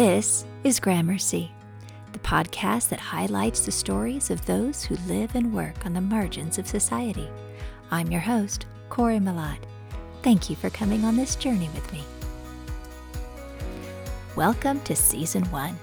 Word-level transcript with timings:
This 0.00 0.46
is 0.64 0.80
Gramercy, 0.80 1.52
the 2.14 2.18
podcast 2.20 2.88
that 2.88 2.98
highlights 2.98 3.66
the 3.66 3.70
stories 3.70 4.30
of 4.30 4.42
those 4.46 4.82
who 4.82 4.96
live 5.06 5.34
and 5.34 5.52
work 5.52 5.84
on 5.84 5.92
the 5.92 6.00
margins 6.00 6.56
of 6.56 6.66
society. 6.66 7.28
I'm 7.90 8.10
your 8.10 8.22
host, 8.22 8.64
Corey 8.88 9.18
Malad. 9.18 9.58
Thank 10.22 10.48
you 10.48 10.56
for 10.56 10.70
coming 10.70 11.04
on 11.04 11.18
this 11.18 11.36
journey 11.36 11.68
with 11.74 11.92
me. 11.92 12.02
Welcome 14.36 14.80
to 14.84 14.96
Season 14.96 15.44
1. 15.50 15.78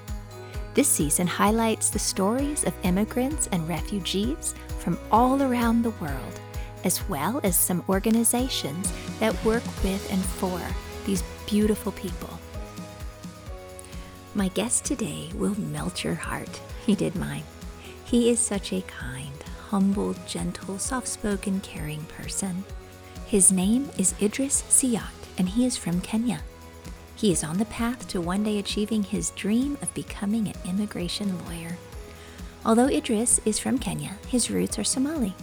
This 0.73 0.87
season 0.87 1.27
highlights 1.27 1.91
the 1.91 1.99
stories 1.99 2.63
of 2.63 2.73
immigrants 2.81 3.47
and 3.51 3.69
refugees 3.69 4.55
from 4.79 4.97
all 5.11 5.43
around 5.43 5.83
the 5.83 5.91
world, 6.01 6.39
as 6.85 7.07
well 7.07 7.39
as 7.43 7.55
some 7.55 7.85
organizations 7.87 8.91
that 9.19 9.45
work 9.45 9.63
with 9.83 10.11
and 10.11 10.25
for 10.25 10.59
these 11.05 11.21
beautiful 11.45 11.91
people. 11.91 12.39
My 14.37 14.49
guest 14.49 14.85
today 14.85 15.31
will 15.33 15.59
melt 15.59 16.03
your 16.03 16.13
heart. 16.13 16.61
He 16.85 16.93
did 16.93 17.15
mine. 17.15 17.41
He 18.05 18.29
is 18.29 18.39
such 18.39 18.71
a 18.71 18.83
kind, 18.83 19.33
humble, 19.69 20.13
gentle, 20.27 20.77
soft 20.77 21.07
spoken, 21.07 21.59
caring 21.61 22.03
person. 22.03 22.63
His 23.25 23.51
name 23.51 23.89
is 23.97 24.13
Idris 24.21 24.61
Siat, 24.69 25.09
and 25.39 25.49
he 25.49 25.65
is 25.65 25.75
from 25.75 26.01
Kenya. 26.01 26.41
He 27.15 27.31
is 27.31 27.43
on 27.43 27.57
the 27.57 27.65
path 27.65 28.07
to 28.09 28.21
one 28.21 28.43
day 28.43 28.59
achieving 28.59 29.01
his 29.01 29.31
dream 29.31 29.75
of 29.81 29.91
becoming 29.95 30.47
an 30.47 30.69
immigration 30.69 31.35
lawyer. 31.45 31.75
Although 32.63 32.89
Idris 32.89 33.39
is 33.43 33.57
from 33.57 33.79
Kenya, 33.79 34.17
his 34.27 34.51
roots 34.51 34.77
are 34.77 34.83
Somali. 34.83 35.33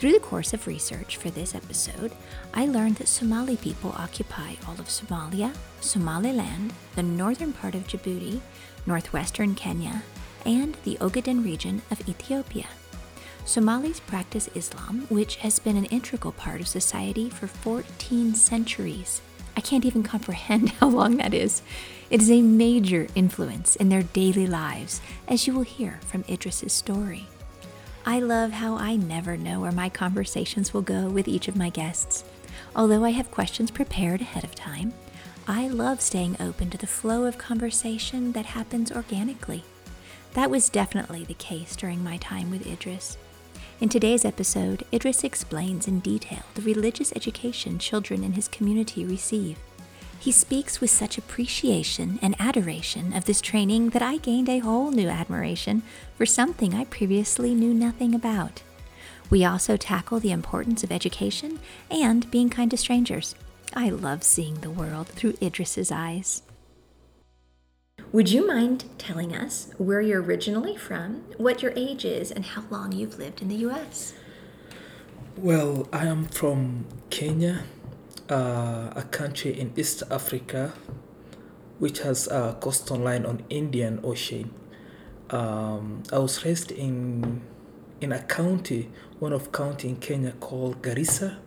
Through 0.00 0.12
the 0.12 0.20
course 0.20 0.54
of 0.54 0.66
research 0.66 1.18
for 1.18 1.28
this 1.28 1.54
episode, 1.54 2.12
I 2.54 2.64
learned 2.64 2.96
that 2.96 3.06
Somali 3.06 3.58
people 3.58 3.94
occupy 3.98 4.54
all 4.66 4.72
of 4.80 4.88
Somalia, 4.88 5.54
Somaliland, 5.82 6.72
the 6.96 7.02
northern 7.02 7.52
part 7.52 7.74
of 7.74 7.86
Djibouti, 7.86 8.40
northwestern 8.86 9.54
Kenya, 9.54 10.02
and 10.46 10.74
the 10.84 10.96
Ogaden 11.02 11.44
region 11.44 11.82
of 11.90 12.08
Ethiopia. 12.08 12.64
Somalis 13.44 14.00
practice 14.00 14.48
Islam, 14.54 15.04
which 15.10 15.36
has 15.36 15.58
been 15.58 15.76
an 15.76 15.84
integral 15.84 16.32
part 16.32 16.62
of 16.62 16.68
society 16.68 17.28
for 17.28 17.46
14 17.46 18.34
centuries. 18.34 19.20
I 19.54 19.60
can't 19.60 19.84
even 19.84 20.02
comprehend 20.02 20.70
how 20.80 20.88
long 20.88 21.18
that 21.18 21.34
is. 21.34 21.60
It 22.08 22.22
is 22.22 22.30
a 22.30 22.40
major 22.40 23.06
influence 23.14 23.76
in 23.76 23.90
their 23.90 24.04
daily 24.04 24.46
lives, 24.46 25.02
as 25.28 25.46
you 25.46 25.52
will 25.52 25.60
hear 25.60 26.00
from 26.06 26.24
Idris's 26.26 26.72
story. 26.72 27.26
I 28.06 28.18
love 28.18 28.52
how 28.52 28.76
I 28.76 28.96
never 28.96 29.36
know 29.36 29.60
where 29.60 29.72
my 29.72 29.90
conversations 29.90 30.72
will 30.72 30.82
go 30.82 31.08
with 31.08 31.28
each 31.28 31.48
of 31.48 31.56
my 31.56 31.68
guests. 31.68 32.24
Although 32.74 33.04
I 33.04 33.10
have 33.10 33.30
questions 33.30 33.70
prepared 33.70 34.22
ahead 34.22 34.42
of 34.42 34.54
time, 34.54 34.94
I 35.46 35.68
love 35.68 36.00
staying 36.00 36.36
open 36.40 36.70
to 36.70 36.78
the 36.78 36.86
flow 36.86 37.24
of 37.24 37.36
conversation 37.36 38.32
that 38.32 38.46
happens 38.46 38.90
organically. 38.90 39.64
That 40.32 40.50
was 40.50 40.70
definitely 40.70 41.24
the 41.24 41.34
case 41.34 41.76
during 41.76 42.02
my 42.02 42.16
time 42.18 42.50
with 42.50 42.66
Idris. 42.66 43.18
In 43.80 43.88
today's 43.88 44.24
episode, 44.24 44.84
Idris 44.92 45.24
explains 45.24 45.88
in 45.88 46.00
detail 46.00 46.42
the 46.54 46.62
religious 46.62 47.12
education 47.16 47.78
children 47.78 48.22
in 48.24 48.32
his 48.32 48.48
community 48.48 49.04
receive. 49.04 49.58
He 50.20 50.32
speaks 50.32 50.82
with 50.82 50.90
such 50.90 51.16
appreciation 51.16 52.18
and 52.20 52.36
adoration 52.38 53.14
of 53.14 53.24
this 53.24 53.40
training 53.40 53.88
that 53.90 54.02
I 54.02 54.18
gained 54.18 54.50
a 54.50 54.58
whole 54.58 54.90
new 54.90 55.08
admiration 55.08 55.82
for 56.14 56.26
something 56.26 56.74
I 56.74 56.84
previously 56.84 57.54
knew 57.54 57.72
nothing 57.72 58.14
about. 58.14 58.62
We 59.30 59.46
also 59.46 59.78
tackle 59.78 60.20
the 60.20 60.30
importance 60.30 60.84
of 60.84 60.92
education 60.92 61.58
and 61.90 62.30
being 62.30 62.50
kind 62.50 62.70
to 62.70 62.76
strangers. 62.76 63.34
I 63.72 63.88
love 63.88 64.22
seeing 64.22 64.56
the 64.56 64.70
world 64.70 65.08
through 65.08 65.38
Idris's 65.40 65.90
eyes. 65.90 66.42
Would 68.12 68.30
you 68.30 68.46
mind 68.46 68.84
telling 68.98 69.34
us 69.34 69.72
where 69.78 70.02
you're 70.02 70.20
originally 70.20 70.76
from, 70.76 71.24
what 71.38 71.62
your 71.62 71.72
age 71.76 72.04
is, 72.04 72.30
and 72.30 72.44
how 72.44 72.64
long 72.68 72.92
you've 72.92 73.18
lived 73.18 73.40
in 73.40 73.48
the 73.48 73.68
US? 73.70 74.12
Well, 75.36 75.88
I 75.94 76.04
am 76.06 76.26
from 76.26 76.84
Kenya, 77.08 77.62
uh, 78.30 78.92
a 78.96 79.02
country 79.10 79.58
in 79.58 79.72
East 79.76 80.02
Africa 80.10 80.72
which 81.80 82.00
has 82.00 82.28
a 82.28 82.56
coastal 82.60 82.98
line 82.98 83.24
on 83.24 83.42
Indian 83.48 84.00
Ocean. 84.04 84.52
Um, 85.30 86.02
I 86.12 86.18
was 86.18 86.44
raised 86.44 86.70
in 86.70 87.40
in 88.00 88.12
a 88.12 88.22
county, 88.22 88.90
one 89.18 89.32
of 89.32 89.50
county 89.50 89.88
in 89.88 89.96
Kenya 89.96 90.32
called 90.32 90.82
Garissa. 90.82 91.38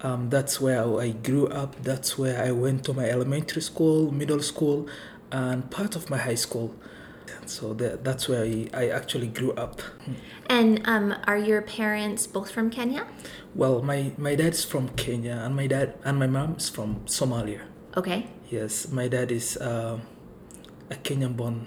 Um, 0.00 0.30
that's 0.30 0.60
where 0.60 0.84
I 1.00 1.10
grew 1.10 1.46
up. 1.46 1.80
That's 1.82 2.18
where 2.18 2.42
I 2.42 2.50
went 2.50 2.84
to 2.84 2.92
my 2.92 3.08
elementary 3.08 3.62
school, 3.62 4.10
middle 4.10 4.42
school, 4.42 4.88
and 5.30 5.70
part 5.70 5.94
of 5.94 6.10
my 6.10 6.18
high 6.18 6.34
school. 6.34 6.74
So 7.46 7.74
that, 7.74 8.04
that's 8.04 8.28
where 8.28 8.44
I, 8.44 8.68
I 8.72 8.88
actually 8.88 9.28
grew 9.28 9.52
up. 9.52 9.80
And 10.48 10.80
um, 10.84 11.14
are 11.26 11.38
your 11.38 11.62
parents 11.62 12.26
both 12.26 12.50
from 12.50 12.70
Kenya? 12.70 13.06
Well, 13.54 13.82
my, 13.82 14.12
my 14.16 14.34
dad's 14.34 14.64
from 14.64 14.88
Kenya, 14.90 15.40
and 15.44 15.54
my 15.56 15.66
dad 15.66 15.94
and 16.04 16.18
my 16.18 16.26
mom 16.26 16.56
is 16.56 16.68
from 16.68 17.00
Somalia. 17.06 17.60
Okay. 17.96 18.26
Yes, 18.50 18.88
my 18.88 19.08
dad 19.08 19.32
is 19.32 19.56
uh, 19.56 19.98
a 20.90 20.94
Kenyan 20.96 21.36
born, 21.36 21.66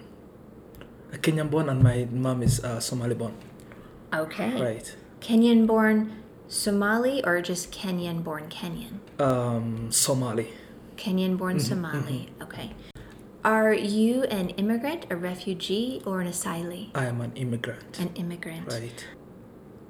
a 1.14 1.18
Kenyan 1.18 1.50
born, 1.50 1.70
and 1.70 1.82
my 1.84 2.08
mom 2.12 2.44
is 2.44 2.64
uh, 2.64 2.80
Somali 2.80 3.16
born. 3.16 3.34
Okay. 4.14 4.62
Right. 4.62 4.96
Kenyan 5.20 5.66
born 5.66 6.22
Somali 6.48 7.24
or 7.24 7.42
just 7.42 7.72
Kenyan 7.72 8.24
born 8.24 8.50
Kenyan? 8.50 9.00
Um, 9.20 9.92
Somali. 9.92 10.50
Kenyan 10.98 11.38
born 11.38 11.58
Mm-hmm, 11.58 11.68
Somali. 11.68 12.30
Okay. 12.42 12.72
Are 13.46 13.76
you 13.76 14.24
an 14.24 14.50
immigrant, 14.58 15.06
a 15.12 15.16
refugee, 15.16 16.02
or 16.04 16.20
an 16.20 16.28
asylee? 16.28 16.90
I 16.96 17.06
am 17.06 17.22
an 17.22 17.32
immigrant. 17.36 18.00
An 18.00 18.10
immigrant. 18.16 18.72
Right. 18.72 19.06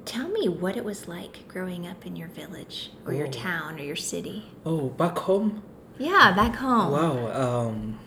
Tell 0.03 0.27
me 0.27 0.49
what 0.49 0.75
it 0.75 0.83
was 0.83 1.07
like 1.07 1.47
growing 1.47 1.87
up 1.87 2.05
in 2.05 2.17
your 2.17 2.27
village 2.27 2.91
or 3.05 3.13
your 3.13 3.27
Oh. 3.27 3.31
town 3.31 3.79
or 3.79 3.83
your 3.83 3.95
city. 3.95 4.51
Oh, 4.65 4.89
back 4.89 5.17
home. 5.19 5.63
Yeah, 5.97 6.33
back 6.35 6.57
home. 6.57 6.91
Wow. 6.91 7.17
Um, 7.31 7.99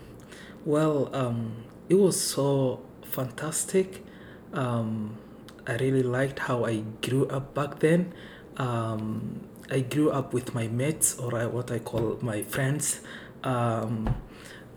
well, 0.65 1.09
um, 1.15 1.53
it 1.89 1.95
was 1.95 2.21
so 2.21 2.81
fantastic. 3.01 4.05
Um, 4.53 5.17
I 5.65 5.77
really 5.77 6.03
liked 6.03 6.37
how 6.47 6.63
I 6.63 6.83
grew 7.01 7.25
up 7.27 7.55
back 7.55 7.79
then. 7.79 8.13
Um, 8.57 9.41
I 9.71 9.79
grew 9.81 10.11
up 10.11 10.31
with 10.31 10.53
my 10.53 10.67
mates, 10.67 11.17
or 11.17 11.35
I, 11.35 11.47
what 11.47 11.71
I 11.71 11.79
call 11.79 12.19
my 12.21 12.43
friends. 12.43 13.01
Um, 13.43 14.13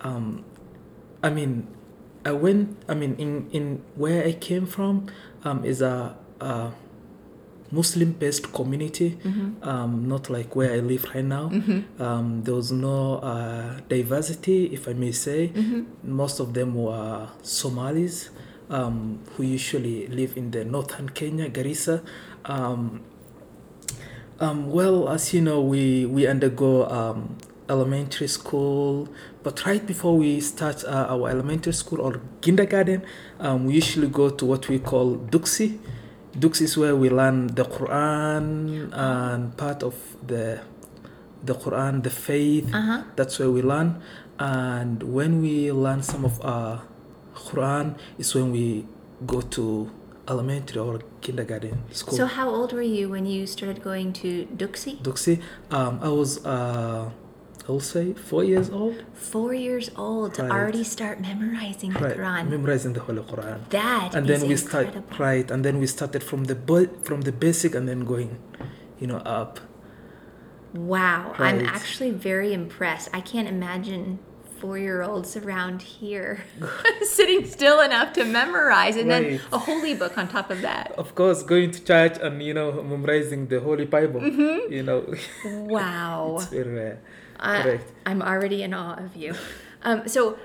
um, 0.00 0.44
I 1.22 1.30
mean, 1.30 1.66
I 2.24 2.32
went. 2.32 2.76
I 2.88 2.94
mean, 2.94 3.14
in 3.18 3.48
in 3.52 3.82
where 3.96 4.24
I 4.24 4.32
came 4.32 4.66
from, 4.66 5.06
um, 5.44 5.64
is 5.64 5.80
a, 5.82 6.16
a 6.40 6.70
Muslim-based 7.70 8.52
community, 8.52 9.18
um, 9.62 10.06
not 10.08 10.28
like 10.28 10.54
where 10.54 10.72
I 10.72 10.80
live 10.80 11.04
right 11.14 11.24
now. 11.24 11.48
Um, 11.98 12.42
there 12.44 12.54
was 12.54 12.70
no 12.70 13.16
uh, 13.24 13.80
diversity, 13.88 14.66
if 14.66 14.88
I 14.88 14.92
may 14.92 15.12
say. 15.12 15.52
Most 16.04 16.38
of 16.40 16.52
them 16.54 16.74
were 16.74 17.28
Somalis 17.42 18.28
um, 18.70 19.20
who 19.36 19.42
usually 19.44 20.06
live 20.08 20.36
in 20.36 20.50
the 20.50 20.64
northern 20.64 21.08
Kenya, 21.10 21.48
Garissa. 21.48 22.02
Um, 22.44 23.00
um, 24.40 24.70
well, 24.70 25.08
as 25.08 25.32
you 25.32 25.40
know, 25.40 25.60
we 25.60 26.04
we 26.06 26.26
undergo 26.26 26.88
um, 26.88 27.36
elementary 27.72 28.28
school, 28.28 29.08
but 29.42 29.64
right 29.64 29.84
before 29.86 30.16
we 30.16 30.40
start 30.40 30.84
uh, 30.84 31.08
our 31.08 31.30
elementary 31.32 31.72
school 31.72 32.00
or 32.00 32.20
kindergarten, 32.44 33.00
um, 33.40 33.64
we 33.66 33.74
usually 33.80 34.08
go 34.08 34.28
to 34.28 34.44
what 34.44 34.68
we 34.68 34.78
call 34.78 35.16
Duksi. 35.16 35.78
Duksi 36.36 36.62
is 36.62 36.76
where 36.76 36.94
we 36.94 37.08
learn 37.08 37.48
the 37.48 37.64
Quran 37.64 38.46
and 38.92 39.56
part 39.56 39.82
of 39.82 39.96
the 40.26 40.60
the 41.42 41.54
Quran, 41.54 42.02
the 42.04 42.10
faith. 42.10 42.68
Uh-huh. 42.72 43.02
That's 43.16 43.38
where 43.40 43.50
we 43.50 43.62
learn, 43.62 44.00
and 44.38 45.02
when 45.02 45.42
we 45.42 45.72
learn 45.72 46.02
some 46.02 46.24
of 46.24 46.38
our 46.44 46.84
Quran, 47.34 47.96
is 48.18 48.34
when 48.36 48.52
we 48.52 48.86
go 49.26 49.40
to 49.40 49.90
elementary 50.28 50.80
or 50.80 51.00
kindergarten 51.20 51.82
school. 51.90 52.16
So, 52.16 52.26
how 52.26 52.48
old 52.48 52.72
were 52.72 52.82
you 52.82 53.08
when 53.08 53.26
you 53.26 53.46
started 53.46 53.82
going 53.82 54.12
to 54.22 54.46
Duksi? 54.56 55.02
Duksi. 55.02 55.42
Um, 55.70 55.98
I 56.02 56.08
was, 56.08 56.44
uh, 56.44 57.10
I 57.68 57.70
will 57.70 57.80
say, 57.80 58.12
four 58.12 58.42
years 58.42 58.70
old. 58.70 58.96
Four 59.14 59.54
years 59.54 59.88
old 59.96 60.34
to 60.34 60.50
already 60.50 60.82
start 60.82 61.20
memorizing 61.20 61.92
the 61.92 62.00
Right, 62.00 62.16
Quran. 62.16 62.50
memorizing 62.50 62.92
the 62.92 63.00
Holy 63.00 63.22
Quran. 63.22 63.68
That 63.70 64.14
and 64.16 64.26
then 64.26 64.42
is 64.42 64.48
we 64.48 64.56
start 64.56 64.86
incredible. 64.86 65.16
right, 65.18 65.48
and 65.50 65.64
then 65.64 65.78
we 65.78 65.86
started 65.86 66.22
from 66.24 66.44
the 66.50 66.56
from 67.04 67.20
the 67.22 67.30
basic, 67.32 67.74
and 67.76 67.88
then 67.88 68.00
going, 68.04 68.38
you 68.98 69.06
know, 69.06 69.18
up. 69.18 69.60
Wow, 70.74 71.34
I'm 71.38 71.60
actually 71.66 72.10
very 72.10 72.52
impressed. 72.54 73.10
I 73.12 73.20
can't 73.20 73.46
imagine 73.46 74.18
four 74.58 74.78
year 74.78 75.02
olds 75.02 75.36
around 75.36 75.82
here 75.82 76.44
sitting 77.02 77.44
still 77.44 77.80
enough 77.80 78.12
to 78.14 78.24
memorize 78.24 78.96
and 78.96 79.10
then 79.10 79.40
a 79.52 79.58
holy 79.58 79.92
book 79.94 80.16
on 80.16 80.28
top 80.28 80.50
of 80.50 80.62
that. 80.62 80.92
Of 80.96 81.14
course, 81.14 81.42
going 81.42 81.70
to 81.72 81.84
church 81.84 82.16
and 82.22 82.42
you 82.42 82.54
know 82.54 82.82
memorizing 82.82 83.46
the 83.48 83.60
Holy 83.60 83.84
Bible. 83.84 84.20
Mm-hmm. 84.20 84.72
You 84.72 84.82
know, 84.82 85.14
Wow. 85.76 86.36
it's 86.40 86.46
very 86.46 86.70
rare. 86.74 86.98
I. 87.42 87.80
I'm 88.06 88.22
already 88.22 88.62
in 88.62 88.72
awe 88.72 88.94
of 88.94 89.16
you. 89.16 89.34
Um, 89.82 90.06
so, 90.06 90.38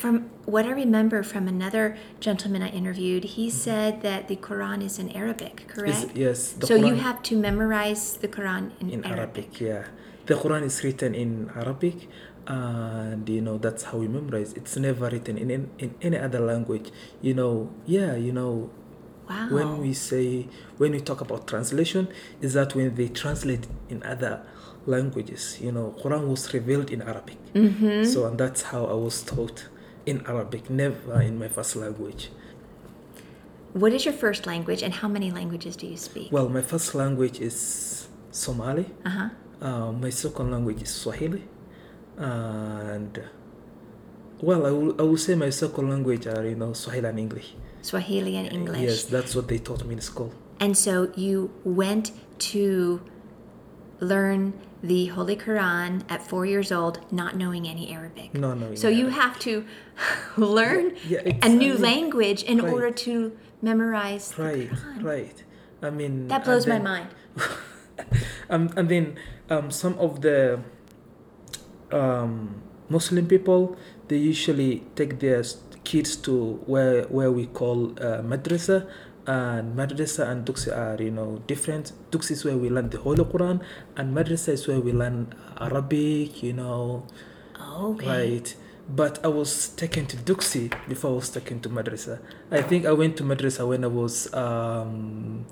from 0.00 0.30
what 0.46 0.64
I 0.64 0.70
remember 0.70 1.22
from 1.22 1.46
another 1.48 1.96
gentleman 2.20 2.62
I 2.62 2.70
interviewed, 2.70 3.24
he 3.24 3.50
said 3.50 4.02
that 4.02 4.28
the 4.28 4.36
Quran 4.36 4.82
is 4.82 4.98
in 4.98 5.10
Arabic, 5.10 5.68
correct? 5.68 6.16
yes. 6.16 6.52
the 6.52 6.66
so 6.66 6.74
you 6.74 6.94
have 6.94 7.22
to 7.24 7.36
memorize 7.36 8.16
the 8.16 8.28
Quran 8.28 8.72
in, 8.80 8.90
in 8.90 9.04
Arabic. 9.04 9.60
Arabic. 9.60 9.60
Yeah, 9.60 9.84
the 10.24 10.34
Quran 10.34 10.62
is 10.62 10.82
written 10.82 11.14
in 11.14 11.50
Arabic, 11.54 12.08
and 12.46 13.28
you 13.28 13.42
know 13.42 13.58
that's 13.58 13.84
how 13.84 13.98
we 13.98 14.08
memorize. 14.08 14.54
It's 14.54 14.76
never 14.76 15.10
written 15.10 15.36
in 15.36 15.50
in, 15.50 15.70
in 15.78 15.94
any 16.00 16.18
other 16.18 16.40
language. 16.40 16.90
You 17.20 17.34
know, 17.34 17.70
yeah, 17.84 18.16
you 18.16 18.32
know, 18.32 18.70
Wow. 19.28 19.48
when 19.50 19.78
we 19.78 19.92
say 19.92 20.46
when 20.78 20.92
we 20.92 21.00
talk 21.00 21.20
about 21.20 21.46
translation, 21.46 22.08
is 22.40 22.54
that 22.54 22.74
when 22.74 22.94
they 22.94 23.08
translate 23.08 23.66
in 23.90 24.02
other 24.04 24.42
languages. 24.86 25.58
You 25.60 25.72
know, 25.72 25.94
Quran 26.02 26.26
was 26.28 26.52
revealed 26.54 26.90
in 26.90 27.02
Arabic, 27.02 27.38
hmm 27.54 28.04
so 28.04 28.26
and 28.26 28.38
that's 28.38 28.62
how 28.62 28.84
I 28.86 28.94
was 28.94 29.22
taught 29.22 29.68
in 30.06 30.24
Arabic, 30.26 30.70
never 30.70 31.20
in 31.20 31.38
my 31.38 31.48
first 31.48 31.76
language. 31.76 32.30
What 33.72 33.92
is 33.92 34.04
your 34.06 34.14
first 34.14 34.46
language 34.46 34.82
and 34.82 34.94
how 34.94 35.08
many 35.08 35.30
languages 35.30 35.76
do 35.76 35.86
you 35.86 35.96
speak? 35.98 36.32
Well, 36.32 36.48
my 36.48 36.62
first 36.62 36.94
language 36.94 37.40
is 37.40 38.08
Somali. 38.30 38.86
uh 39.04 39.10
huh. 39.10 39.28
Uh, 39.60 39.90
my 39.92 40.10
second 40.10 40.50
language 40.50 40.82
is 40.82 40.90
Swahili, 40.90 41.42
and 42.18 43.22
well, 44.42 44.66
I 44.66 44.70
will, 44.70 45.00
I 45.00 45.02
will 45.04 45.16
say 45.16 45.34
my 45.34 45.48
second 45.50 45.88
language 45.88 46.26
are 46.26 46.44
you 46.46 46.54
know 46.54 46.72
Swahili 46.74 47.08
and 47.08 47.18
English. 47.18 47.54
Swahili 47.82 48.36
and 48.36 48.52
English. 48.52 48.80
Yes, 48.82 49.04
that's 49.04 49.34
what 49.34 49.48
they 49.48 49.58
taught 49.58 49.84
me 49.86 49.94
in 49.94 50.00
school. 50.00 50.32
And 50.60 50.76
so 50.76 51.10
you 51.16 51.50
went 51.64 52.12
to 52.52 53.00
learn 54.00 54.52
the 54.86 55.06
Holy 55.06 55.36
Quran 55.36 56.02
at 56.08 56.20
four 56.26 56.46
years 56.46 56.70
old, 56.72 57.00
not 57.12 57.36
knowing 57.36 57.66
any 57.66 57.92
Arabic. 57.92 58.34
No, 58.34 58.54
no. 58.54 58.74
So 58.74 58.88
you 58.88 59.08
have 59.08 59.38
to 59.40 59.64
learn 60.36 60.94
Yeah, 61.08 61.20
a 61.42 61.48
new 61.48 61.72
I 61.72 61.78
mean, 61.78 61.82
language 61.82 62.42
in 62.42 62.58
right. 62.58 62.72
order 62.72 62.90
to 63.06 63.36
memorize 63.62 64.32
the 64.32 64.42
right, 64.44 64.70
Quran. 64.70 65.02
right. 65.04 65.38
I 65.82 65.90
mean 65.90 66.28
That 66.28 66.44
blows 66.44 66.66
and 66.66 66.82
my 66.84 66.90
mind. 66.90 67.08
um, 68.50 68.70
and 68.76 68.88
then 68.88 69.16
um, 69.50 69.70
some 69.70 69.94
of 69.98 70.20
the 70.22 70.60
um, 71.92 72.62
Muslim 72.88 73.26
people 73.26 73.76
they 74.08 74.16
usually 74.16 74.82
take 74.94 75.18
their 75.18 75.42
kids 75.84 76.16
to 76.16 76.62
where 76.66 77.02
where 77.04 77.30
we 77.30 77.46
call 77.46 77.92
uh, 78.00 78.22
madrasa 78.22 78.86
and 79.26 79.74
madrasa 79.76 80.28
and 80.30 80.44
duksi 80.46 80.70
are 80.72 81.02
you 81.02 81.10
know 81.10 81.42
different 81.46 81.92
duksi 82.10 82.30
is 82.32 82.44
where 82.44 82.56
we 82.56 82.68
learn 82.70 82.88
the 82.90 82.98
holy 82.98 83.24
quran 83.24 83.60
and 83.96 84.14
madrasa 84.16 84.52
is 84.52 84.66
where 84.68 84.80
we 84.80 84.92
learn 84.92 85.26
arabic 85.58 86.42
you 86.42 86.52
know 86.52 87.02
Okay. 87.78 88.06
right 88.08 88.56
but 88.88 89.22
i 89.24 89.28
was 89.28 89.68
taken 89.76 90.06
to 90.06 90.16
duksi 90.16 90.70
before 90.88 91.10
i 91.10 91.14
was 91.14 91.28
taken 91.30 91.60
to 91.60 91.68
madrasa 91.68 92.18
i 92.50 92.62
think 92.62 92.86
i 92.86 92.92
went 92.92 93.16
to 93.16 93.24
madrasa 93.24 93.66
when 93.66 93.84
i 93.84 93.86
was 93.88 94.32
um 94.34 95.44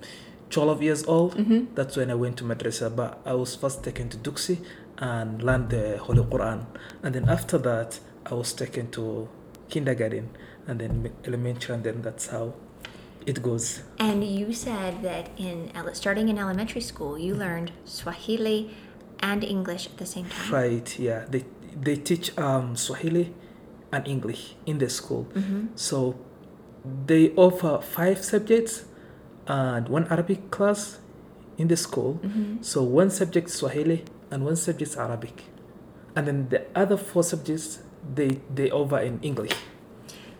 12 0.50 0.82
years 0.82 1.04
old 1.06 1.34
hmm 1.34 1.64
that's 1.74 1.96
when 1.96 2.10
I 2.10 2.14
went 2.14 2.36
to 2.38 2.44
madrasa. 2.44 2.94
But 2.94 3.18
I 3.26 3.34
was 3.34 3.56
first 3.56 3.82
taken 3.82 4.08
to 4.10 4.16
Duksi 4.18 4.58
and 4.98 5.42
learned 5.42 5.70
the 5.70 5.98
Holy 5.98 6.22
Quran. 6.22 6.66
And 7.02 7.12
then 7.16 7.28
after 7.28 7.58
that, 7.58 7.98
I 8.24 8.34
was 8.34 8.52
taken 8.52 8.90
to 8.92 9.28
kindergarten 9.68 10.30
and 10.68 10.78
then 10.80 11.10
elementary, 11.24 11.74
and 11.74 11.82
then 11.82 12.02
that's 12.02 12.28
how 12.28 12.54
it 13.26 13.42
goes. 13.42 13.82
And 13.98 14.24
you 14.24 14.52
said 14.52 15.02
that 15.02 15.30
in 15.36 15.70
starting 15.92 16.28
in 16.28 16.38
elementary 16.38 16.80
school, 16.80 17.18
you 17.18 17.34
learned 17.34 17.72
Swahili 17.84 18.70
and 19.20 19.42
English 19.42 19.86
at 19.86 19.96
the 19.96 20.06
same 20.06 20.26
time. 20.28 20.52
Right? 20.52 20.98
Yeah. 20.98 21.24
They 21.28 21.44
they 21.74 21.96
teach 21.96 22.36
um, 22.38 22.76
Swahili 22.76 23.34
and 23.92 24.06
English 24.06 24.54
in 24.66 24.78
the 24.78 24.88
school. 24.88 25.24
hmm 25.34 25.66
So 25.74 26.16
they 26.84 27.32
offer 27.36 27.80
five 27.80 28.22
subjects 28.24 28.84
and 29.46 29.88
one 29.88 30.06
Arabic 30.10 30.50
class 30.50 30.98
in 31.56 31.68
the 31.68 31.76
school. 31.76 32.20
hmm 32.22 32.60
So 32.60 32.82
one 32.82 33.10
subject 33.10 33.50
Swahili 33.50 34.04
and 34.30 34.44
one 34.44 34.56
subject 34.56 34.96
Arabic, 34.96 35.44
and 36.16 36.26
then 36.26 36.48
the 36.48 36.66
other 36.74 36.96
four 36.96 37.22
subjects 37.22 37.80
they 38.04 38.40
they 38.52 38.70
over 38.70 38.98
in 38.98 39.20
English. 39.22 39.54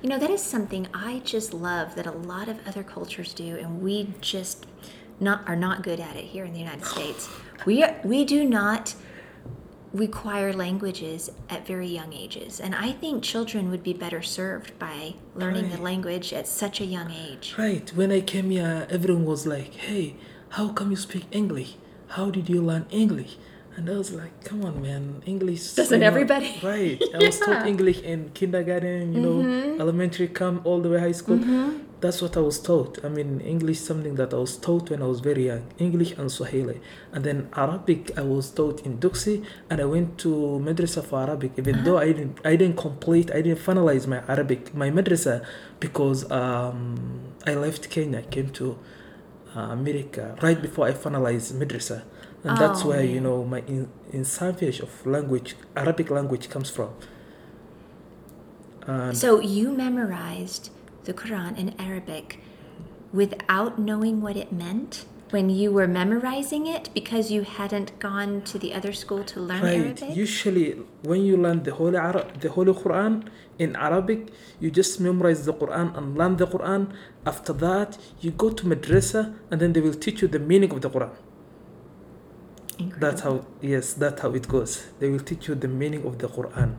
You 0.05 0.11
know, 0.11 0.19
that 0.19 0.29
is 0.29 0.43
something 0.43 0.87
I 0.93 1.23
just 1.25 1.55
love 1.55 1.95
that 1.95 2.05
a 2.05 2.11
lot 2.11 2.51
of 2.51 2.59
other 2.69 2.83
cultures 2.83 3.33
do, 3.33 3.56
and 3.56 3.81
we 3.81 4.12
just 4.21 4.67
not 5.19 5.49
are 5.49 5.56
not 5.56 5.83
good 5.83 5.99
at 5.99 6.15
it 6.15 6.27
here 6.27 6.45
in 6.45 6.53
the 6.53 6.59
United 6.59 6.85
States. 6.85 7.27
We 7.65 7.83
are, 7.83 7.97
we 8.05 8.27
do 8.27 8.45
not 8.45 8.95
require 9.95 10.53
languages 10.53 11.31
at 11.49 11.67
very 11.67 11.87
young 11.87 12.12
ages, 12.12 12.61
and 12.61 12.75
I 12.75 12.93
think 12.93 13.23
children 13.23 13.71
would 13.71 13.83
be 13.83 13.95
better 13.95 14.21
served 14.21 14.79
by 14.79 15.15
learning 15.35 15.71
the 15.71 15.81
language 15.81 16.35
at 16.35 16.47
such 16.47 16.83
a 16.83 16.85
young 16.85 17.11
age. 17.11 17.55
Right. 17.56 17.91
When 17.97 18.12
I 18.12 18.21
came 18.21 18.51
here, 18.51 18.87
everyone 18.91 19.25
was 19.25 19.47
like, 19.47 19.73
"Hey, 19.87 20.17
how 20.56 20.69
come 20.69 20.91
you 20.91 20.99
speak 20.99 21.25
English? 21.31 21.77
How 22.09 22.27
did 22.31 22.51
you 22.51 22.61
learn 22.61 22.85
English?" 22.91 23.39
And 23.76 23.91
I 23.91 23.97
was 23.99 24.12
like, 24.12 24.44
"Come 24.44 24.65
on, 24.65 24.81
man, 24.82 25.23
English." 25.26 25.75
Doesn't 25.75 26.03
everybody? 26.03 26.50
Right. 26.62 27.03
I 27.15 27.19
was 27.19 27.38
taught 27.41 27.67
English 27.67 28.00
in 28.03 28.31
kindergarten, 28.35 29.12
you 29.15 29.21
know, 29.21 29.38
elementary, 29.82 30.29
come 30.29 30.61
all 30.65 30.81
the 30.81 30.88
way 30.88 31.00
high 31.00 31.12
school. 31.23 31.38
That's 32.00 32.21
what 32.21 32.37
I 32.37 32.41
was 32.41 32.59
taught. 32.61 32.99
I 33.05 33.09
mean, 33.09 33.41
English 33.41 33.81
something 33.81 34.15
that 34.17 34.32
I 34.35 34.37
was 34.37 34.56
taught 34.59 34.91
when 34.91 35.00
I 35.03 35.06
was 35.06 35.21
very 35.21 35.47
young. 35.47 35.65
English 35.79 36.12
and 36.19 36.31
Swahili, 36.31 36.81
and 37.12 37.25
then 37.25 37.49
Arabic 37.56 38.17
I 38.17 38.23
was 38.23 38.50
taught 38.50 38.85
in 38.87 38.99
Duksi, 38.99 39.44
and 39.71 39.81
I 39.81 39.87
went 39.87 40.19
to 40.19 40.29
madrasa 40.62 41.03
for 41.03 41.20
Arabic. 41.20 41.53
Even 41.56 41.82
though 41.85 41.99
I 41.99 42.06
didn't, 42.12 42.38
I 42.44 42.56
didn't 42.56 42.77
complete, 42.77 43.31
I 43.32 43.41
didn't 43.43 43.59
finalize 43.61 44.06
my 44.06 44.20
Arabic, 44.29 44.75
my 44.75 44.91
madrasa, 44.91 45.44
because 45.81 46.31
um, 46.31 47.20
I 47.47 47.55
left 47.55 47.88
Kenya, 47.91 48.23
came 48.23 48.50
to 48.61 48.79
uh, 49.56 49.61
America 49.79 50.37
right 50.43 50.61
before 50.61 50.87
I 50.87 50.93
finalized 50.93 51.53
madrasa, 51.55 52.03
and 52.44 52.56
that's 52.58 52.82
Oh, 52.85 52.88
where 52.88 53.02
you 53.02 53.20
know 53.20 53.44
my 53.44 53.61
in, 53.67 53.88
in 54.12 54.25
savage 54.25 54.81
of 54.81 54.91
language, 55.06 55.56
Arabic 55.76 56.11
language 56.11 56.49
comes 56.50 56.70
from. 56.70 56.91
And 58.87 59.17
So 59.17 59.41
you 59.41 59.73
memorized 59.73 60.70
the 61.05 61.14
Quran 61.14 61.56
in 61.58 61.75
Arabic 61.79 62.41
without 63.12 63.79
knowing 63.79 64.20
what 64.20 64.37
it 64.37 64.52
meant 64.52 65.06
when 65.31 65.49
you 65.50 65.73
were 65.73 65.88
memorizing 65.88 66.67
it 66.67 66.91
because 66.94 67.31
you 67.31 67.43
hadn't 67.43 67.99
gone 67.99 68.43
to 68.43 68.58
the 68.58 68.75
other 68.75 68.93
school 68.93 69.25
to 69.25 69.41
learn 69.41 69.62
Right. 69.62 69.81
Arabic? 69.81 70.17
Usually, 70.17 70.69
when 71.03 71.22
you 71.24 71.36
learn 71.36 71.63
the 71.63 71.72
Holy 71.74 71.96
Ara- 71.96 72.31
the 72.44 72.51
Holy 72.51 72.72
Quran 72.72 73.27
in 73.58 73.74
Arabic, 73.77 74.20
you 74.60 74.70
just 74.70 75.01
memorize 75.01 75.44
the 75.46 75.55
Quran 75.55 75.96
and 75.96 76.17
learn 76.19 76.36
the 76.36 76.46
Quran. 76.46 76.82
After 77.27 77.53
that, 77.67 77.96
you 78.20 78.31
go 78.32 78.51
to 78.51 78.63
madrasa, 78.67 79.34
and 79.51 79.60
then 79.60 79.72
they 79.72 79.81
will 79.81 79.94
teach 80.06 80.20
you 80.22 80.29
the 80.29 80.39
meaning 80.39 80.70
of 80.70 80.81
the 80.82 80.91
Quran. 80.91 81.10
Incredible. 82.79 83.01
That's 83.01 83.21
how. 83.23 83.47
Yes, 83.63 83.95
that's 83.95 84.21
how 84.23 84.31
it 84.35 84.47
goes. 84.49 84.85
They 84.99 85.09
will 85.09 85.21
teach 85.21 85.49
you 85.49 85.55
the 85.55 85.69
meaning 85.69 86.05
of 86.05 86.19
the 86.19 86.29
Quran. 86.29 86.77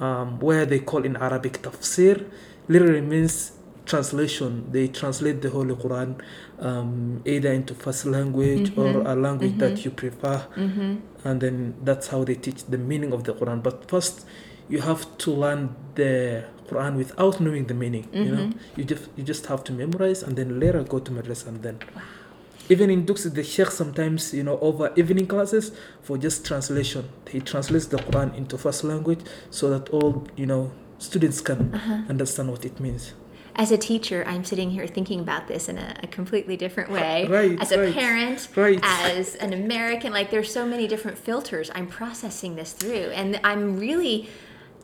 Um, 0.00 0.40
where 0.40 0.66
they 0.66 0.80
call 0.80 1.04
in 1.04 1.16
Arabic 1.16 1.62
tafsir, 1.62 2.26
literally 2.68 3.00
means 3.00 3.52
translation. 3.86 4.66
They 4.72 4.88
translate 4.88 5.40
the 5.40 5.50
Holy 5.50 5.74
Quran 5.76 6.20
um, 6.58 7.22
either 7.24 7.52
into 7.52 7.74
first 7.74 8.04
language 8.06 8.72
or 8.76 8.94
Mhm, 8.94 9.06
a 9.06 9.14
language 9.14 9.52
mhm. 9.52 9.58
that 9.58 9.84
you 9.84 9.90
prefer 9.92 10.42
Mm-hmm. 10.56 10.94
and 11.28 11.40
then 11.40 11.74
that's 11.84 12.08
how 12.08 12.24
they 12.24 12.34
teach 12.34 12.64
the 12.64 12.78
meaning 12.78 13.12
of 13.12 13.22
the 13.24 13.34
Quran. 13.34 13.62
But 13.62 13.88
first, 13.88 14.26
you 14.68 14.80
have 14.80 15.06
to 15.18 15.30
learn 15.30 15.76
the 15.94 16.44
Quran 16.68 16.96
without 16.96 17.40
knowing 17.40 17.66
the 17.66 17.74
meaning. 17.74 18.08
You 18.12 18.30
know, 18.34 18.44
Mhm. 18.48 18.54
you 18.76 18.84
just 18.84 19.04
you 19.16 19.22
just 19.22 19.46
have 19.46 19.62
to 19.64 19.72
memorize, 19.72 20.22
and 20.26 20.34
then 20.36 20.58
later 20.58 20.82
go 20.82 20.98
to 20.98 21.10
madrasa, 21.12 21.46
and 21.48 21.62
then. 21.62 21.78
Even 22.68 22.88
in 22.90 23.04
Dux, 23.04 23.24
the 23.24 23.42
sheikh 23.44 23.70
sometimes, 23.70 24.32
you 24.32 24.42
know, 24.42 24.58
over 24.60 24.90
evening 24.96 25.26
classes 25.26 25.72
for 26.02 26.16
just 26.16 26.46
translation. 26.46 27.08
He 27.30 27.40
translates 27.40 27.86
the 27.86 27.98
Quran 27.98 28.34
into 28.36 28.56
first 28.56 28.84
language 28.84 29.20
so 29.50 29.68
that 29.70 29.90
all, 29.90 30.26
you 30.36 30.46
know, 30.46 30.72
students 30.98 31.40
can 31.40 31.74
Uh-huh. 31.74 32.02
understand 32.08 32.50
what 32.50 32.64
it 32.64 32.80
means. 32.80 33.12
As 33.56 33.70
a 33.70 33.76
teacher, 33.78 34.24
I'm 34.26 34.44
sitting 34.44 34.70
here 34.70 34.86
thinking 34.86 35.20
about 35.20 35.46
this 35.46 35.68
in 35.68 35.78
a, 35.78 35.94
a 36.02 36.06
completely 36.08 36.56
different 36.56 36.90
way. 36.90 37.26
Right, 37.28 37.56
As 37.60 37.70
a 37.70 37.78
right, 37.80 37.94
parent, 37.94 38.48
right. 38.56 38.80
as 38.82 39.36
an 39.36 39.52
American, 39.52 40.12
like 40.12 40.30
there's 40.30 40.50
so 40.52 40.66
many 40.66 40.88
different 40.88 41.18
filters. 41.18 41.70
I'm 41.74 41.86
processing 41.86 42.56
this 42.56 42.72
through, 42.72 43.10
and 43.20 43.38
I'm 43.44 43.78
really 43.78 44.28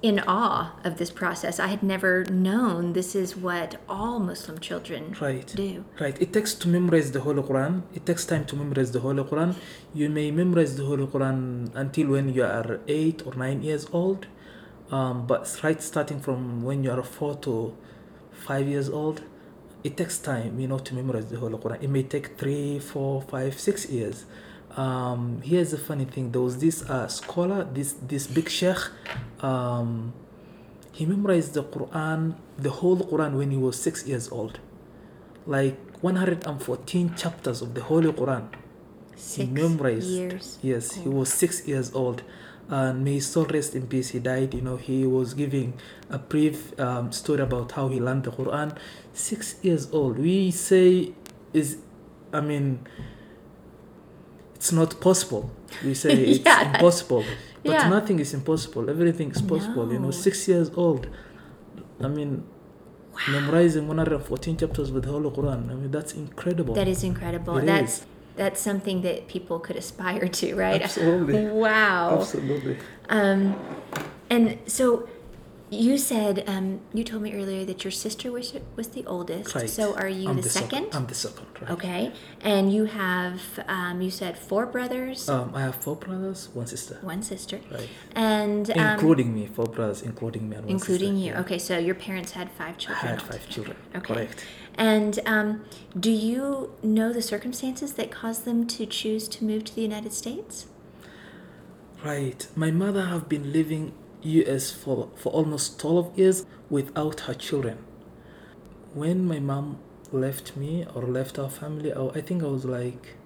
in 0.02 0.18
awe 0.26 0.72
of 0.82 0.96
this 0.98 1.10
process. 1.10 1.60
I 1.60 1.66
had 1.66 1.82
never 1.82 2.24
known 2.24 2.94
this 2.94 3.14
is 3.14 3.36
what 3.36 3.76
all 3.88 4.18
Muslim 4.18 4.58
children 4.58 5.14
Right. 5.20 5.46
do. 5.54 5.84
Right. 6.00 6.16
It 6.20 6.32
takes 6.32 6.54
to 6.54 6.68
memorize 6.68 7.12
the 7.12 7.20
Holy 7.20 7.42
Quran. 7.42 7.82
It 7.94 8.06
takes 8.06 8.24
time 8.24 8.44
to 8.46 8.56
memorize 8.56 8.92
the 8.92 9.00
Holy 9.00 9.22
Quran. 9.22 9.54
You 9.94 10.08
may 10.08 10.30
memorize 10.30 10.76
the 10.76 10.84
Holy 10.84 11.06
Quran 11.06 11.70
until 11.74 12.08
when 12.08 12.32
you 12.32 12.44
are 12.44 12.80
eight 12.88 13.22
or 13.26 13.34
nine 13.34 13.62
years 13.62 13.86
old. 13.92 14.26
Um, 14.90 15.26
but 15.26 15.42
right 15.62 15.80
starting 15.82 16.20
from 16.20 16.62
when 16.62 16.82
you 16.82 16.90
are 16.90 17.02
four 17.02 17.34
to 17.46 17.76
five 18.32 18.66
years 18.66 18.88
old, 18.88 19.22
it 19.84 19.96
takes 19.96 20.18
time, 20.18 20.58
you 20.58 20.66
know, 20.66 20.78
to 20.78 20.94
memorize 20.94 21.26
the 21.26 21.36
Holy 21.38 21.58
Quran. 21.58 21.82
It 21.82 21.90
may 21.90 22.02
take 22.02 22.36
three, 22.38 22.78
four, 22.78 23.22
five, 23.22 23.58
six 23.58 23.88
years. 23.88 24.24
Um, 24.76 25.42
here's 25.42 25.70
the 25.72 25.78
funny 25.78 26.04
thing: 26.04 26.32
there 26.32 26.40
was 26.40 26.58
this 26.58 26.82
uh, 26.88 27.08
scholar, 27.08 27.64
this 27.64 27.94
this 28.06 28.26
big 28.26 28.48
sheikh. 28.48 28.78
Um, 29.40 30.12
he 30.92 31.06
memorized 31.06 31.54
the 31.54 31.64
Quran, 31.64 32.34
the 32.58 32.70
whole 32.70 32.96
Quran 32.98 33.36
when 33.36 33.50
he 33.50 33.56
was 33.56 33.80
six 33.80 34.06
years 34.06 34.28
old. 34.30 34.60
Like 35.46 35.78
114 36.02 37.14
chapters 37.14 37.62
of 37.62 37.74
the 37.74 37.82
Holy 37.82 38.12
Quran. 38.12 38.48
Six 39.16 39.36
he 39.36 39.46
memorized. 39.46 40.08
years 40.08 40.58
Yes, 40.62 40.92
he 40.92 41.08
was 41.08 41.32
six 41.32 41.66
years 41.66 41.92
old. 41.94 42.22
And 42.68 43.04
may 43.04 43.14
his 43.14 43.26
soul 43.26 43.46
rest 43.46 43.74
in 43.74 43.88
peace. 43.88 44.10
He 44.10 44.20
died, 44.20 44.54
you 44.54 44.60
know, 44.60 44.76
he 44.76 45.04
was 45.04 45.34
giving 45.34 45.74
a 46.08 46.18
brief 46.18 46.78
um, 46.78 47.10
story 47.10 47.40
about 47.40 47.72
how 47.72 47.88
he 47.88 47.98
learned 47.98 48.24
the 48.24 48.30
Quran. 48.30 48.76
Six 49.12 49.56
years 49.62 49.90
old. 49.92 50.18
We 50.18 50.52
say 50.52 51.12
is, 51.52 51.78
I 52.32 52.40
mean, 52.40 52.86
it's 54.60 54.72
not 54.72 55.00
possible. 55.00 55.50
We 55.84 55.94
say 55.94 56.10
it's 56.30 56.40
Yeah. 56.44 56.72
impossible. 56.74 57.24
But 57.64 57.72
Yeah. 57.76 57.88
nothing 57.96 58.18
is 58.24 58.30
impossible. 58.40 58.84
Everything 58.94 59.28
is 59.36 59.40
possible. 59.54 59.86
You 59.94 59.98
know, 60.02 60.10
six 60.28 60.34
years 60.50 60.68
old. 60.84 61.02
I 62.06 62.08
mean, 62.08 62.32
memorizing 63.36 63.84
114 63.88 64.56
chapters 64.58 64.88
with 64.92 65.04
the 65.06 65.10
whole 65.14 65.30
Quran. 65.38 65.70
I 65.72 65.74
mean, 65.80 65.90
that's 65.90 66.12
incredible. 66.24 66.74
That 66.74 66.88
is 66.88 67.02
incredible. 67.12 67.56
It 67.56 67.64
that's 67.72 67.94
is. 68.00 68.06
that's 68.36 68.60
something 68.60 69.00
that 69.08 69.28
people 69.28 69.58
could 69.66 69.76
aspire 69.84 70.28
to, 70.40 70.46
right? 70.54 70.82
Absolutely. 70.82 71.46
Wow. 71.66 72.18
Absolutely. 72.20 72.76
Um, 73.08 73.40
and 74.28 74.44
so 74.66 75.08
you 75.72 75.96
said 75.98 76.42
um, 76.48 76.80
you 76.92 77.04
told 77.04 77.22
me 77.22 77.32
earlier 77.32 77.64
that 77.64 77.84
your 77.84 77.90
sister 77.92 78.32
was 78.32 78.52
was 78.76 78.88
the 78.88 79.04
oldest. 79.06 79.54
Right. 79.54 79.70
So 79.70 79.94
are 79.94 80.08
you 80.08 80.28
I'm 80.28 80.40
the, 80.40 80.48
second? 80.48 80.88
I'm 80.92 81.06
the 81.06 81.14
second, 81.14 81.46
right? 81.60 81.70
Okay. 81.70 82.12
And 82.40 82.72
you 82.72 82.84
have 82.86 83.40
um, 83.68 84.00
you 84.00 84.10
said 84.10 84.36
four 84.36 84.66
brothers, 84.66 85.28
Um, 85.28 85.52
I 85.54 85.60
have 85.62 85.76
four 85.76 85.96
brothers, 85.96 86.48
one 86.54 86.66
sister. 86.66 86.98
one 87.02 87.22
sister, 87.22 87.60
Right. 87.70 87.88
and 88.16 88.70
um, 88.70 88.78
including 88.94 89.34
me, 89.34 89.46
four 89.46 89.66
brothers, 89.66 90.02
including 90.02 90.48
me 90.48 90.56
and 90.56 90.64
one 90.66 90.72
including 90.72 91.12
sister. 91.14 91.26
you. 91.26 91.32
Yeah. 91.34 91.40
Okay, 91.42 91.58
so 91.58 91.78
your 91.78 91.94
parents 91.94 92.32
had 92.32 92.50
five 92.50 92.76
children. 92.76 93.06
I 93.06 93.10
had 93.12 93.22
five 93.22 93.48
children. 93.48 93.76
Okay. 93.94 94.14
Correct. 94.14 94.44
And 94.76 95.20
um, 95.26 95.64
do 95.98 96.10
you 96.10 96.72
know 96.82 97.12
the 97.12 97.22
circumstances 97.22 97.94
that 97.94 98.10
caused 98.10 98.44
them 98.44 98.66
to 98.68 98.86
choose 98.86 99.28
to 99.28 99.44
move 99.44 99.64
to 99.64 99.74
the 99.74 99.82
United 99.82 100.12
States? 100.12 100.66
Right. 102.04 102.46
My 102.56 102.70
mother 102.70 103.04
have 103.06 103.28
been 103.28 103.52
living 103.52 103.92
US 104.22 104.70
for, 104.70 105.08
for 105.16 105.32
almost 105.32 105.78
12 105.80 106.18
years 106.18 106.46
without 106.68 107.20
her 107.20 107.34
children. 107.34 107.78
When 108.94 109.26
my 109.26 109.38
mom 109.38 109.78
left 110.12 110.56
me 110.56 110.86
or 110.94 111.02
left 111.02 111.38
our 111.38 111.50
family, 111.50 111.92
I, 111.92 112.06
I 112.08 112.20
think 112.20 112.42
I 112.42 112.46
was 112.46 112.64
like 112.64 113.16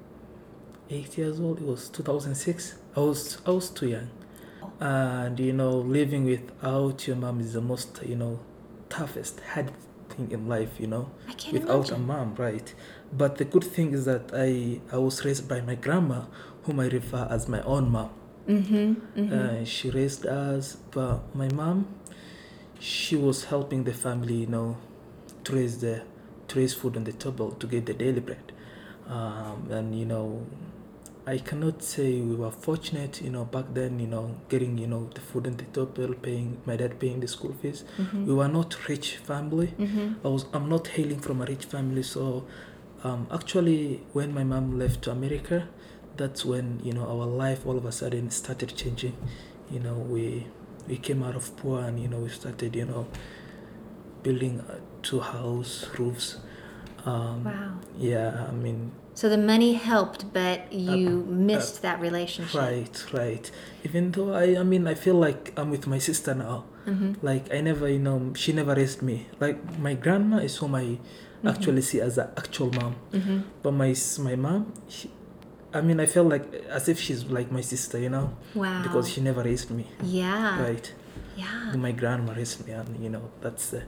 eight 0.90 1.16
years 1.16 1.40
old. 1.40 1.60
It 1.60 1.66
was 1.66 1.88
2006. 1.88 2.76
I 2.96 3.00
was 3.00 3.38
I 3.46 3.50
was 3.50 3.70
too 3.70 3.88
young. 3.88 4.10
And 4.80 5.38
you 5.38 5.52
know, 5.52 5.70
living 5.70 6.24
without 6.24 7.06
your 7.06 7.16
mom 7.16 7.40
is 7.40 7.54
the 7.54 7.60
most, 7.60 8.00
you 8.04 8.16
know, 8.16 8.40
toughest, 8.88 9.40
hard 9.40 9.72
thing 10.10 10.30
in 10.30 10.48
life, 10.48 10.78
you 10.78 10.86
know. 10.86 11.10
Without 11.52 11.88
imagine. 11.88 11.94
a 11.94 11.98
mom, 11.98 12.34
right? 12.36 12.74
But 13.12 13.38
the 13.38 13.44
good 13.44 13.64
thing 13.64 13.92
is 13.92 14.04
that 14.04 14.30
I 14.34 14.80
I 14.92 14.98
was 14.98 15.24
raised 15.24 15.48
by 15.48 15.60
my 15.60 15.74
grandma, 15.74 16.24
whom 16.64 16.80
I 16.80 16.88
refer 16.88 17.26
as 17.30 17.48
my 17.48 17.62
own 17.62 17.90
mom. 17.90 18.10
Mm-hmm. 18.48 19.32
Uh, 19.32 19.64
she 19.64 19.90
raised 19.90 20.26
us, 20.26 20.76
but 20.90 21.34
my 21.34 21.48
mom, 21.48 21.86
she 22.78 23.16
was 23.16 23.44
helping 23.44 23.84
the 23.84 23.94
family, 23.94 24.34
you 24.34 24.46
know, 24.46 24.76
to 25.44 25.54
raise 25.54 25.78
the 25.78 26.02
to 26.48 26.58
raise 26.58 26.74
food 26.74 26.96
on 26.96 27.04
the 27.04 27.12
table 27.12 27.52
to 27.52 27.66
get 27.66 27.86
the 27.86 27.94
daily 27.94 28.20
bread. 28.20 28.52
Um, 29.08 29.68
and 29.70 29.98
you 29.98 30.04
know, 30.04 30.46
I 31.26 31.38
cannot 31.38 31.82
say 31.82 32.20
we 32.20 32.34
were 32.34 32.50
fortunate, 32.50 33.22
you 33.22 33.30
know, 33.30 33.44
back 33.46 33.66
then, 33.72 33.98
you 33.98 34.06
know, 34.06 34.36
getting 34.50 34.76
you 34.76 34.86
know 34.86 35.08
the 35.14 35.20
food 35.20 35.46
on 35.46 35.56
the 35.56 35.64
table, 35.64 36.14
paying 36.14 36.58
my 36.66 36.76
dad 36.76 36.98
paying 36.98 37.20
the 37.20 37.28
school 37.28 37.54
fees. 37.54 37.84
Mm-hmm. 37.98 38.26
We 38.26 38.34
were 38.34 38.48
not 38.48 38.88
rich 38.88 39.16
family. 39.16 39.68
Mm-hmm. 39.78 40.26
I 40.26 40.28
was 40.28 40.46
I'm 40.52 40.68
not 40.68 40.88
hailing 40.88 41.20
from 41.20 41.40
a 41.40 41.46
rich 41.46 41.64
family, 41.64 42.02
so 42.02 42.46
um, 43.04 43.26
actually 43.32 44.02
when 44.12 44.34
my 44.34 44.44
mom 44.44 44.78
left 44.78 45.02
to 45.02 45.12
America, 45.12 45.68
that's 46.16 46.44
when 46.44 46.80
you 46.85 46.92
know 46.92 47.06
our 47.06 47.26
life 47.26 47.66
all 47.66 47.76
of 47.76 47.85
a 47.85 47.92
sudden 47.92 48.30
started 48.30 48.76
changing. 48.76 49.16
You 49.71 49.80
know 49.80 49.94
we 49.94 50.47
we 50.88 50.97
came 50.97 51.23
out 51.23 51.37
of 51.37 51.56
poor 51.56 51.80
and 51.80 51.99
you 52.00 52.09
know 52.09 52.18
we 52.18 52.28
started 52.28 52.75
you 52.76 52.85
know 52.85 53.06
building 54.23 54.61
uh, 54.61 54.78
two 55.02 55.21
house 55.21 55.87
roofs. 55.99 56.38
Um, 57.04 57.44
Wow. 57.44 57.80
Yeah, 57.99 58.47
I 58.49 58.52
mean 58.52 58.92
So 59.14 59.28
the 59.28 59.38
money 59.38 59.75
helped, 59.75 60.33
but 60.33 60.73
you 60.73 61.25
missed 61.28 61.83
that 61.83 62.00
relationship. 62.00 62.54
Uh, 62.54 62.66
right, 62.66 63.04
right. 63.12 63.50
Even 63.85 64.11
though 64.11 64.35
I 64.35 64.59
I 64.59 64.62
mean 64.62 64.87
I 64.87 64.94
feel 64.94 65.14
like 65.14 65.52
I'm 65.56 65.71
with 65.71 65.87
my 65.87 65.99
sister 65.99 66.35
now. 66.35 66.64
Mm-hmm. 66.87 67.12
Like 67.23 67.52
I 67.54 67.61
never 67.61 67.88
you 67.88 67.99
know 67.99 68.33
she 68.35 68.52
never 68.52 68.75
raised 68.75 69.02
me. 69.02 69.26
Like 69.40 69.59
my 69.78 69.94
grandma 69.94 70.38
is 70.38 70.56
whom 70.56 70.75
I 70.75 70.99
actually 71.47 71.83
see 71.83 72.00
as 72.00 72.18
an 72.18 72.28
actual 72.37 72.71
mom. 72.73 72.97
Mm-hmm. 73.12 73.38
But 73.62 73.73
my 73.73 73.94
my 74.18 74.37
mom, 74.37 74.73
she, 74.88 75.11
I 75.75 75.81
mean, 75.81 75.99
I 75.99 76.07
felt 76.07 76.28
like 76.28 76.45
as 76.71 76.88
if 76.88 77.00
she's 77.00 77.25
like 77.25 77.50
my 77.50 77.61
sister, 77.61 77.99
you 77.99 78.09
know, 78.09 78.37
Wow. 78.54 78.83
because 78.85 79.11
she 79.12 79.21
never 79.21 79.43
raised 79.43 79.71
me, 79.71 79.87
yeah. 80.02 80.62
right? 80.62 80.93
Yeah. 81.37 81.73
My 81.75 81.90
grandma 81.90 82.33
raised 82.33 82.64
me, 82.66 82.73
and 82.73 83.02
you 83.02 83.11
know 83.11 83.31
that's 83.40 83.71
the 83.71 83.83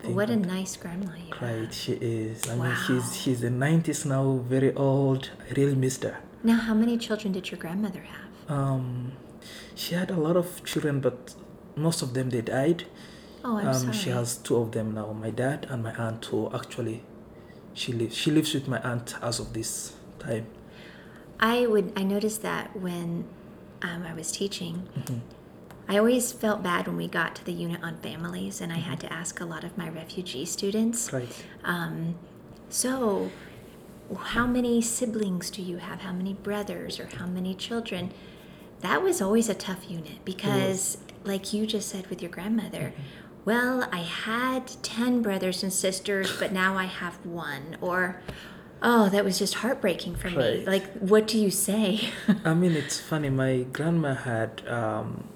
thing. 0.00 0.14
What 0.14 0.28
a 0.28 0.36
nice 0.36 0.76
grandma 0.76 1.12
you 1.16 1.32
right? 1.40 1.64
have. 1.64 1.74
She 1.74 1.92
is. 1.94 2.48
I 2.50 2.54
mean, 2.56 2.76
she's 2.86 3.16
she's 3.16 3.42
in 3.42 3.58
nineties 3.58 4.04
now, 4.04 4.24
very 4.46 4.74
old. 4.74 5.30
I 5.48 5.54
really 5.54 5.74
missed 5.74 6.02
her. 6.02 6.18
Now, 6.44 6.56
how 6.56 6.74
many 6.74 6.98
children 6.98 7.32
did 7.32 7.50
your 7.50 7.58
grandmother 7.58 8.00
have? 8.14 8.50
Um, 8.58 9.12
she 9.74 9.94
had 9.94 10.10
a 10.10 10.16
lot 10.26 10.36
of 10.36 10.62
children, 10.64 11.00
but 11.00 11.34
most 11.76 12.02
of 12.02 12.12
them 12.12 12.28
they 12.28 12.42
died. 12.42 12.84
Oh, 13.44 13.56
I'm 13.56 13.68
um, 13.68 13.74
sorry. 13.74 13.92
she 13.94 14.10
has 14.10 14.36
two 14.36 14.56
of 14.56 14.72
them 14.72 14.92
now. 14.92 15.12
My 15.14 15.30
dad 15.30 15.66
and 15.70 15.82
my 15.82 15.94
aunt, 15.94 16.26
who 16.26 16.50
actually 16.54 17.04
she 17.72 17.92
lives. 17.94 18.14
She 18.16 18.30
lives 18.30 18.52
with 18.52 18.68
my 18.68 18.80
aunt 18.80 19.14
as 19.22 19.40
of 19.40 19.54
this 19.54 19.94
time. 20.18 20.46
I 21.40 21.66
would. 21.66 21.92
I 21.96 22.02
noticed 22.02 22.42
that 22.42 22.76
when 22.76 23.24
um, 23.82 24.04
I 24.06 24.14
was 24.14 24.30
teaching, 24.32 24.88
Mm-hmm. 24.98 25.18
I 25.88 25.98
always 25.98 26.32
felt 26.32 26.62
bad 26.62 26.86
when 26.86 26.96
we 26.96 27.08
got 27.08 27.34
to 27.36 27.44
the 27.44 27.52
unit 27.52 27.82
on 27.82 27.96
families, 27.98 28.60
and 28.60 28.72
I 28.72 28.76
had 28.78 29.00
to 29.00 29.12
ask 29.12 29.40
a 29.40 29.44
lot 29.44 29.64
of 29.64 29.76
my 29.76 29.88
refugee 29.88 30.44
students. 30.44 31.12
Right. 31.12 31.44
Um, 31.64 32.14
so, 32.68 33.30
how 34.16 34.46
many 34.46 34.80
siblings 34.80 35.50
do 35.50 35.60
you 35.60 35.78
have? 35.78 36.00
How 36.00 36.12
many 36.12 36.34
brothers 36.34 37.00
or 37.00 37.08
how 37.18 37.26
many 37.26 37.54
children? 37.54 38.12
That 38.80 39.02
was 39.02 39.20
always 39.20 39.48
a 39.48 39.54
tough 39.54 39.90
unit 39.90 40.24
because, 40.24 40.98
like 41.24 41.52
you 41.52 41.66
just 41.66 41.88
said 41.88 42.06
with 42.06 42.22
your 42.22 42.30
grandmother, 42.30 42.92
Mm-hmm. 42.94 43.02
well, 43.44 43.88
I 43.92 43.98
had 44.02 44.68
10 44.82 45.20
brothers 45.20 45.62
and 45.64 45.72
sisters, 45.72 46.36
but 46.38 46.52
now 46.52 46.76
I 46.78 46.84
have 46.84 47.14
one. 47.26 47.76
Or, 47.80 48.20
oh, 48.82 49.08
that 49.08 49.24
was 49.24 49.38
just 49.38 49.54
heartbreaking 49.54 50.16
for 50.16 50.30
me. 50.30 50.64
Like, 50.66 50.84
what 50.98 51.26
do 51.26 51.38
you 51.38 51.50
say? 51.50 52.10
I 52.44 52.54
mean, 52.54 52.72
it's 52.72 53.00
funny. 53.00 53.30
My 53.30 53.62
grandma 53.72 54.14
had 54.14 54.66
um, 54.68 55.28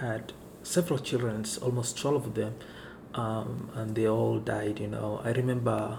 had 0.00 0.32
several 0.62 0.98
children, 0.98 1.44
almost 1.62 1.98
twelve 1.98 2.26
of 2.26 2.34
them, 2.34 2.54
um, 3.14 3.70
and 3.74 3.94
they 3.94 4.08
all 4.08 4.38
died. 4.38 4.80
You 4.80 4.88
know, 4.88 5.20
I 5.24 5.30
remember 5.30 5.98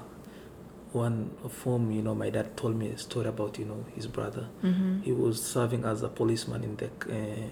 one 0.92 1.32
of 1.44 1.58
whom 1.64 1.92
you 1.92 2.02
know 2.02 2.16
my 2.16 2.30
dad 2.30 2.56
told 2.58 2.76
me 2.76 2.90
a 2.90 2.98
story 2.98 3.28
about. 3.28 3.58
You 3.58 3.66
know, 3.66 3.86
his 3.96 4.08
brother. 4.08 4.48
mm-hmm. 4.64 5.02
He 5.02 5.12
was 5.12 5.42
serving 5.42 5.86
as 5.86 6.04
a 6.04 6.10
policeman 6.10 6.64
in 6.64 6.76
the 6.76 6.88
uh, 6.88 7.48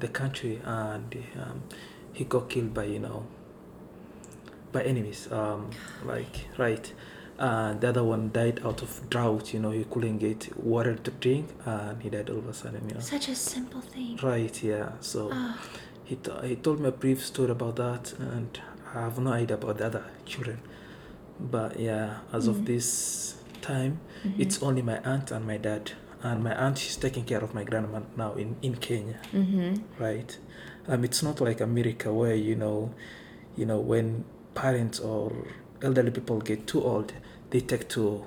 the 0.00 0.08
country, 0.08 0.60
and 0.64 1.16
um, 1.40 1.62
he 2.12 2.24
got 2.24 2.50
killed 2.50 2.74
by 2.74 2.84
you 2.84 2.98
know 2.98 3.26
by 4.70 4.82
enemies. 4.82 5.30
Um, 5.32 5.70
like 6.04 6.46
right. 6.58 6.92
And 7.50 7.80
the 7.80 7.88
other 7.88 8.04
one 8.04 8.30
died 8.32 8.60
out 8.64 8.82
of 8.82 8.90
drought. 9.10 9.52
You 9.52 9.58
know, 9.60 9.70
he 9.72 9.84
couldn't 9.92 10.18
get 10.18 10.40
water 10.56 10.94
to 10.94 11.10
drink, 11.10 11.46
and 11.66 12.00
he 12.02 12.08
died 12.08 12.30
all 12.30 12.38
of 12.38 12.48
a 12.48 12.54
sudden. 12.54 12.88
You 12.88 12.94
know. 12.94 13.00
Such 13.00 13.28
a 13.28 13.34
simple 13.34 13.80
thing. 13.80 14.16
Right. 14.22 14.62
Yeah. 14.62 14.92
So 15.00 15.30
Oh, 15.32 15.54
he 16.04 16.14
t- 16.16 16.30
he 16.50 16.54
told 16.56 16.78
me 16.80 16.88
a 16.88 16.92
brief 16.92 17.20
story 17.26 17.50
about 17.50 17.74
that, 17.76 18.04
and 18.18 18.50
I 18.94 19.00
have 19.06 19.18
no 19.18 19.32
idea 19.32 19.56
about 19.56 19.78
the 19.78 19.86
other 19.86 20.04
children. 20.24 20.60
But 21.40 21.80
yeah, 21.80 22.18
as 22.32 22.46
Mhm. 22.46 22.50
of 22.52 22.64
this 22.66 22.88
time, 23.60 23.98
mhm. 24.24 24.38
it's 24.38 24.62
only 24.62 24.82
my 24.82 24.98
aunt 25.12 25.32
and 25.32 25.44
my 25.46 25.56
dad. 25.56 25.84
And 26.22 26.44
my 26.44 26.54
aunt, 26.54 26.78
she's 26.78 26.96
taking 26.96 27.24
care 27.24 27.42
of 27.42 27.52
my 27.58 27.64
grandma 27.64 28.00
now 28.16 28.34
in, 28.34 28.54
in 28.62 28.76
Kenya, 28.76 29.18
Mhm. 29.32 29.80
right? 29.98 30.38
Um, 30.86 31.02
it's 31.04 31.20
not 31.24 31.40
like 31.40 31.60
America 31.60 32.12
where 32.12 32.36
you 32.36 32.54
know, 32.54 32.94
you 33.56 33.66
know, 33.66 33.80
when 33.80 34.22
parents 34.54 35.00
or 35.00 35.32
elderly 35.82 36.12
people 36.12 36.38
get 36.40 36.68
too 36.68 36.80
old, 36.84 37.12
they 37.52 37.60
take 37.60 37.84
to, 37.90 38.24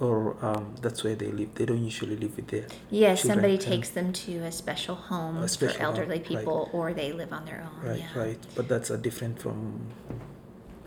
or 0.00 0.36
um, 0.48 0.64
that's 0.82 1.02
where 1.04 1.14
they 1.22 1.30
live. 1.40 1.50
They 1.54 1.64
don't 1.70 1.84
usually 1.92 2.16
live 2.16 2.34
with 2.36 2.48
their 2.48 2.66
Yes, 2.90 3.22
somebody 3.22 3.56
takes 3.58 3.88
them 3.90 4.12
to 4.24 4.32
a 4.50 4.52
special 4.52 4.94
home 5.10 5.38
A 5.38 5.48
special 5.48 5.76
for 5.76 5.84
home, 5.84 5.94
elderly 5.94 6.18
right. 6.18 6.24
people, 6.32 6.58
or 6.72 6.92
they 6.92 7.10
live 7.12 7.32
on 7.38 7.44
their 7.48 7.62
own. 7.66 7.76
right, 7.90 8.00
yeah. 8.00 8.20
right. 8.22 8.40
But 8.56 8.68
that's 8.68 8.90
a 8.90 8.98
different 9.06 9.40
from 9.42 9.58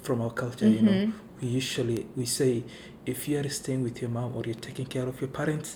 from 0.05 0.17
our 0.21 0.31
culture. 0.43 0.69
You 0.77 0.81
know, 0.88 0.91
Mhm. 0.91 1.13
we 1.41 1.48
usually 1.62 2.00
we 2.19 2.25
say 2.39 2.51
if 3.13 3.19
you 3.27 3.36
are 3.41 3.50
staying 3.62 3.81
with 3.88 3.95
your 4.01 4.12
mom 4.17 4.29
or 4.36 4.41
you're 4.48 4.63
taking 4.69 4.88
care 4.95 5.07
of 5.12 5.15
your 5.21 5.31
parents, 5.41 5.69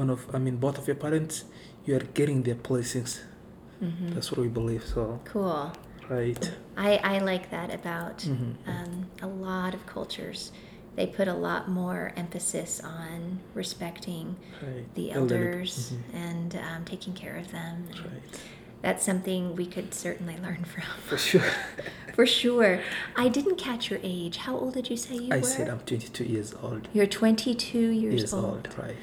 one 0.00 0.10
of 0.14 0.20
I 0.34 0.38
mean 0.44 0.56
both 0.66 0.76
of 0.78 0.84
your 0.90 0.96
parents, 1.06 1.44
you 1.86 1.92
are 1.98 2.06
getting 2.20 2.38
their 2.46 2.58
blessings. 2.68 3.12
That's 4.14 4.28
what 4.32 4.40
we 4.46 4.48
believe. 4.60 4.84
So 4.94 5.20
Cool. 5.32 5.70
Right. 6.08 6.52
I, 6.76 6.96
I 7.02 7.18
like 7.18 7.50
that 7.50 7.72
about 7.74 8.18
Mhm. 8.18 8.54
um, 8.66 9.06
a 9.22 9.26
lot 9.26 9.74
of 9.74 9.86
cultures. 9.86 10.52
They 10.94 11.06
put 11.06 11.28
a 11.28 11.34
lot 11.34 11.68
more 11.68 12.12
emphasis 12.16 12.80
on 12.82 13.40
respecting 13.54 14.36
Right. 14.62 14.94
the 14.94 15.12
elders 15.12 15.92
Mhm. 15.92 16.14
and 16.14 16.56
um, 16.56 16.84
taking 16.84 17.12
care 17.12 17.36
of 17.36 17.50
them. 17.52 17.84
Right. 17.92 18.40
That's 18.82 19.04
something 19.04 19.56
we 19.56 19.66
could 19.66 19.92
certainly 19.94 20.36
learn 20.38 20.64
from. 20.72 20.84
For 21.06 21.18
sure. 21.18 21.50
For 22.14 22.24
sure. 22.26 22.80
I 23.16 23.28
didn't 23.28 23.56
catch 23.56 23.90
your 23.90 24.00
age. 24.02 24.36
How 24.38 24.56
old 24.56 24.74
did 24.74 24.88
you 24.88 24.96
say 24.96 25.16
you 25.16 25.28
I 25.32 25.36
were? 25.36 25.42
I 25.42 25.42
said 25.42 25.68
I'm 25.68 25.80
22 25.80 26.24
years 26.24 26.54
old. 26.62 26.88
You're 26.94 27.06
22 27.06 27.78
years, 27.78 28.14
Years 28.14 28.32
old. 28.34 28.44
old. 28.44 28.78
Right. 28.78 28.96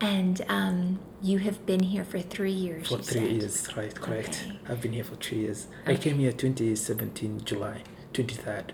And 0.00 0.44
um, 0.48 0.98
you 1.22 1.38
have 1.38 1.64
been 1.64 1.82
here 1.82 2.04
for 2.04 2.20
three 2.20 2.52
years. 2.52 2.88
For 2.88 2.98
three 2.98 3.20
said. 3.20 3.30
years. 3.30 3.76
Right. 3.76 3.94
Correct. 3.94 4.44
Okay. 4.46 4.58
I've 4.68 4.80
been 4.80 4.92
here 4.92 5.04
for 5.04 5.16
three 5.16 5.38
years. 5.38 5.68
I 5.86 5.94
came 5.94 6.18
here 6.18 6.32
2017 6.32 7.44
July 7.44 7.82
23rd. 8.12 8.70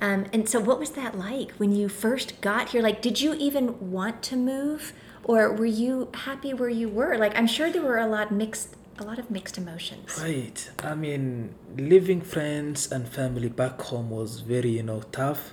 Um, 0.00 0.26
and 0.32 0.48
so, 0.48 0.60
what 0.60 0.78
was 0.78 0.90
that 0.92 1.18
like 1.18 1.52
when 1.52 1.74
you 1.74 1.88
first 1.88 2.40
got 2.40 2.70
here? 2.70 2.82
Like, 2.82 3.02
did 3.02 3.20
you 3.20 3.34
even 3.34 3.90
want 3.90 4.22
to 4.24 4.36
move, 4.36 4.94
or 5.24 5.52
were 5.52 5.66
you 5.66 6.08
happy 6.14 6.54
where 6.54 6.70
you 6.70 6.88
were? 6.88 7.18
Like, 7.18 7.36
I'm 7.36 7.46
sure 7.46 7.70
there 7.70 7.82
were 7.82 7.98
a 7.98 8.06
lot 8.06 8.32
mixed, 8.32 8.76
a 8.98 9.04
lot 9.04 9.18
of 9.18 9.30
mixed 9.30 9.58
emotions. 9.58 10.18
Right. 10.18 10.70
I 10.82 10.94
mean, 10.94 11.54
leaving 11.76 12.22
friends 12.22 12.90
and 12.90 13.06
family 13.06 13.48
back 13.50 13.80
home 13.82 14.08
was 14.08 14.40
very, 14.40 14.70
you 14.70 14.82
know, 14.82 15.02
tough. 15.12 15.52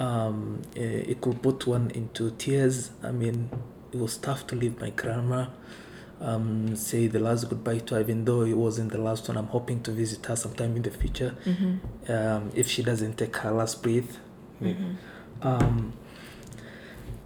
Um, 0.00 0.62
eh, 0.74 1.12
it 1.12 1.20
could 1.20 1.40
put 1.42 1.66
one 1.66 1.90
into 1.90 2.30
tears. 2.32 2.90
I 3.02 3.12
mean, 3.12 3.50
it 3.92 3.98
was 3.98 4.16
tough 4.16 4.46
to 4.48 4.56
leave 4.56 4.80
my 4.80 4.90
grandma. 4.90 5.46
Um, 6.20 6.74
say 6.76 7.06
the 7.06 7.18
last 7.18 7.48
goodbye 7.48 7.78
to 7.78 7.94
her, 7.94 8.00
even 8.00 8.24
though 8.24 8.42
it 8.42 8.56
wasn't 8.56 8.92
the 8.92 8.98
last 8.98 9.28
one. 9.28 9.36
I'm 9.36 9.46
hoping 9.46 9.82
to 9.82 9.90
visit 9.92 10.26
her 10.26 10.36
sometime 10.36 10.74
in 10.76 10.82
the 10.82 10.90
future. 10.90 11.36
Mm-hmm. 11.44 12.12
Um, 12.12 12.50
if 12.54 12.66
she 12.68 12.82
doesn't 12.82 13.18
take 13.18 13.36
her 13.36 13.52
last 13.52 13.82
breath. 13.82 14.18
Um, 15.42 15.92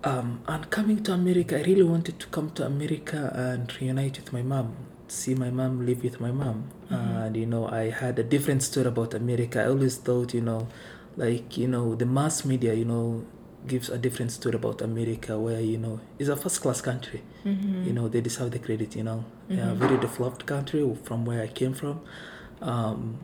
um, 0.04 0.40
and 0.46 0.70
coming 0.70 1.02
to 1.04 1.12
America, 1.12 1.58
I 1.58 1.62
really 1.62 1.82
wanted 1.82 2.20
to 2.20 2.26
come 2.26 2.50
to 2.50 2.66
America 2.66 3.32
and 3.34 3.72
reunite 3.80 4.16
with 4.16 4.32
my 4.32 4.42
mom, 4.42 4.76
see 5.08 5.34
my 5.34 5.50
mom, 5.50 5.86
live 5.86 6.02
with 6.04 6.20
my 6.20 6.30
mom. 6.30 6.70
And, 7.24 7.36
you 7.36 7.46
know, 7.46 7.66
I 7.66 7.90
had 7.90 8.18
a 8.18 8.22
different 8.22 8.62
story 8.62 8.86
about 8.86 9.14
America. 9.14 9.62
I 9.62 9.66
always 9.66 9.96
thought, 9.96 10.34
you 10.34 10.42
know, 10.42 10.68
like, 11.16 11.56
you 11.56 11.68
know, 11.68 11.94
the 11.94 12.06
mass 12.06 12.44
media, 12.44 12.74
you 12.74 12.84
know, 12.84 13.24
gives 13.66 13.88
a 13.88 13.96
different 13.98 14.30
story 14.32 14.56
about 14.56 14.82
America 14.82 15.38
where, 15.38 15.60
you 15.60 15.78
know, 15.78 16.00
it's 16.18 16.28
a 16.28 16.36
first 16.36 16.60
class 16.60 16.80
country. 16.80 17.22
Mm-hmm. 17.44 17.84
You 17.84 17.92
know, 17.92 18.08
they 18.08 18.20
deserve 18.20 18.50
the 18.50 18.58
credit, 18.58 18.94
you 18.96 19.04
know. 19.04 19.24
Yeah, 19.48 19.72
a 19.72 19.74
very 19.74 19.98
developed 19.98 20.46
country 20.46 20.96
from 21.04 21.24
where 21.24 21.42
I 21.42 21.48
came 21.48 21.74
from. 21.74 22.00
Um, 22.60 23.18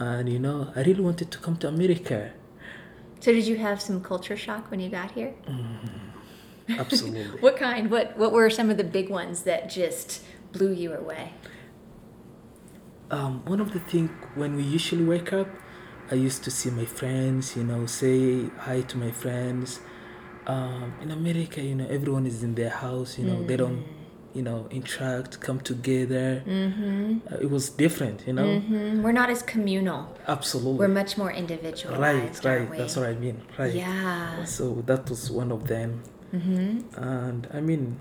and, 0.00 0.28
you 0.28 0.38
know, 0.38 0.72
I 0.74 0.82
really 0.82 1.02
wanted 1.02 1.30
to 1.30 1.38
come 1.38 1.56
to 1.58 1.68
America. 1.68 2.32
So, 3.20 3.32
did 3.32 3.46
you 3.46 3.56
have 3.56 3.80
some 3.80 4.02
culture 4.02 4.36
shock 4.36 4.70
when 4.70 4.80
you 4.80 4.88
got 4.88 5.12
here? 5.12 5.34
Absolutely. 6.68 7.40
What 7.40 7.56
kind? 7.56 7.90
What 7.90 8.16
What 8.16 8.32
were 8.32 8.48
some 8.50 8.70
of 8.70 8.76
the 8.76 8.84
big 8.84 9.10
ones 9.10 9.42
that 9.42 9.68
just 9.70 10.22
blew 10.52 10.72
you 10.72 10.92
away? 10.92 11.32
um, 13.10 13.44
one 13.44 13.60
of 13.60 13.72
the 13.72 13.78
things 13.80 14.10
when 14.34 14.56
we 14.56 14.62
usually 14.62 15.04
wake 15.04 15.32
up, 15.34 15.46
I 16.10 16.14
used 16.16 16.44
to 16.44 16.50
see 16.50 16.70
my 16.70 16.84
friends, 16.84 17.56
you 17.56 17.64
know, 17.64 17.86
say 17.86 18.48
hi 18.58 18.82
to 18.82 18.98
my 18.98 19.10
friends. 19.10 19.80
Um, 20.46 20.92
in 21.00 21.10
America, 21.10 21.62
you 21.62 21.74
know, 21.76 21.86
everyone 21.88 22.26
is 22.26 22.42
in 22.42 22.54
their 22.54 22.70
house, 22.70 23.16
you 23.18 23.24
know, 23.24 23.42
they 23.44 23.56
don't, 23.56 23.84
you 24.34 24.42
know, 24.42 24.66
interact, 24.70 25.40
come 25.40 25.60
together. 25.60 26.42
Mm-hmm. 26.46 27.18
Uh, 27.32 27.36
it 27.38 27.48
was 27.50 27.70
different, 27.70 28.26
you 28.26 28.32
know, 28.32 28.44
Mm-hmm. 28.60 29.02
We're 29.02 29.12
not 29.12 29.30
as 29.30 29.42
communal. 29.42 30.14
absolutely. 30.26 30.78
We're 30.80 30.88
much 31.02 31.16
more 31.16 31.30
individual. 31.32 31.96
right, 31.96 32.44
right. 32.44 32.68
That's 32.76 32.96
what 32.96 33.06
I 33.08 33.14
mean, 33.14 33.40
right. 33.58 33.72
Yeah. 33.72 34.44
So 34.44 34.82
that 34.86 35.08
was 35.08 35.30
one 35.30 35.52
of 35.52 35.68
them. 35.68 36.02
Mm-hmm. 36.34 37.02
And 37.02 37.46
I 37.54 37.60
mean, 37.60 37.98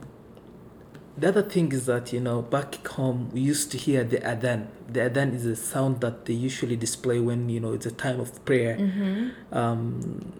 the 1.22 1.28
other 1.28 1.44
thing 1.44 1.72
is 1.72 1.86
that, 1.86 2.12
you 2.12 2.20
know, 2.20 2.42
back 2.42 2.86
home, 2.88 3.30
we 3.32 3.42
used 3.42 3.72
to 3.72 3.78
hear 3.78 4.04
the 4.04 4.18
adhan. 4.18 4.68
The 4.90 5.02
adhan 5.02 5.36
is 5.36 5.46
a 5.46 5.56
sound 5.56 6.02
that 6.02 6.26
they 6.26 6.34
usually 6.34 6.76
display 6.76 7.20
when, 7.20 7.48
you 7.48 7.60
know, 7.60 7.74
it's 7.74 7.86
a 7.86 7.92
time 7.92 8.20
of 8.20 8.44
prayer. 8.44 8.76
Mm-hmm. 8.78 9.56
Um, 9.56 10.34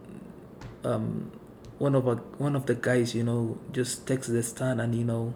um, 0.84 1.32
one 1.78 1.94
of 1.96 2.08
our, 2.08 2.16
one 2.38 2.56
of 2.56 2.66
the 2.66 2.74
guys, 2.76 3.14
you 3.14 3.24
know, 3.24 3.60
just 3.72 4.08
takes 4.08 4.28
the 4.28 4.42
stand 4.42 4.82
and, 4.82 4.96
you 4.96 5.04
know, 5.04 5.34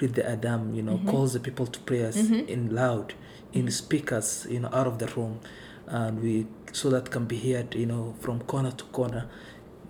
read 0.00 0.14
the 0.14 0.22
adhan, 0.22 0.74
you 0.74 0.82
know, 0.82 0.98
Mhm. 0.98 1.06
calls 1.08 1.32
the 1.34 1.40
people 1.40 1.66
to 1.66 1.78
prayers 1.80 2.16
Mhm. 2.16 2.48
in 2.48 2.74
loud, 2.74 3.14
in 3.52 3.70
speakers, 3.70 4.46
you 4.50 4.60
know, 4.60 4.70
out 4.72 4.86
of 4.88 4.98
the 4.98 5.06
room. 5.16 5.38
And 5.86 6.20
we, 6.22 6.46
so 6.72 6.90
that 6.90 7.10
can 7.12 7.24
be 7.26 7.38
heard, 7.38 7.74
you 7.76 7.86
know, 7.86 8.14
from 8.20 8.40
corner 8.40 8.72
to 8.72 8.84
corner. 8.86 9.26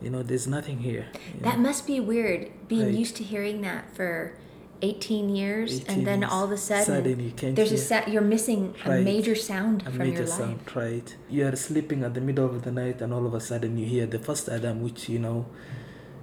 You 0.03 0.11
know, 0.11 0.23
there's 0.23 0.47
nothing 0.47 0.79
here. 0.81 1.07
That 1.41 1.57
know. 1.57 1.63
must 1.69 1.87
be 1.87 1.99
weird 2.01 2.51
being 2.69 2.87
Right. 2.87 2.95
used 3.05 3.17
to 3.17 3.25
hearing 3.25 3.63
that 3.63 3.97
for 3.97 4.33
18 4.81 5.29
years 5.35 5.81
18 5.81 5.87
and 5.97 6.07
then 6.07 6.23
all 6.25 6.45
of 6.45 6.53
a 6.53 6.57
sudden, 6.57 6.85
Sudden 6.87 7.21
you 7.21 7.33
can't 7.33 7.57
there's 7.57 7.73
a 7.73 7.79
sa- 7.79 8.07
you're 8.07 8.23
missing 8.37 8.75
a 8.85 9.01
major 9.01 9.35
sound 9.35 9.83
a 9.83 9.91
from 9.91 9.99
major 9.99 10.23
your 10.23 10.27
life. 10.27 10.39
sound, 10.39 10.61
right? 10.77 11.17
You 11.29 11.47
are 11.49 11.57
sleeping 11.57 12.05
at 12.05 12.15
the 12.15 12.21
middle 12.21 12.45
of 12.47 12.63
the 12.63 12.71
night, 12.73 13.01
and 13.03 13.13
all 13.13 13.27
of 13.27 13.35
a 13.35 13.41
sudden 13.41 13.77
you 13.77 13.87
hear 13.87 14.07
the 14.07 14.19
first 14.21 14.47
Adhan, 14.49 14.81
which 14.81 15.09
you 15.09 15.19
know, 15.19 15.47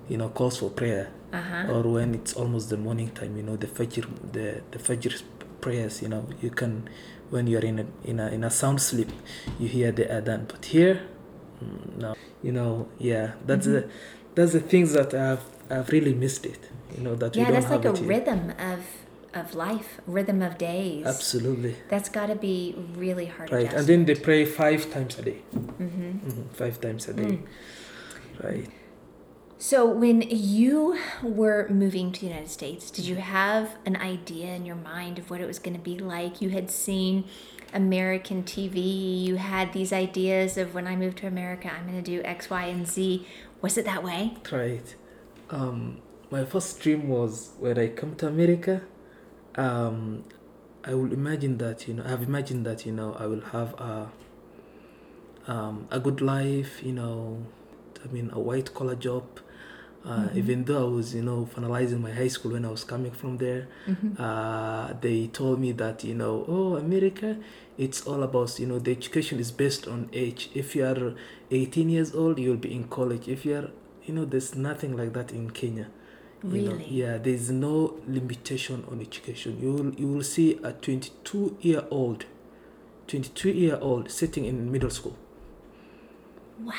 you 0.07 0.17
know, 0.17 0.29
calls 0.29 0.57
for 0.57 0.69
prayer, 0.69 1.09
Uh-huh. 1.33 1.73
or 1.73 1.81
when 1.97 2.15
it's 2.15 2.33
almost 2.33 2.69
the 2.69 2.77
morning 2.77 3.09
time, 3.09 3.35
you 3.35 3.43
know, 3.43 3.57
the 3.57 3.67
Fajr, 3.67 4.05
the 4.31 4.61
the 4.71 4.79
Fajr 4.79 5.21
prayers. 5.59 6.01
You 6.01 6.07
know, 6.09 6.23
you 6.41 6.49
can 6.49 6.87
when 7.29 7.47
you 7.47 7.57
are 7.59 7.65
in 7.71 7.79
a 7.79 7.85
in 8.05 8.19
a 8.19 8.27
in 8.29 8.43
a 8.45 8.49
sound 8.49 8.79
sleep, 8.81 9.11
you 9.59 9.67
hear 9.67 9.91
the 9.91 10.05
Adhan. 10.05 10.47
But 10.47 10.63
here, 10.65 11.01
mm, 11.61 11.97
no, 11.97 12.15
you 12.41 12.51
know, 12.53 12.87
yeah, 12.99 13.33
that's 13.45 13.67
Mm-hmm. 13.67 13.89
the 13.89 14.35
that's 14.35 14.53
the 14.53 14.61
things 14.61 14.93
that 14.93 15.13
I've 15.13 15.43
I've 15.69 15.89
really 15.91 16.13
missed 16.13 16.45
it. 16.45 16.69
You 16.95 17.03
know 17.03 17.15
that 17.15 17.35
we 17.35 17.41
yeah, 17.41 17.45
don't 17.45 17.53
that's 17.55 17.65
have 17.67 17.85
like 17.85 17.95
a 17.95 17.97
here. 17.99 18.07
rhythm 18.07 18.53
of 18.59 18.79
of 19.33 19.53
life, 19.53 19.99
rhythm 20.07 20.41
of 20.41 20.57
days. 20.57 21.05
Absolutely. 21.05 21.75
That's 21.89 22.07
got 22.07 22.27
to 22.27 22.35
be 22.35 22.73
really 22.95 23.25
hard. 23.25 23.51
Right, 23.51 23.71
and 23.73 23.85
then 23.85 24.05
they 24.05 24.15
pray 24.15 24.45
five 24.45 24.89
times 24.91 25.19
a 25.19 25.23
day. 25.23 25.39
hmm 25.51 26.11
Mhm, 26.25 26.49
Five 26.53 26.79
times 26.79 27.07
a 27.09 27.13
day. 27.13 27.39
Mm. 27.39 28.43
Right. 28.43 28.69
So, 29.57 29.85
when 29.85 30.21
you 30.21 30.97
were 31.23 31.67
moving 31.69 32.11
to 32.13 32.19
the 32.21 32.27
United 32.27 32.49
States, 32.49 32.91
did 32.91 33.05
you 33.05 33.15
have 33.15 33.75
an 33.85 33.95
idea 33.95 34.53
in 34.53 34.65
your 34.65 34.75
mind 34.75 35.17
of 35.17 35.29
what 35.29 35.41
it 35.41 35.47
was 35.47 35.59
going 35.59 35.75
to 35.75 35.81
be 35.81 35.97
like? 35.97 36.41
You 36.41 36.49
had 36.49 36.69
seen 36.69 37.25
American 37.73 38.43
TV, 38.43 39.23
you 39.25 39.35
had 39.37 39.73
these 39.73 39.91
ideas 39.91 40.57
of 40.57 40.73
when 40.75 40.87
I 40.87 40.95
move 40.95 41.15
to 41.15 41.27
America, 41.27 41.69
I'm 41.75 41.87
going 41.89 42.01
to 42.01 42.11
do 42.17 42.21
X, 42.23 42.49
Y, 42.49 42.65
and 42.65 42.87
Z. 42.87 43.25
Was 43.61 43.77
it 43.77 43.85
that 43.85 44.03
way? 44.03 44.33
Right. 44.51 44.95
Um, 45.49 45.99
my 46.35 46.43
first 46.43 46.81
dream 46.81 47.07
was 47.07 47.51
when 47.59 47.79
I 47.79 47.87
come 47.87 48.13
to 48.17 48.27
America. 48.27 48.81
Um, 49.55 50.25
I 50.83 50.93
will 50.93 51.13
imagine 51.13 51.57
that 51.59 51.87
you 51.87 51.93
know 51.93 52.03
I've 52.05 52.23
imagined 52.23 52.65
that 52.65 52.85
you 52.85 52.91
know 52.91 53.15
I 53.17 53.25
will 53.25 53.45
have 53.55 53.69
a 53.91 54.11
um, 55.47 55.87
a 55.91 55.99
good 55.99 56.19
life. 56.19 56.83
You 56.83 56.91
know, 56.99 57.45
I 58.03 58.07
mean 58.11 58.29
a 58.33 58.39
white 58.39 58.73
collar 58.73 58.95
job. 58.95 59.23
Uh, 60.05 60.27
Even 60.35 60.65
though 60.65 60.81
I 60.85 60.89
was 60.97 61.15
you 61.15 61.23
know 61.23 61.49
finalizing 61.55 61.99
my 62.01 62.11
high 62.11 62.27
school 62.27 62.51
when 62.51 62.63
I 62.65 62.69
was 62.69 62.83
coming 62.83 63.11
from 63.21 63.37
there, 63.37 63.67
uh, 64.19 64.93
they 65.01 65.27
told 65.27 65.59
me 65.59 65.71
that 65.83 66.03
you 66.03 66.13
know 66.21 66.45
oh 66.47 66.75
America, 66.75 67.37
it's 67.77 68.05
all 68.05 68.21
about 68.23 68.59
you 68.59 68.67
know 68.67 68.77
the 68.77 68.91
education 68.91 69.39
is 69.39 69.51
based 69.51 69.87
on 69.87 70.09
age. 70.13 70.49
If 70.53 70.75
you 70.75 70.85
are 70.85 71.15
18 71.49 71.89
years 71.89 72.13
old, 72.13 72.37
you'll 72.39 72.63
be 72.69 72.71
in 72.75 72.83
college. 72.99 73.27
If 73.27 73.45
you 73.45 73.55
are 73.55 73.69
you 74.05 74.13
know 74.13 74.25
there's 74.25 74.53
nothing 74.53 74.95
like 74.95 75.13
that 75.13 75.31
in 75.31 75.49
Kenya. 75.49 75.87
You 76.47 76.61
know, 76.61 76.71
Really? 76.73 76.87
yeah, 76.89 77.17
there's 77.17 77.49
no 77.49 77.95
limitation 78.07 78.83
on 78.91 79.01
education. 79.01 79.57
You 79.61 79.71
will 79.73 79.93
you 79.95 80.07
will 80.07 80.23
see 80.23 80.59
a 80.63 80.71
22 80.73 81.57
year 81.61 81.83
old, 81.89 82.25
22 83.07 83.49
year 83.49 83.77
old 83.81 84.11
sitting 84.11 84.45
in 84.45 84.71
middle 84.71 84.91
school. 84.91 85.15
Wow. 86.63 86.73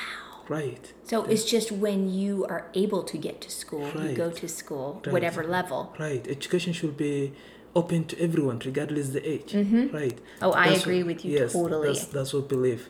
Right. 0.48 0.92
So 1.02 1.24
it's 1.24 1.44
just 1.44 1.72
when 1.72 2.08
you 2.12 2.46
are 2.46 2.70
able 2.74 3.02
to 3.02 3.18
get 3.18 3.40
to 3.42 3.50
school, 3.50 3.88
you 4.00 4.14
go 4.14 4.30
to 4.30 4.48
school, 4.48 5.02
Right. 5.04 5.12
whatever 5.12 5.42
level. 5.44 5.92
Right. 5.98 6.24
Education 6.28 6.72
should 6.72 6.96
be 6.96 7.32
open 7.74 8.04
to 8.04 8.20
everyone, 8.20 8.60
regardless 8.64 9.08
the 9.10 9.28
age. 9.28 9.52
Mhm. 9.52 9.92
Right. 9.92 10.18
Oh, 10.40 10.52
I 10.52 10.68
That's 10.70 10.82
agree 10.82 11.02
what- 11.02 11.16
with 11.16 11.24
you 11.24 11.32
yes, 11.40 11.52
totally. 11.52 11.88
That's, 11.88 12.06
that's 12.06 12.32
what 12.32 12.42
we 12.44 12.48
believe. 12.56 12.88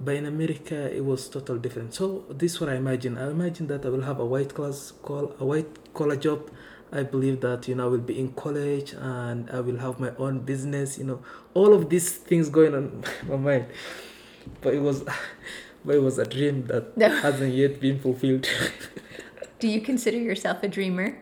But 0.00 0.16
in 0.16 0.26
America, 0.26 0.94
it 0.94 1.04
was 1.04 1.28
totally 1.28 1.60
different. 1.60 1.94
So 1.94 2.24
this 2.28 2.54
is 2.54 2.60
what 2.60 2.68
I 2.70 2.76
imagine. 2.76 3.16
I 3.16 3.30
imagine 3.30 3.66
that 3.68 3.86
I 3.86 3.88
will 3.88 4.02
have 4.02 4.18
a 4.20 4.24
white 4.26 4.52
class 4.54 4.92
call 5.02 5.34
a 5.38 5.44
white 5.44 5.92
collar 5.94 6.16
job. 6.16 6.50
I 6.92 7.02
believe 7.02 7.40
that 7.40 7.66
you 7.68 7.74
know 7.74 7.84
I 7.86 7.88
will 7.90 7.98
be 8.12 8.18
in 8.18 8.32
college 8.32 8.92
and 8.92 9.48
I 9.50 9.60
will 9.60 9.78
have 9.78 9.98
my 10.00 10.10
own 10.18 10.40
business. 10.40 10.98
You 10.98 11.04
know, 11.04 11.22
all 11.54 11.72
of 11.74 11.88
these 11.90 12.10
things 12.12 12.48
going 12.48 12.74
on 12.74 13.04
in 13.22 13.28
my 13.28 13.36
mind. 13.36 13.66
But 14.60 14.74
it 14.74 14.80
was, 14.82 15.02
but 15.84 15.94
it 15.94 16.02
was 16.02 16.18
a 16.18 16.24
dream 16.26 16.66
that 16.66 16.96
No. 16.96 17.08
hasn't 17.08 17.54
yet 17.54 17.80
been 17.80 17.98
fulfilled. 17.98 18.46
Do 19.58 19.68
you 19.68 19.80
consider 19.80 20.18
yourself 20.18 20.62
a 20.62 20.68
dreamer? 20.68 21.18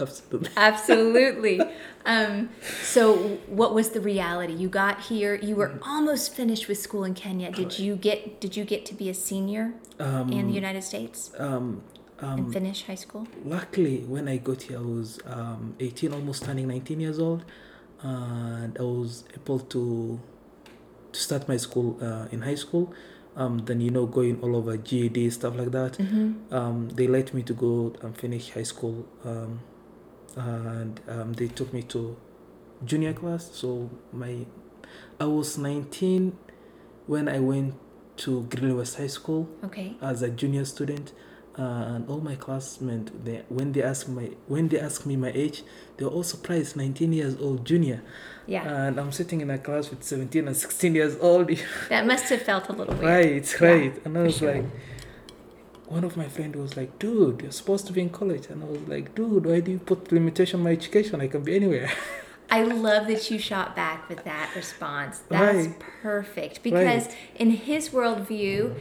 Absolutely. 0.00 0.50
Absolutely. 0.56 1.60
um, 2.04 2.50
so, 2.82 3.16
what 3.46 3.74
was 3.74 3.90
the 3.90 4.00
reality? 4.00 4.52
You 4.52 4.68
got 4.68 5.00
here. 5.02 5.34
You 5.36 5.54
were 5.56 5.78
almost 5.82 6.34
finished 6.34 6.66
with 6.68 6.78
school 6.78 7.04
in 7.04 7.14
Kenya. 7.14 7.50
Did 7.50 7.78
you 7.78 7.94
get? 7.96 8.40
Did 8.40 8.56
you 8.56 8.64
get 8.64 8.84
to 8.86 8.94
be 8.94 9.08
a 9.08 9.14
senior 9.14 9.74
in 9.98 10.46
the 10.48 10.52
United 10.54 10.82
States 10.82 11.30
Um, 11.38 11.82
and 12.20 12.52
finish 12.52 12.86
high 12.86 12.94
school? 12.96 13.26
luckily, 13.44 13.98
when 14.08 14.28
I 14.28 14.36
got 14.38 14.62
here, 14.62 14.78
I 14.78 14.82
was 14.82 15.18
um, 15.26 15.74
18, 15.80 16.12
almost 16.12 16.44
turning 16.44 16.66
19 16.68 16.98
years 17.00 17.18
old, 17.18 17.44
and 18.02 18.76
I 18.78 18.82
was 18.82 19.24
able 19.34 19.60
to 19.60 20.20
to 21.12 21.20
start 21.20 21.48
my 21.48 21.56
school 21.56 21.96
uh, 22.02 22.26
in 22.32 22.42
high 22.42 22.56
school. 22.56 22.92
Um, 23.36 23.58
then 23.66 23.80
you 23.80 23.90
know, 23.90 24.06
going 24.06 24.40
all 24.42 24.54
over 24.56 24.76
GED 24.76 25.30
stuff 25.30 25.54
like 25.56 25.70
that. 25.72 25.98
Um, 26.50 26.88
they 26.94 27.06
let 27.06 27.34
me 27.34 27.42
to 27.44 27.52
go 27.54 27.92
and 28.02 28.16
finish 28.16 28.50
high 28.50 28.62
school, 28.64 29.06
um, 29.24 29.60
and 30.36 31.00
um, 31.08 31.32
they 31.34 31.48
took 31.48 31.72
me 31.72 31.82
to 31.84 32.16
junior 32.84 33.12
class. 33.12 33.50
So 33.52 33.90
my, 34.12 34.46
I 35.20 35.24
was 35.26 35.56
19 35.58 36.36
when 37.06 37.28
I 37.28 37.38
went 37.40 37.74
to 38.18 38.42
Greeley 38.44 38.74
West 38.74 38.96
High 38.98 39.08
School 39.08 39.48
Okay. 39.64 39.96
as 40.00 40.22
a 40.22 40.28
junior 40.30 40.64
student 40.64 41.12
uh, 41.58 41.62
and 41.62 42.08
all 42.08 42.20
my 42.20 42.34
classmates 42.36 43.12
they, 43.24 43.42
when 43.48 43.72
they 43.72 43.82
ask 43.82 44.08
my 44.08 44.30
when 44.48 44.68
they 44.68 44.78
ask 44.80 45.04
me 45.06 45.14
my 45.16 45.30
age 45.34 45.62
they 45.96 46.04
were 46.04 46.10
all 46.10 46.22
surprised 46.24 46.76
19 46.76 47.12
years 47.12 47.36
old 47.40 47.64
junior 47.64 48.02
Yeah. 48.46 48.62
and 48.86 48.98
i'm 49.00 49.12
sitting 49.12 49.40
in 49.40 49.50
a 49.50 49.58
class 49.58 49.88
with 49.90 50.02
17 50.02 50.46
and 50.48 50.56
16 50.56 50.94
years 50.94 51.16
old 51.20 51.50
that 51.90 52.06
must 52.06 52.24
have 52.30 52.42
felt 52.42 52.68
a 52.68 52.72
little 52.72 52.94
weird. 52.94 53.04
right 53.04 53.56
Yeah, 53.60 53.68
right 53.68 54.04
and 54.04 54.18
i 54.18 54.22
was 54.22 54.36
sure. 54.38 54.54
like 54.54 54.64
one 55.86 56.04
of 56.04 56.16
my 56.16 56.28
friends 56.28 56.56
was 56.56 56.76
like 56.76 56.98
dude 56.98 57.42
you're 57.42 57.52
supposed 57.52 57.86
to 57.86 57.92
be 57.92 58.00
in 58.00 58.08
college 58.10 58.46
and 58.48 58.62
i 58.62 58.66
was 58.66 58.80
like 58.88 59.14
dude 59.14 59.44
why 59.46 59.60
do 59.60 59.70
you 59.72 59.78
put 59.78 60.10
limitation 60.12 60.60
on 60.60 60.64
my 60.64 60.70
education 60.72 61.20
i 61.20 61.26
can 61.28 61.42
be 61.42 61.54
anywhere 61.54 61.90
I 62.50 62.62
love 62.62 63.08
that 63.08 63.30
you 63.30 63.38
shot 63.38 63.74
back 63.74 64.06
with 64.08 64.22
that 64.24 64.54
response. 64.54 65.22
That's 65.30 65.66
Right. 65.66 65.78
perfect 66.02 66.62
because 66.62 67.06
Right. 67.06 67.16
in 67.36 67.50
his 67.50 67.88
worldview, 67.88 68.78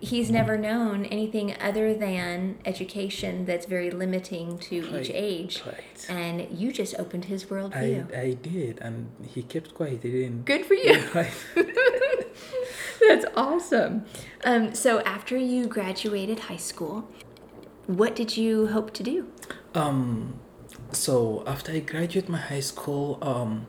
he's 0.00 0.30
never 0.30 0.56
known 0.56 1.06
anything 1.06 1.54
other 1.60 1.94
than 1.94 2.58
education 2.64 3.44
that's 3.44 3.66
very 3.66 3.90
limiting 3.90 4.58
to 4.58 5.00
each 5.00 5.10
age. 5.10 5.62
right 5.66 6.06
And 6.08 6.46
you 6.50 6.72
just 6.72 6.94
opened 6.98 7.26
his 7.26 7.50
world. 7.50 7.72
I. 7.74 8.04
I 8.14 8.32
did 8.34 8.78
and 8.80 9.10
he 9.26 9.42
kept 9.42 9.74
quiet 9.74 10.02
he 10.02 10.10
didn't 10.10 10.44
Good 10.44 10.66
for 10.66 10.74
you. 10.74 11.02
right 11.14 11.32
That's 13.00 13.26
awesome. 13.36 14.04
Um, 14.44 14.74
so 14.74 15.00
after 15.00 15.36
you 15.36 15.66
graduated 15.66 16.40
high 16.40 16.56
school, 16.56 17.08
what 17.86 18.16
did 18.16 18.36
you 18.36 18.68
hope 18.68 18.92
to 18.94 19.02
do? 19.02 19.30
Um, 19.74 20.40
so 20.92 21.44
after 21.46 21.72
I 21.72 21.80
graduated 21.80 22.28
my 22.28 22.38
high 22.38 22.60
school, 22.60 23.18
um, 23.22 23.66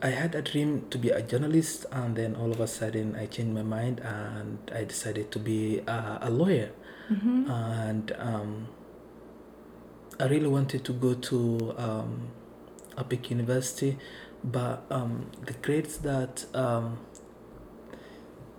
I 0.00 0.10
had 0.10 0.34
a 0.34 0.42
dream 0.42 0.86
to 0.90 0.98
be 0.98 1.10
a 1.10 1.22
journalist, 1.22 1.86
and 1.90 2.14
then 2.14 2.36
all 2.36 2.50
of 2.52 2.60
a 2.60 2.66
sudden 2.66 3.16
I 3.16 3.26
changed 3.26 3.52
my 3.52 3.62
mind 3.62 4.00
and 4.00 4.58
I 4.72 4.84
decided 4.84 5.30
to 5.32 5.38
be 5.38 5.80
a, 5.86 6.18
a 6.22 6.30
lawyer. 6.30 6.70
And 7.50 8.12
um, 8.18 8.68
I 10.20 10.26
really 10.26 10.48
wanted 10.48 10.84
to 10.84 10.92
go 10.92 11.14
to 11.14 11.74
um, 11.78 12.28
big 13.08 13.30
University, 13.30 13.96
but 14.44 14.84
um, 14.90 15.30
the 15.46 15.54
grades 15.54 15.98
that 15.98 16.44
um, 16.54 16.98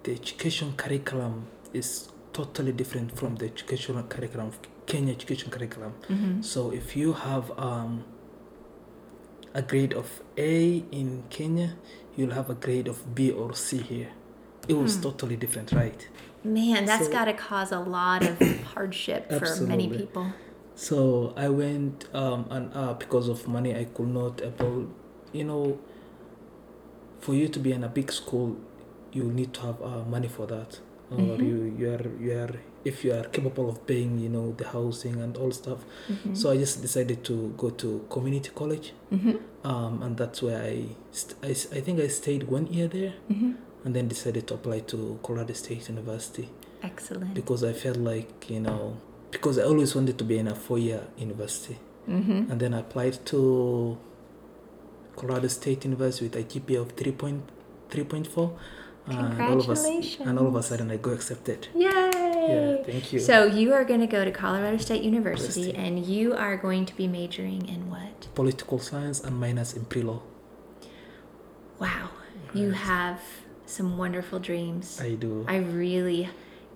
the 0.04 0.12
education 0.14 0.74
curriculum 0.76 1.48
is 1.74 2.10
totally 2.34 2.72
different 2.72 3.18
from 3.18 3.36
the 3.36 3.46
educational 3.46 4.04
curriculum 4.04 4.52
Kenya 4.86 5.14
education 5.14 5.52
curriculum. 5.52 5.94
So 6.42 6.72
if 6.72 6.96
you 6.96 7.14
have 7.14 7.52
um, 7.60 8.04
a 9.54 9.62
grade 9.62 9.94
of 9.94 10.22
A 10.38 10.84
in 10.92 11.24
Kenya, 11.30 11.76
you'll 12.16 12.34
have 12.34 12.50
a 12.50 12.54
grade 12.56 12.88
of 12.88 13.16
B 13.16 13.32
or 13.32 13.54
C 13.56 13.78
here. 13.78 14.10
It 14.68 14.74
was 14.74 14.98
totally 14.98 15.36
different, 15.36 15.72
right? 15.72 16.08
Man, 16.44 16.86
that's 16.86 17.06
So- 17.08 17.12
got 17.12 17.26
to 17.26 17.34
cause 17.34 17.72
a 17.72 17.80
lot 17.80 18.24
of 18.24 18.40
hardship 18.74 19.32
for 19.32 19.62
many 19.66 19.88
people. 19.90 20.34
So 20.76 21.34
I 21.36 21.50
went 21.50 22.08
um, 22.16 22.46
and 22.50 22.72
uh, 22.74 22.94
because 22.94 23.28
of 23.28 23.48
money, 23.48 23.76
I 23.76 23.86
could 23.86 24.08
not 24.08 24.42
able, 24.42 24.88
you 25.34 25.44
know, 25.44 25.78
for 27.20 27.34
you 27.34 27.48
to 27.50 27.60
be 27.60 27.72
in 27.74 27.84
a 27.84 27.90
big 27.90 28.12
school, 28.12 28.56
you 29.12 29.24
need 29.26 29.54
to 29.56 29.62
have 29.62 29.82
uh, 29.82 30.04
money 30.06 30.28
for 30.30 30.46
that, 30.48 30.80
or 31.12 31.20
you 31.20 31.76
you 31.78 31.90
are 31.90 32.08
you 32.22 32.32
are 32.32 32.56
if 32.86 33.04
you 33.04 33.14
are 33.14 33.24
capable 33.26 33.70
of 33.70 33.86
paying, 33.86 34.20
you 34.20 34.30
know, 34.30 34.54
the 34.58 34.68
housing 34.68 35.22
and 35.22 35.36
all 35.38 35.52
stuff. 35.52 35.80
So 36.34 36.52
I 36.52 36.58
just 36.58 36.82
decided 36.82 37.24
to 37.26 37.54
go 37.58 37.70
to 37.72 38.06
community 38.10 38.52
college, 38.56 38.94
um, 39.64 40.02
and 40.04 40.16
that's 40.18 40.42
where 40.42 40.62
I, 40.62 40.86
st- 41.12 41.36
I 41.44 41.50
I 41.78 41.82
think 41.82 42.00
I 42.00 42.08
stayed 42.08 42.44
one 42.44 42.68
year 42.68 42.88
there, 42.88 43.14
and 43.86 43.96
then 43.96 44.08
decided 44.08 44.48
to 44.48 44.54
apply 44.56 44.80
to 44.92 45.20
Colorado 45.24 45.54
State 45.54 45.90
University 45.90 46.50
Excellent. 46.84 47.34
because 47.34 47.64
I 47.64 47.74
felt 47.74 47.98
like 47.98 48.50
you 48.50 48.60
know 48.62 48.98
because 49.32 49.58
I 49.60 49.64
always 49.64 49.94
wanted 49.96 50.18
to 50.18 50.24
be 50.24 50.38
in 50.40 50.48
a 50.48 50.56
four-year 50.56 51.04
university, 51.18 51.78
Mm-hmm. 52.10 52.50
and 52.52 52.60
then 52.60 52.74
I 52.74 52.80
applied 52.80 53.24
to 53.28 53.98
Colorado 55.16 55.48
State 55.48 55.84
University 55.86 56.26
with 56.28 56.36
a 56.36 56.44
GPA 56.44 56.82
of 56.82 56.92
three 56.94 57.12
point 57.12 57.44
three 57.90 58.04
point 58.06 58.26
four, 58.28 58.58
and 59.08 59.42
all 59.42 59.60
of 59.60 59.70
us 59.70 59.86
and 60.20 60.40
all 60.40 60.48
of 60.48 60.56
a 60.56 60.64
sudden 60.64 60.90
I 60.92 60.98
got 60.98 61.14
accepted. 61.14 61.68
Yay! 61.76 62.29
Yeah, 62.50 62.84
thank 62.84 63.14
you. 63.14 63.20
So 63.20 63.46
you 63.46 63.74
are 63.74 63.84
going 63.84 64.00
to 64.02 64.08
go 64.08 64.26
to 64.26 64.32
Colorado 64.32 64.78
State 64.78 65.04
University, 65.04 65.62
University. 65.62 65.88
and 65.88 66.06
you 66.06 66.34
are 66.34 66.58
going 66.58 66.86
to 66.86 66.96
be 66.96 67.08
majoring 67.08 67.68
in 67.68 67.90
what? 67.90 68.28
Political 68.36 68.80
science 68.80 69.20
and 69.22 69.40
minors 69.40 69.74
in 69.74 69.86
pre-law. 69.86 70.22
Wow, 71.80 72.10
you 72.54 72.72
have 72.72 73.22
some 73.66 73.98
wonderful 73.98 74.40
dreams. 74.40 75.00
I 75.00 75.16
do. 75.16 75.46
I 75.48 75.58
really 75.58 76.30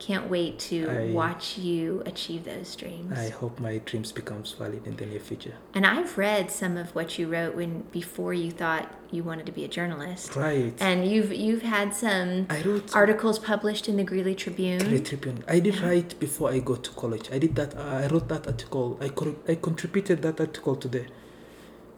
can't 0.07 0.27
wait 0.35 0.53
to 0.71 0.77
I- 0.89 1.11
watch 1.23 1.45
you 1.67 1.81
achieve 2.11 2.41
those 2.53 2.69
dreams. 2.81 3.13
I 3.25 3.29
hope 3.39 3.53
my 3.69 3.75
dreams 3.89 4.09
becomes 4.21 4.47
valid 4.61 4.83
in 4.89 4.95
the 4.99 5.05
near 5.11 5.23
future. 5.29 5.55
and 5.75 5.83
I've 5.95 6.13
read 6.25 6.45
some 6.61 6.75
of 6.83 6.87
what 6.97 7.07
you 7.17 7.25
wrote 7.33 7.53
when 7.59 7.71
before 7.99 8.33
you 8.43 8.51
thought 8.61 8.85
you 9.15 9.21
wanted 9.29 9.45
to 9.51 9.55
be 9.59 9.63
a 9.69 9.71
journalist. 9.77 10.27
Right. 10.47 10.75
And 10.89 10.97
you've 11.11 11.31
you've 11.45 11.65
had 11.77 11.87
some 12.05 12.29
I 12.57 12.59
wrote 12.67 12.87
articles 13.03 13.37
published 13.51 13.85
in 13.91 13.95
the 14.01 14.07
Greeley 14.11 14.35
Tribune. 14.43 14.81
Mm-hmm. 14.81 15.03
Tribune. 15.11 15.37
I 15.55 15.59
did 15.65 15.75
write 15.85 16.11
before 16.25 16.47
I 16.55 16.59
got 16.71 16.81
to 16.87 16.91
college. 17.03 17.25
I 17.35 17.37
did 17.45 17.53
that. 17.59 17.71
Uh, 17.77 18.03
I 18.03 18.05
wrote 18.11 18.27
that 18.33 18.43
article. 18.53 18.85
I 19.05 19.09
co- 19.19 19.39
I 19.51 19.55
contributed 19.67 20.17
that 20.25 20.37
article 20.47 20.75
to 20.83 20.87
the 20.95 21.03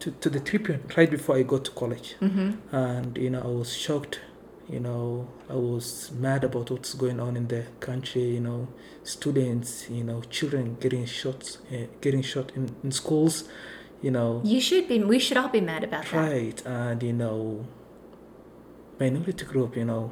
to, 0.00 0.10
to 0.22 0.28
the 0.34 0.40
Tribune 0.50 0.82
right 0.98 1.10
before 1.16 1.34
I 1.40 1.42
got 1.52 1.62
to 1.68 1.72
college. 1.82 2.08
Mm-hmm. 2.26 2.48
And 2.84 3.10
you 3.24 3.30
know, 3.30 3.42
I 3.50 3.52
was 3.62 3.70
shocked. 3.84 4.16
You 4.68 4.80
know, 4.80 5.28
I 5.48 5.54
was 5.54 6.10
mad 6.12 6.42
about 6.42 6.70
what's 6.70 6.94
going 6.94 7.20
on 7.20 7.36
in 7.36 7.46
the 7.48 7.64
country. 7.80 8.22
You 8.34 8.40
know, 8.40 8.68
students. 9.04 9.88
You 9.88 10.02
know, 10.04 10.22
children 10.22 10.76
getting 10.80 11.04
shot, 11.06 11.58
uh, 11.72 11.86
getting 12.00 12.22
shot 12.22 12.52
in, 12.56 12.74
in 12.82 12.90
schools. 12.92 13.44
You 14.02 14.10
know, 14.10 14.42
You 14.44 14.60
should 14.60 14.88
be. 14.88 15.02
We 15.02 15.18
should 15.18 15.36
all 15.36 15.48
be 15.48 15.60
mad 15.60 15.84
about 15.84 16.04
that. 16.06 16.12
right 16.12 16.62
and 16.66 17.02
you 17.02 17.12
know 17.12 17.64
minority 19.00 19.44
group 19.44 19.76
you 19.76 19.84
know 19.84 20.10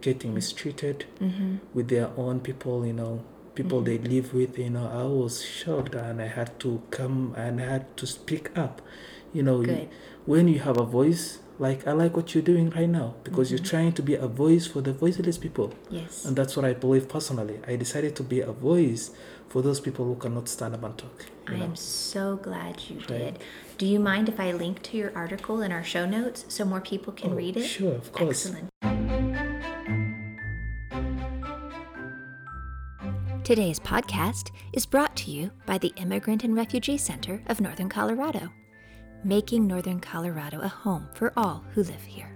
getting 0.00 0.34
mistreated 0.34 1.04
Mm-hmm. 1.20 1.56
with 1.74 1.88
their 1.88 2.10
own 2.16 2.40
people 2.40 2.86
you 2.86 2.92
know 2.92 3.22
people 3.54 3.80
they 3.80 3.98
live 3.98 4.32
with 4.34 4.58
you 4.58 4.70
know 4.70 4.86
i 4.92 5.02
was 5.04 5.42
shocked 5.42 5.94
and 5.94 6.20
i 6.20 6.26
had 6.26 6.58
to 6.60 6.82
come 6.90 7.34
and 7.36 7.60
i 7.60 7.64
had 7.64 7.96
to 7.96 8.06
speak 8.06 8.56
up 8.56 8.82
you 9.32 9.42
know 9.42 9.62
Good. 9.62 9.88
when 10.26 10.46
you 10.48 10.60
have 10.60 10.76
a 10.78 10.84
voice 10.84 11.38
like 11.58 11.86
i 11.86 11.92
like 11.92 12.16
what 12.16 12.34
you're 12.34 12.42
doing 12.42 12.70
right 12.70 12.88
now 12.88 13.14
because 13.24 13.50
you're 13.50 13.58
mm-hmm. 13.58 13.68
trying 13.76 13.92
to 13.92 14.02
be 14.02 14.14
a 14.14 14.26
voice 14.26 14.66
for 14.66 14.80
the 14.82 14.92
voiceless 14.92 15.38
people 15.38 15.72
Yes. 15.90 16.24
and 16.24 16.36
that's 16.36 16.56
what 16.56 16.64
i 16.64 16.72
believe 16.74 17.08
personally 17.08 17.58
i 17.66 17.76
decided 17.76 18.14
to 18.16 18.22
be 18.22 18.40
a 18.40 18.52
voice 18.52 19.10
for 19.48 19.62
those 19.62 19.80
people 19.80 20.04
who 20.04 20.16
cannot 20.16 20.48
stand 20.48 20.74
up 20.74 20.82
and 20.84 20.96
talk 20.98 21.26
I 21.48 21.56
know? 21.58 21.64
am 21.64 21.76
so 21.76 22.36
glad 22.36 22.82
you 22.88 22.96
Right. 22.98 23.06
did. 23.08 23.38
Do 23.78 23.86
you 23.86 24.00
mind 24.00 24.28
if 24.28 24.40
I 24.40 24.50
link 24.50 24.82
to 24.84 24.96
your 24.96 25.12
article 25.14 25.62
in 25.62 25.70
our 25.70 25.84
show 25.84 26.04
notes 26.04 26.44
so 26.48 26.64
more 26.64 26.80
people 26.80 27.12
can 27.12 27.32
Oh, 27.32 27.36
read 27.36 27.56
it? 27.56 27.62
sure 27.64 27.92
of 27.94 28.10
course 28.12 28.46
Excellent. 28.46 28.68
Today's 33.44 33.78
podcast 33.78 34.50
is 34.72 34.84
brought 34.86 35.14
to 35.16 35.30
you 35.30 35.52
by 35.66 35.78
the 35.78 35.92
Immigrant 35.96 36.42
and 36.42 36.56
Refugee 36.56 36.98
Center 36.98 37.40
of 37.46 37.60
Northern 37.60 37.88
Colorado, 37.88 38.50
making 39.24 39.66
Northern 39.66 40.00
Colorado 40.00 40.60
a 40.60 40.68
home 40.68 41.08
for 41.14 41.32
all 41.36 41.64
who 41.72 41.82
live 41.82 42.02
here. 42.02 42.30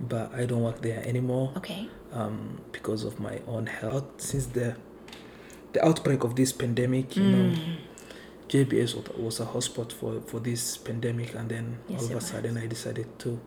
but 0.00 0.32
I 0.34 0.46
don't 0.46 0.62
work 0.62 0.80
there 0.82 1.02
anymore 1.06 1.52
Okay. 1.56 1.88
um, 2.12 2.60
because 2.72 3.04
of 3.04 3.20
my 3.20 3.40
own 3.46 3.66
health. 3.66 4.04
Since 4.18 4.46
the 4.46 4.76
the 5.72 5.84
outbreak 5.84 6.22
of 6.24 6.36
this 6.36 6.52
pandemic, 6.52 7.16
you 7.16 7.24
know, 7.24 7.50
Mm. 7.56 7.76
JBS 8.48 8.94
was- 9.18 9.40
a 9.40 9.46
hotspot 9.46 9.90
for, 9.92 10.20
for 10.20 10.38
this 10.38 10.76
pandemic, 10.76 11.34
and 11.34 11.48
then 11.48 11.78
Yes, 11.88 12.02
all 12.02 12.10
of 12.12 12.16
a 12.16 12.20
sudden 12.20 12.56
I 12.56 12.66
decided 12.66 13.06
to 13.20 13.38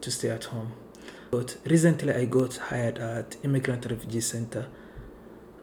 to 0.00 0.10
stay 0.10 0.30
at 0.30 0.44
home. 0.44 0.72
But 1.30 1.56
recently 1.64 2.12
I 2.12 2.24
got 2.24 2.56
hired 2.56 2.98
at 2.98 3.36
Immigrant 3.44 3.86
Refugee 3.88 4.20
Center, 4.20 4.66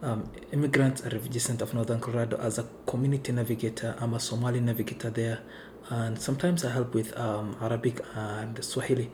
um, 0.02 0.30
Immigrant 0.52 1.02
Refugee 1.04 1.40
Center 1.40 1.66
of 1.66 1.74
Northern 1.74 2.00
Colorado 2.00 2.38
as 2.38 2.58
a 2.58 2.66
community 2.86 3.32
navigator. 3.34 3.96
I'm 4.00 4.14
a 4.14 4.20
Somali 4.20 4.60
navigator 4.62 5.10
there, 5.10 5.40
and 5.90 6.20
sometimes 6.20 6.64
I 6.64 6.72
help 6.72 6.94
with 6.94 7.18
um, 7.18 7.58
Arabic 7.62 8.00
and 8.16 8.64
Swahili 8.64 9.12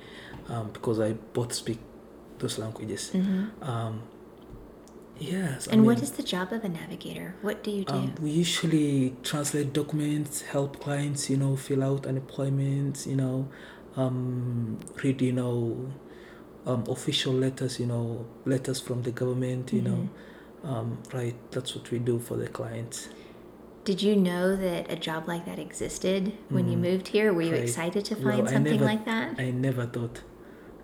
um, 0.50 0.70
because 0.72 1.00
I 1.00 1.14
both 1.14 1.54
speak 1.54 1.80
those 2.40 2.60
languages. 2.60 3.10
hmm 3.12 3.46
Um, 3.62 4.04
yes. 5.20 5.68
And 5.68 5.86
what 5.86 5.96
mean, 5.96 6.04
is 6.04 6.12
the 6.12 6.24
job 6.24 6.52
of 6.54 6.64
a 6.64 6.70
navigator? 6.70 7.36
What 7.42 7.64
do 7.64 7.72
you 7.72 7.86
do? 7.86 7.94
um, 7.94 8.16
we 8.22 8.30
usually 8.30 9.16
translate 9.24 9.74
documents, 9.74 10.42
help 10.42 10.80
clients, 10.80 11.30
you 11.30 11.38
know, 11.38 11.56
fill 11.56 11.84
out 11.84 12.06
unemployment, 12.06 13.08
you 13.08 13.16
know, 13.16 13.48
um, 13.96 14.80
read, 15.04 15.22
you 15.22 15.32
know, 15.32 15.92
um, 16.66 16.84
official 16.88 17.34
letters, 17.34 17.80
you 17.80 17.86
know, 17.86 18.26
letters 18.46 18.80
from 18.80 19.04
the 19.04 19.12
government, 19.12 19.74
you 19.74 19.82
know, 19.82 20.10
Mm-hmm. 20.64 20.68
um, 20.74 20.98
right. 21.14 21.36
That's 21.52 21.76
what 21.76 21.90
we 21.92 22.00
do 22.00 22.20
for 22.20 22.38
the 22.38 22.48
clients. 22.48 23.10
Did 23.84 24.02
you 24.02 24.16
know 24.16 24.56
that 24.56 24.90
a 24.90 24.96
job 24.96 25.28
like 25.28 25.46
that 25.46 25.60
existed 25.60 26.32
when 26.50 26.70
you 26.72 26.78
Mm, 26.78 26.82
moved 26.82 27.08
here? 27.10 27.34
Were 27.34 27.42
you 27.42 27.52
right. 27.52 27.64
excited 27.64 28.06
to 28.06 28.16
find 28.16 28.48
something 28.48 28.74
never- 28.80 28.86
like 28.86 29.04
that? 29.06 29.38
I 29.38 29.52
never 29.52 29.86
thought, 29.86 30.22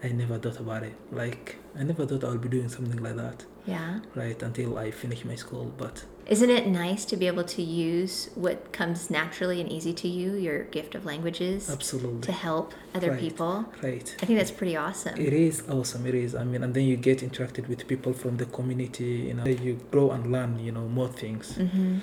I 0.03 0.09
never 0.09 0.37
thought 0.37 0.59
about 0.59 0.83
it. 0.83 0.95
Like, 1.13 1.55
I 1.79 1.83
never 1.83 2.05
thought 2.05 2.25
I 2.25 2.29
would 2.31 2.41
be 2.41 2.49
doing 2.49 2.67
something 2.67 3.01
like 3.01 3.15
that, 3.15 3.45
yeah. 3.65 3.99
right, 4.13 4.41
until 4.43 4.77
I 4.77 4.91
finish 4.91 5.23
my 5.23 5.35
school. 5.35 5.71
But 5.77 6.03
Isn't 6.27 6.49
it 6.49 6.67
nice 6.67 7.05
to 7.05 7.15
be 7.15 7.25
able 7.27 7.45
to 7.45 7.61
use 7.61 8.29
what 8.35 8.73
comes 8.73 9.09
naturally 9.09 9.61
and 9.61 9.71
easy 9.71 9.93
to 9.93 10.07
you, 10.09 10.33
your 10.35 10.63
gift 10.65 10.93
of 10.93 11.05
languages, 11.05 11.69
absolutely, 11.69 12.19
to 12.21 12.33
help 12.33 12.73
other 12.93 13.11
Right. 13.11 13.19
people? 13.19 13.53
right. 13.81 14.13
I 14.21 14.25
think 14.25 14.37
that's 14.39 14.51
pretty 14.51 14.75
awesome. 14.75 15.17
It 15.17 15.31
is 15.31 15.63
awesome. 15.69 16.05
It 16.05 16.15
is. 16.15 16.35
I 16.35 16.43
mean, 16.43 16.63
and 16.63 16.73
then 16.73 16.83
you 16.83 16.97
get 16.97 17.19
interacted 17.19 17.69
with 17.69 17.87
people 17.87 18.11
from 18.13 18.35
the 18.35 18.45
community. 18.45 19.11
You 19.29 19.35
know, 19.35 19.45
you 19.45 19.79
grow 19.89 20.11
and 20.11 20.29
learn. 20.33 20.59
You 20.59 20.73
know, 20.73 20.85
more 20.99 21.07
things. 21.07 21.55
hmm 21.55 21.99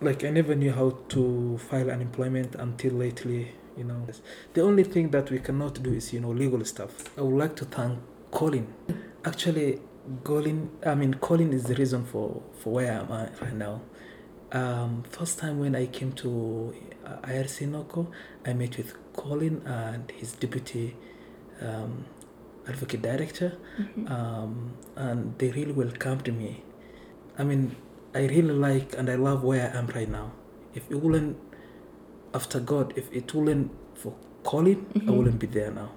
Like 0.00 0.24
I 0.24 0.30
never 0.30 0.54
knew 0.54 0.72
how 0.72 0.88
to 1.10 1.58
file 1.68 1.90
unemployment 1.90 2.54
until 2.54 2.92
lately. 2.94 3.52
You 3.76 3.84
know, 3.84 4.06
the 4.54 4.62
only 4.62 4.84
thing 4.84 5.10
that 5.10 5.30
we 5.30 5.38
cannot 5.38 5.82
do 5.82 5.92
is 5.92 6.12
you 6.14 6.20
know 6.20 6.30
legal 6.30 6.64
stuff. 6.64 6.92
I 7.18 7.20
would 7.22 7.36
like 7.44 7.54
to 7.56 7.64
thank 7.66 7.98
Colin. 8.30 8.66
Actually, 9.24 9.80
Colin. 10.24 10.70
I 10.84 10.94
mean, 10.94 11.14
Colin 11.14 11.52
is 11.52 11.64
the 11.64 11.74
reason 11.74 12.04
for 12.04 12.42
for 12.60 12.72
where 12.74 12.92
I'm 13.00 13.10
at 13.12 13.40
right 13.40 13.54
now. 13.54 13.82
Um, 14.52 15.04
first 15.08 15.38
time 15.38 15.60
when 15.60 15.76
I 15.76 15.86
came 15.86 16.12
to 16.12 16.74
uh, 17.06 17.16
IRC 17.26 17.68
NOCO, 17.68 18.08
I 18.44 18.52
met 18.52 18.76
with 18.76 18.94
Colin 19.14 19.62
and 19.64 20.10
his 20.10 20.32
deputy 20.32 20.96
um, 21.60 22.04
advocate 22.68 23.02
director, 23.02 23.56
hmm 23.76 24.06
um, 24.08 24.72
and 24.96 25.38
they 25.38 25.50
really 25.50 25.72
welcomed 25.72 26.26
me. 26.36 26.62
I 27.38 27.44
mean, 27.44 27.76
I 28.14 28.26
really 28.26 28.54
like 28.54 28.94
and 28.98 29.08
I 29.08 29.14
love 29.14 29.44
where 29.44 29.70
I 29.72 29.78
am 29.78 29.86
right 29.88 30.08
now. 30.08 30.32
If 30.74 30.90
it 30.90 30.96
wouldn't, 30.96 31.36
after 32.34 32.58
God, 32.60 32.92
if 32.96 33.12
it 33.12 33.32
wouldn't 33.34 33.70
for 33.94 34.14
Colin, 34.42 34.86
I 34.96 34.98
Mhm. 34.98 35.16
wouldn't 35.16 35.38
be 35.38 35.46
there 35.46 35.70
now. 35.70 35.90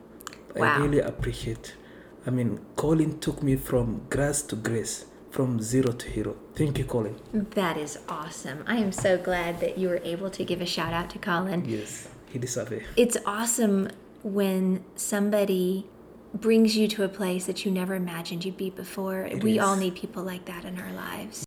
Wow. 0.56 0.76
I 0.76 0.78
really 0.84 1.00
appreciate. 1.00 1.76
I 2.26 2.30
mean, 2.30 2.60
Colin 2.76 3.20
took 3.20 3.44
me 3.44 3.56
from 3.56 4.02
grass 4.10 4.42
to 4.44 4.56
grace, 4.56 5.06
from 5.30 5.62
zero 5.62 5.92
to 5.92 6.08
hero. 6.10 6.36
Thank 6.56 6.78
you, 6.78 6.86
Colin. 6.86 7.16
That 7.34 7.78
is 7.78 8.00
awesome. 8.08 8.64
I 8.66 8.78
am 8.78 8.92
so 8.92 9.18
glad 9.18 9.60
that 9.60 9.78
you 9.78 9.90
were 9.90 10.02
able 10.04 10.30
to 10.30 10.46
give 10.46 10.62
a 10.62 10.66
shout 10.66 10.94
out 10.94 11.10
to 11.12 11.20
Colin. 11.20 11.66
Yes, 11.68 12.08
he 12.30 12.40
deserves 12.40 12.72
it. 12.72 12.84
It's 12.96 13.18
awesome 13.26 13.90
when 14.24 14.84
somebody 14.96 15.88
brings 16.34 16.78
you 16.78 16.88
to 16.88 17.04
a 17.04 17.10
place 17.10 17.46
that 17.46 17.66
you 17.66 17.72
never 17.72 17.94
imagined 17.94 18.46
you'd 18.46 18.58
be 18.58 18.70
before. 18.70 19.22
It 19.26 19.44
we 19.44 19.60
all 19.60 19.76
need 19.76 19.96
people 19.96 20.24
like 20.24 20.46
that 20.46 20.64
in 20.66 20.80
our 20.80 20.94
lives. 20.94 21.46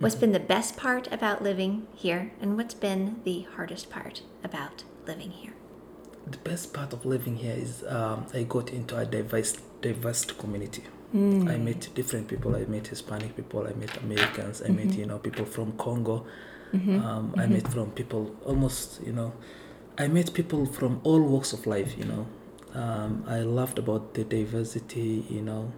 What's 0.00 0.14
Mm-hmm. 0.14 0.20
been 0.20 0.32
the 0.32 0.40
best 0.40 0.76
part 0.76 1.12
about 1.12 1.42
living 1.42 1.86
here, 1.94 2.32
and 2.40 2.56
what's 2.56 2.74
been 2.74 3.20
the 3.24 3.46
hardest 3.54 3.90
part 3.90 4.22
about 4.42 4.84
living 5.06 5.30
here? 5.30 5.52
The 6.26 6.38
best 6.38 6.72
part 6.72 6.92
of 6.92 7.04
living 7.04 7.36
here 7.36 7.54
is 7.56 7.84
um, 7.88 8.26
I 8.34 8.44
got 8.44 8.70
into 8.70 8.96
a 8.96 9.04
diverse, 9.04 9.58
diverse 9.80 10.24
community. 10.26 10.84
Mm. 11.14 11.50
I 11.50 11.56
met 11.56 11.88
different 11.94 12.28
people. 12.28 12.54
I 12.54 12.64
met 12.66 12.86
Hispanic 12.86 13.34
people. 13.34 13.66
I 13.66 13.72
met 13.72 13.96
Americans. 13.98 14.62
I 14.62 14.68
met 14.68 14.94
you 14.94 15.06
know 15.06 15.18
people 15.18 15.44
from 15.44 15.72
Congo. 15.72 16.24
Mm-hmm. 16.72 17.04
Um, 17.04 17.34
I 17.36 17.46
met 17.46 17.66
from 17.66 17.90
people 17.90 18.36
almost 18.44 19.00
you 19.04 19.12
know. 19.12 19.32
I 19.98 20.06
met 20.06 20.32
people 20.32 20.66
from 20.66 21.00
all 21.02 21.20
walks 21.20 21.52
of 21.52 21.66
life. 21.66 21.98
You 21.98 22.04
know, 22.04 22.26
um, 22.74 23.24
I 23.26 23.40
loved 23.40 23.78
about 23.78 24.14
the 24.14 24.22
diversity. 24.22 25.24
You 25.28 25.42
know, 25.42 25.72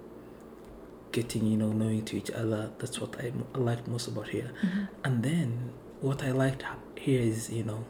getting 1.12 1.46
you 1.46 1.56
know 1.56 1.72
knowing 1.72 2.04
to 2.06 2.16
each 2.18 2.30
other. 2.30 2.70
That's 2.78 3.00
what 3.00 3.18
I, 3.18 3.32
I 3.54 3.58
liked 3.58 3.88
most 3.88 4.08
about 4.08 4.28
here. 4.28 4.50
Mm-hmm. 4.62 4.84
And 5.04 5.22
then 5.22 5.70
what 6.02 6.22
I 6.22 6.32
liked 6.32 6.64
here 6.96 7.22
is 7.22 7.48
you 7.48 7.64
know, 7.64 7.86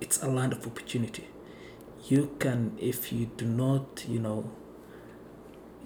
it's 0.00 0.22
a 0.22 0.28
land 0.28 0.52
of 0.52 0.64
opportunity. 0.64 1.26
You 2.08 2.36
can 2.38 2.76
if 2.78 3.12
you 3.12 3.30
do 3.36 3.46
not 3.46 4.04
you 4.08 4.18
know 4.18 4.50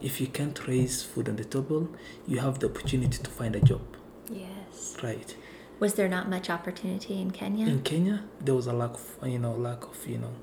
if 0.00 0.20
you 0.20 0.26
can't 0.26 0.66
raise 0.66 1.02
food 1.02 1.28
on 1.28 1.36
the 1.36 1.44
table, 1.44 1.88
you 2.26 2.38
have 2.38 2.58
the 2.60 2.68
opportunity 2.68 3.18
to 3.18 3.30
find 3.30 3.56
a 3.56 3.60
job, 3.60 3.82
Yes. 4.30 4.96
right? 5.02 5.34
Was 5.80 5.94
there 5.94 6.08
not 6.08 6.28
much 6.28 6.50
opportunity 6.50 7.20
in 7.20 7.30
Kenya? 7.30 7.66
In 7.66 7.82
Kenya, 7.82 8.24
there 8.40 8.54
was 8.54 8.66
a 8.66 8.72
lack 8.72 8.94
of, 8.94 9.16
you 9.24 9.38
know, 9.38 9.52
lack 9.52 9.84
of, 9.84 10.06
you 10.06 10.18
know, 10.18 10.34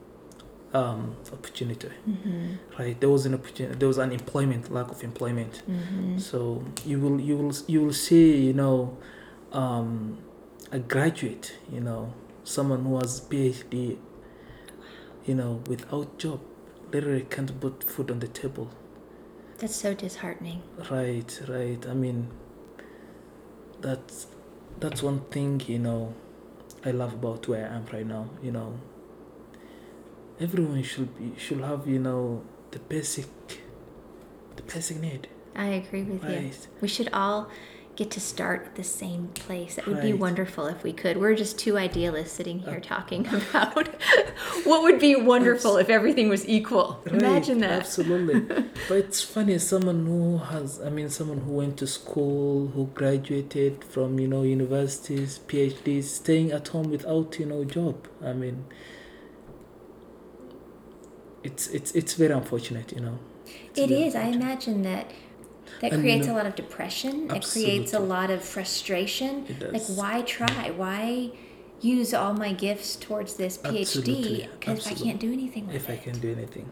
um, 0.79 1.15
opportunity, 1.31 1.89
mm-hmm. 2.07 2.55
right? 2.77 2.99
There 2.99 3.09
was 3.09 3.25
an 3.25 3.33
opportunity, 3.33 3.77
there 3.77 3.87
was 3.87 3.97
an 3.97 4.11
employment, 4.11 4.71
lack 4.73 4.89
of 4.89 5.03
employment. 5.03 5.61
Mm-hmm. 5.69 6.17
So 6.19 6.63
you 6.85 6.99
will, 6.99 7.19
you 7.19 7.37
will, 7.37 7.53
you 7.67 7.81
will 7.81 7.93
see, 7.93 8.37
you 8.47 8.53
know, 8.53 8.97
um, 9.51 10.17
a 10.71 10.79
graduate, 10.79 11.55
you 11.71 11.81
know, 11.81 12.13
someone 12.43 12.83
who 12.83 12.97
has 12.97 13.21
PhD, 13.21 13.97
you 15.25 15.35
know, 15.35 15.61
without 15.67 16.17
job, 16.17 16.41
literally 16.91 17.25
can't 17.29 17.59
put 17.59 17.83
food 17.83 18.11
on 18.11 18.19
the 18.19 18.27
table. 18.27 18.69
That's 19.57 19.75
so 19.75 19.93
disheartening. 19.93 20.61
Right, 20.91 21.41
right. 21.47 21.85
I 21.87 21.93
mean, 21.93 22.29
that's 23.81 24.27
that's 24.79 25.01
one 25.01 25.21
thing 25.31 25.61
you 25.67 25.79
know 25.79 26.13
I 26.85 26.91
love 26.91 27.13
about 27.13 27.47
where 27.47 27.69
I 27.69 27.75
am 27.75 27.85
right 27.91 28.05
now. 28.05 28.29
You 28.43 28.51
know, 28.51 28.79
everyone 30.39 30.83
should 30.83 31.17
be 31.17 31.39
should 31.39 31.61
have 31.61 31.87
you 31.87 31.99
know 31.99 32.43
the 32.71 32.79
basic 32.79 33.27
the 34.55 34.63
basic 34.63 34.99
need. 34.99 35.27
I 35.55 35.67
agree 35.67 36.03
with 36.03 36.23
you. 36.23 36.29
Right. 36.29 36.67
We 36.81 36.87
should 36.87 37.09
all 37.13 37.49
get 37.95 38.11
to 38.11 38.19
start 38.19 38.65
at 38.65 38.75
the 38.75 38.83
same 38.83 39.29
place. 39.29 39.75
That 39.75 39.87
would 39.87 40.01
be 40.01 40.11
wonderful 40.11 40.67
if 40.67 40.83
we 40.83 40.91
could. 40.91 41.17
We're 41.17 41.35
just 41.35 41.57
two 41.57 41.77
idealists 41.77 42.35
sitting 42.35 42.59
here 42.59 42.77
uh, 42.77 42.79
talking 42.81 43.25
about 43.49 43.87
what 44.65 44.83
would 44.83 44.99
be 44.99 45.15
wonderful 45.15 45.77
if 45.77 45.89
everything 45.89 46.27
was 46.27 46.47
equal. 46.47 47.01
Imagine 47.05 47.59
that. 47.59 47.71
Absolutely. 47.71 48.41
but 48.89 48.97
it's 48.97 49.21
funny, 49.21 49.57
someone 49.59 50.05
who 50.05 50.37
has, 50.37 50.81
I 50.81 50.89
mean, 50.89 51.09
someone 51.09 51.39
who 51.39 51.53
went 51.53 51.77
to 51.77 51.87
school, 51.87 52.67
who 52.67 52.87
graduated 52.87 53.83
from, 53.85 54.19
you 54.19 54.27
know, 54.27 54.43
universities, 54.43 55.39
PhDs, 55.47 56.03
staying 56.03 56.51
at 56.51 56.67
home 56.67 56.91
without, 56.91 57.39
you 57.39 57.45
know, 57.45 57.63
job. 57.63 58.07
I 58.21 58.33
mean, 58.33 58.65
it's 61.43 61.67
it's 61.67 61.91
it's 61.93 62.15
very 62.15 62.33
unfortunate, 62.33 62.91
you 62.91 63.01
know. 63.01 63.19
It's 63.75 63.79
It. 63.79 64.15
I 64.15 64.27
imagine 64.29 64.81
that 64.81 65.11
that 65.81 65.91
And, 65.91 66.03
you 66.03 66.09
creates 66.09 66.27
a 66.27 66.33
lot 66.33 66.45
of 66.45 66.55
depression. 66.55 67.29
It 67.31 67.45
creates 67.45 67.93
a 67.93 67.99
lot 67.99 68.29
of 68.29 68.43
frustration. 68.43 69.45
It 69.47 69.73
Like, 69.73 69.87
why 69.99 70.21
try? 70.21 70.71
Why 70.71 71.31
use 71.81 72.13
all 72.13 72.33
my 72.33 72.53
gifts 72.53 72.95
towards 72.95 73.35
this 73.35 73.57
PhD 73.57 73.81
Absolutely. 73.81 74.49
because 74.59 74.87
I 74.87 74.93
can't 74.93 75.19
do 75.19 75.31
anything 75.31 75.67
with 75.67 75.75
if 75.75 75.89
it? 75.89 75.93
I 75.93 75.97
can 75.97 76.19
do 76.19 76.31
anything. 76.31 76.69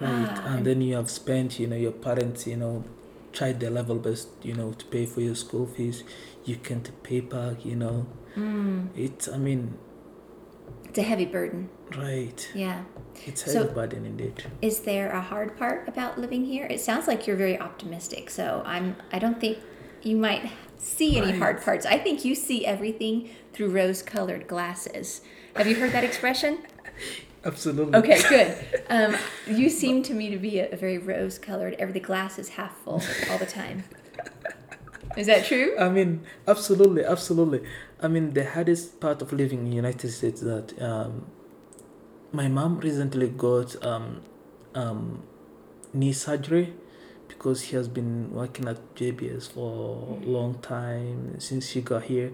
Right. 0.00 0.28
Ah, 0.30 0.54
and 0.54 0.64
then 0.64 0.80
you 0.80 0.94
have 0.96 1.10
spent, 1.10 1.58
you 1.58 1.66
know, 1.66 1.76
your 1.76 1.92
parents, 1.92 2.46
you 2.46 2.56
know, 2.56 2.84
tried 3.32 3.60
their 3.60 3.70
level 3.70 3.96
best, 3.96 4.28
you 4.42 4.54
know, 4.54 4.72
to 4.72 4.84
pay 4.86 5.06
for 5.06 5.20
your 5.20 5.34
school 5.34 5.66
fees. 5.66 6.04
You 6.44 6.56
can't 6.56 6.90
pay 7.02 7.20
back, 7.20 7.64
you 7.64 7.76
know. 7.76 8.06
Mm, 8.36 8.88
It's, 8.94 9.28
I 9.28 9.38
mean, 9.38 9.76
it's 10.98 11.06
a 11.06 11.08
heavy 11.08 11.26
burden. 11.26 11.68
right. 11.96 12.50
Yeah. 12.54 12.82
It's 13.24 13.44
So- 13.44 13.62
heavy 13.62 13.74
burden 13.74 14.04
indeed. 14.04 14.44
Is 14.60 14.80
there 14.80 15.10
a 15.12 15.20
hard 15.20 15.56
part 15.56 15.86
about 15.88 16.18
living 16.18 16.44
here? 16.44 16.66
It 16.68 16.80
sounds 16.80 17.06
like 17.06 17.26
you're 17.26 17.36
very 17.36 17.58
optimistic. 17.58 18.30
So 18.30 18.62
I'm. 18.66 18.96
I 19.12 19.18
don't 19.20 19.40
think 19.40 19.58
you 20.02 20.16
might 20.16 20.50
see 20.76 21.16
any 21.18 21.38
hard 21.38 21.62
parts. 21.62 21.86
I 21.86 21.98
think 21.98 22.24
you 22.24 22.34
see 22.34 22.66
everything 22.66 23.30
through 23.52 23.70
rose-colored 23.70 24.46
glasses. 24.48 25.20
Have 25.54 25.66
you 25.68 25.76
heard 25.76 25.92
that 25.92 26.04
expression? 26.04 26.58
Absolutely. 27.44 27.94
Okay, 27.96 28.20
good. 28.28 28.56
Um, 28.90 29.14
you 29.46 29.68
seem 29.68 30.02
to 30.04 30.14
me 30.14 30.30
to 30.30 30.38
be 30.38 30.58
a, 30.60 30.70
a 30.72 30.76
very 30.76 30.96
rose-colored. 30.98 31.74
Every 31.78 31.92
the 31.92 32.00
glass 32.00 32.38
is 32.38 32.48
half 32.50 32.74
full 32.78 33.02
all 33.30 33.38
the 33.38 33.46
time. 33.46 33.84
Is 35.16 35.26
that 35.26 35.44
true? 35.44 35.74
I 35.78 35.88
mean, 35.88 36.22
absolutely, 36.46 37.04
absolutely. 37.04 37.62
I 38.00 38.08
mean, 38.08 38.32
the 38.34 38.44
hardest 38.44 39.00
part 39.00 39.22
of 39.22 39.32
living 39.32 39.66
in 39.66 39.72
United 39.72 40.10
States 40.10 40.40
that 40.40 40.80
um, 40.80 41.26
my 42.32 42.48
mom 42.48 42.78
recently 42.78 43.28
got 43.28 43.82
um, 43.84 44.20
um, 44.74 45.22
knee 45.92 46.12
surgery 46.12 46.74
because 47.26 47.64
she 47.64 47.74
has 47.76 47.88
been 47.88 48.30
working 48.32 48.68
at 48.68 48.94
JBS 48.94 49.52
for 49.52 50.18
a 50.22 50.26
long 50.26 50.58
time 50.60 51.40
since 51.40 51.68
she 51.68 51.80
got 51.80 52.04
here, 52.04 52.32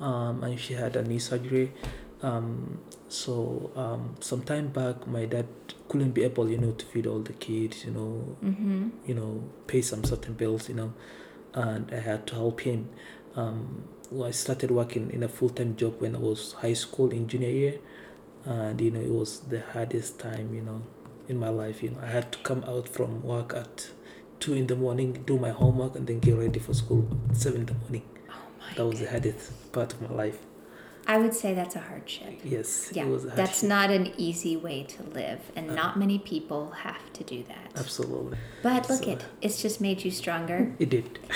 um, 0.00 0.42
and 0.42 0.58
she 0.58 0.74
had 0.74 0.96
a 0.96 1.02
knee 1.04 1.18
surgery. 1.18 1.72
Um, 2.22 2.78
so 3.08 3.70
um, 3.76 4.16
some 4.20 4.42
time 4.42 4.68
back, 4.68 5.06
my 5.06 5.26
dad 5.26 5.46
couldn't 5.88 6.12
be 6.12 6.24
able, 6.24 6.48
you 6.50 6.58
know, 6.58 6.72
to 6.72 6.84
feed 6.86 7.06
all 7.06 7.20
the 7.20 7.34
kids, 7.34 7.84
you 7.84 7.92
know, 7.92 8.36
Mm-hmm. 8.44 8.88
you 9.06 9.14
know, 9.14 9.44
pay 9.66 9.80
some 9.82 10.02
certain 10.04 10.34
bills, 10.34 10.68
you 10.68 10.74
know, 10.74 10.92
and 11.52 11.90
I 11.92 12.00
had 12.00 12.26
to 12.28 12.34
help 12.34 12.60
him. 12.62 12.88
Um, 13.36 13.84
I 14.22 14.30
started 14.30 14.70
working 14.70 15.10
in 15.12 15.22
a 15.22 15.28
full 15.28 15.48
time 15.50 15.76
job 15.76 16.00
when 16.00 16.14
I 16.14 16.18
was 16.18 16.52
high 16.52 16.74
school 16.74 17.10
in 17.10 17.26
junior 17.26 17.48
year, 17.50 17.78
and 18.44 18.80
you 18.80 18.90
know, 18.90 19.00
it 19.00 19.10
was 19.10 19.40
the 19.40 19.60
hardest 19.72 20.18
time, 20.20 20.54
you 20.54 20.62
know, 20.62 20.82
in 21.28 21.38
my 21.38 21.48
life. 21.48 21.82
You 21.82 21.90
know, 21.90 22.00
I 22.02 22.06
had 22.06 22.30
to 22.32 22.38
come 22.38 22.62
out 22.64 22.88
from 22.88 23.22
work 23.22 23.54
at 23.54 23.90
two 24.40 24.54
in 24.54 24.66
the 24.66 24.76
morning, 24.76 25.22
do 25.26 25.38
my 25.38 25.50
homework, 25.50 25.96
and 25.96 26.06
then 26.06 26.20
get 26.20 26.36
ready 26.36 26.60
for 26.60 26.74
school 26.74 27.08
at 27.30 27.36
seven 27.36 27.60
in 27.62 27.66
the 27.66 27.74
morning. 27.74 28.02
Oh 28.30 28.34
my. 28.60 28.74
That 28.76 28.86
was 28.86 29.00
the 29.00 29.10
hardest 29.10 29.72
part 29.72 29.92
of 29.94 30.02
my 30.02 30.10
life. 30.14 30.38
I 31.06 31.18
would 31.18 31.34
say 31.34 31.52
that's 31.52 31.76
a 31.76 31.80
hardship. 31.80 32.40
Yes, 32.42 32.90
Yeah, 32.94 33.04
it 33.04 33.08
was 33.10 33.24
a 33.26 33.28
that's 33.28 33.62
not 33.62 33.90
an 33.90 34.12
easy 34.16 34.56
way 34.56 34.84
to 34.84 35.02
live, 35.02 35.40
and 35.54 35.66
uh-huh. 35.66 35.76
not 35.76 35.98
many 35.98 36.18
people 36.18 36.70
have 36.70 37.12
to 37.12 37.24
do 37.24 37.42
that. 37.44 37.72
Absolutely, 37.76 38.38
But 38.62 38.88
look 38.88 39.04
So- 39.04 39.10
it, 39.10 39.24
it's 39.42 39.60
just 39.60 39.80
made 39.82 40.02
you 40.04 40.10
stronger. 40.10 40.74
it 40.78 40.88
did. 40.90 41.18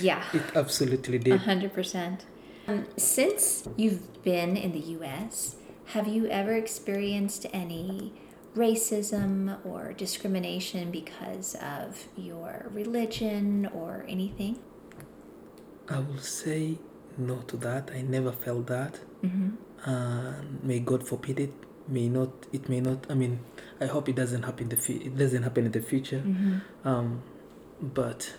Yeah. 0.00 0.22
It 0.32 0.42
absolutely 0.54 1.16
A 1.16 1.20
did. 1.20 1.40
hundred 1.40 1.72
percent. 1.72 2.24
Um, 2.66 2.86
Since 2.96 3.68
you've 3.76 4.22
been 4.22 4.56
in 4.56 4.72
the 4.72 4.80
U.S., 4.98 5.56
have 5.86 6.08
you 6.08 6.26
ever 6.28 6.54
experienced 6.54 7.46
any 7.52 8.12
racism 8.56 9.58
or 9.66 9.92
discrimination 9.92 10.90
because 10.90 11.56
of 11.56 12.08
your 12.16 12.66
religion 12.72 13.66
or 13.74 14.04
anything? 14.08 14.58
I 15.88 15.98
will 15.98 16.18
say 16.18 16.78
no 17.18 17.38
to 17.48 17.56
that. 17.58 17.90
I 17.94 18.00
never 18.02 18.32
felt 18.32 18.66
that. 18.68 19.00
Mm-hmm. 19.22 19.50
and 19.90 20.62
may 20.64 20.78
God 20.80 21.06
forbid 21.06 21.40
it. 21.40 21.52
May 21.88 22.08
not. 22.08 22.30
It 22.52 22.68
may 22.68 22.80
not. 22.80 23.06
I 23.10 23.14
mean, 23.14 23.40
I 23.80 23.86
hope 23.86 24.08
it 24.08 24.16
doesn't 24.16 24.44
happen. 24.44 24.70
The 24.70 24.76
it 25.06 25.16
doesn't 25.18 25.42
happen 25.42 25.66
in 25.66 25.72
the 25.72 25.82
future. 25.82 26.22
Mm-hmm. 26.24 26.88
Um, 26.88 27.22
but 27.82 28.32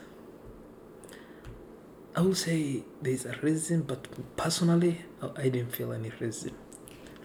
I 2.16 2.22
will 2.22 2.36
say 2.36 2.84
there's 3.02 3.26
a 3.26 3.36
reason. 3.42 3.82
But 3.82 4.08
personally, 4.38 5.02
I 5.36 5.50
didn't 5.50 5.74
feel 5.76 5.92
any 5.92 6.12
reason 6.20 6.52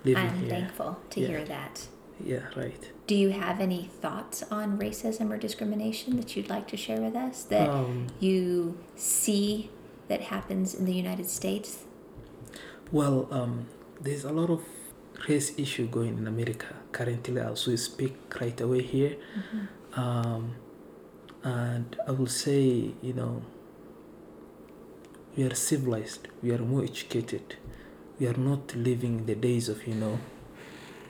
living 0.04 0.28
I'm 0.28 0.38
here. 0.40 0.48
thankful 0.50 0.98
to 1.10 1.20
Yeah. 1.20 1.26
hear 1.28 1.44
that. 1.44 1.86
Yeah, 2.22 2.44
right. 2.56 2.90
Do 3.06 3.14
you 3.14 3.30
have 3.30 3.60
any 3.60 3.88
thoughts 4.02 4.42
on 4.50 4.78
racism 4.78 5.30
or 5.30 5.38
discrimination 5.38 6.16
that 6.16 6.36
you'd 6.36 6.50
like 6.50 6.66
to 6.68 6.76
share 6.76 7.00
with 7.00 7.16
us 7.16 7.44
that 7.44 7.68
Um, 7.70 8.06
you 8.20 8.76
see 8.96 9.70
that 10.08 10.20
happens 10.34 10.74
in 10.74 10.84
the 10.84 10.92
United 10.94 11.26
States? 11.26 11.84
well, 12.92 13.28
um, 13.30 13.66
there's 14.00 14.24
a 14.24 14.32
lot 14.32 14.50
of 14.50 14.62
race 15.28 15.52
issue 15.58 15.86
going 15.86 16.18
in 16.18 16.26
America 16.26 16.74
currently 16.92 17.40
as 17.40 17.66
we 17.66 17.76
speak 17.76 18.16
right 18.40 18.60
away 18.60 18.82
here. 18.82 19.16
Um, 19.94 20.54
and 21.44 21.96
I 22.06 22.10
will 22.12 22.26
say, 22.44 22.92
you 23.00 23.12
know, 23.14 23.42
we 25.36 25.44
are 25.44 25.54
civilized, 25.54 26.28
we 26.42 26.52
are 26.52 26.58
more 26.58 26.84
educated, 26.84 27.56
we 28.18 28.26
are 28.26 28.36
not 28.36 28.74
living 28.74 29.26
the 29.26 29.34
days 29.34 29.68
of, 29.68 29.86
you 29.86 29.94
know, 29.94 30.18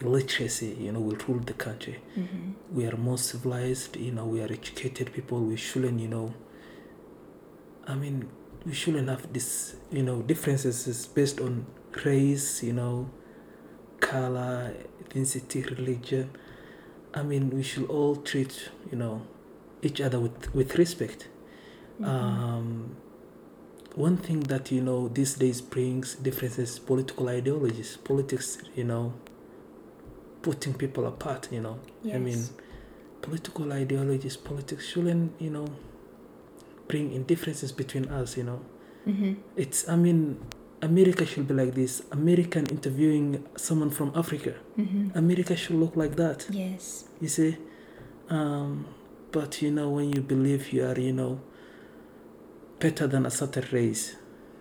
illiteracy, 0.00 0.76
you 0.80 0.92
know, 0.92 1.00
will 1.00 1.16
rule 1.28 1.40
the 1.40 1.52
country. 1.52 2.00
Mm-hmm. 2.18 2.76
We 2.76 2.86
are 2.86 2.96
more 2.96 3.18
civilized, 3.18 3.96
you 3.96 4.12
know, 4.12 4.24
we 4.24 4.40
are 4.40 4.52
educated 4.52 5.12
people, 5.12 5.40
we 5.40 5.56
shouldn't, 5.56 6.00
you 6.00 6.08
know, 6.08 6.34
I 7.86 7.94
mean, 7.94 8.28
we 8.64 8.72
shouldn't 8.74 9.08
have 9.08 9.32
this, 9.32 9.76
you 9.90 10.02
know, 10.02 10.22
differences 10.22 11.06
based 11.06 11.40
on 11.40 11.66
race, 12.04 12.62
you 12.62 12.72
know, 12.72 13.10
color, 14.00 14.74
ethnicity, 15.02 15.64
religion. 15.76 16.30
I 17.12 17.22
mean, 17.22 17.50
we 17.50 17.62
should 17.62 17.88
all 17.88 18.16
treat, 18.16 18.70
you 18.90 18.98
know, 18.98 19.26
each 19.82 20.00
other 20.00 20.20
with, 20.20 20.54
with 20.54 20.76
respect. 20.76 21.28
Mm-hmm. 22.00 22.04
Um, 22.04 22.96
one 23.96 24.16
thing 24.16 24.40
that 24.40 24.70
you 24.70 24.80
know 24.80 25.08
these 25.08 25.34
days 25.34 25.60
brings 25.60 26.14
differences 26.16 26.78
political 26.78 27.28
ideologies 27.28 27.96
politics 28.04 28.58
you 28.76 28.84
know 28.84 29.12
putting 30.42 30.72
people 30.74 31.06
apart 31.06 31.48
you 31.50 31.60
know 31.60 31.78
i 32.14 32.18
mean 32.18 32.44
political 33.22 33.72
ideologies 33.72 34.36
politics 34.36 34.86
shouldn't 34.86 35.32
you 35.40 35.50
know 35.50 35.66
bring 36.88 37.12
in 37.12 37.24
differences 37.24 37.72
between 37.72 38.06
us 38.08 38.36
you 38.36 38.44
know 38.44 38.60
Mm-hmm. 39.06 39.32
it's 39.56 39.88
i 39.88 39.96
mean 39.96 40.38
america 40.82 41.24
should 41.24 41.48
be 41.48 41.54
like 41.54 41.74
this 41.74 42.02
american 42.12 42.66
interviewing 42.66 43.42
someone 43.56 43.88
from 43.90 44.12
africa 44.14 44.54
Mm-hmm. 44.78 45.16
america 45.18 45.56
should 45.56 45.76
look 45.76 45.96
like 45.96 46.16
that 46.16 46.46
Yes. 46.50 47.04
you 47.18 47.28
see 47.28 47.56
um, 48.28 48.86
but 49.32 49.62
you 49.62 49.70
know 49.70 49.88
when 49.88 50.12
you 50.12 50.20
believe 50.20 50.70
you 50.72 50.84
are 50.86 50.98
you 51.00 51.14
know 51.14 51.40
better 52.80 53.06
than 53.06 53.26
a 53.26 53.30
certain 53.30 53.66
race. 53.72 54.16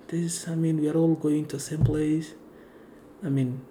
This 0.08 0.48
i 0.48 0.56
mean 0.56 0.82
we 0.82 0.90
are 0.90 0.98
all 0.98 1.16
going 1.16 1.46
to 1.48 1.58
the 1.58 1.62
same 1.62 1.84
place. 1.84 2.34
I 3.24 3.30
mean 3.30 3.62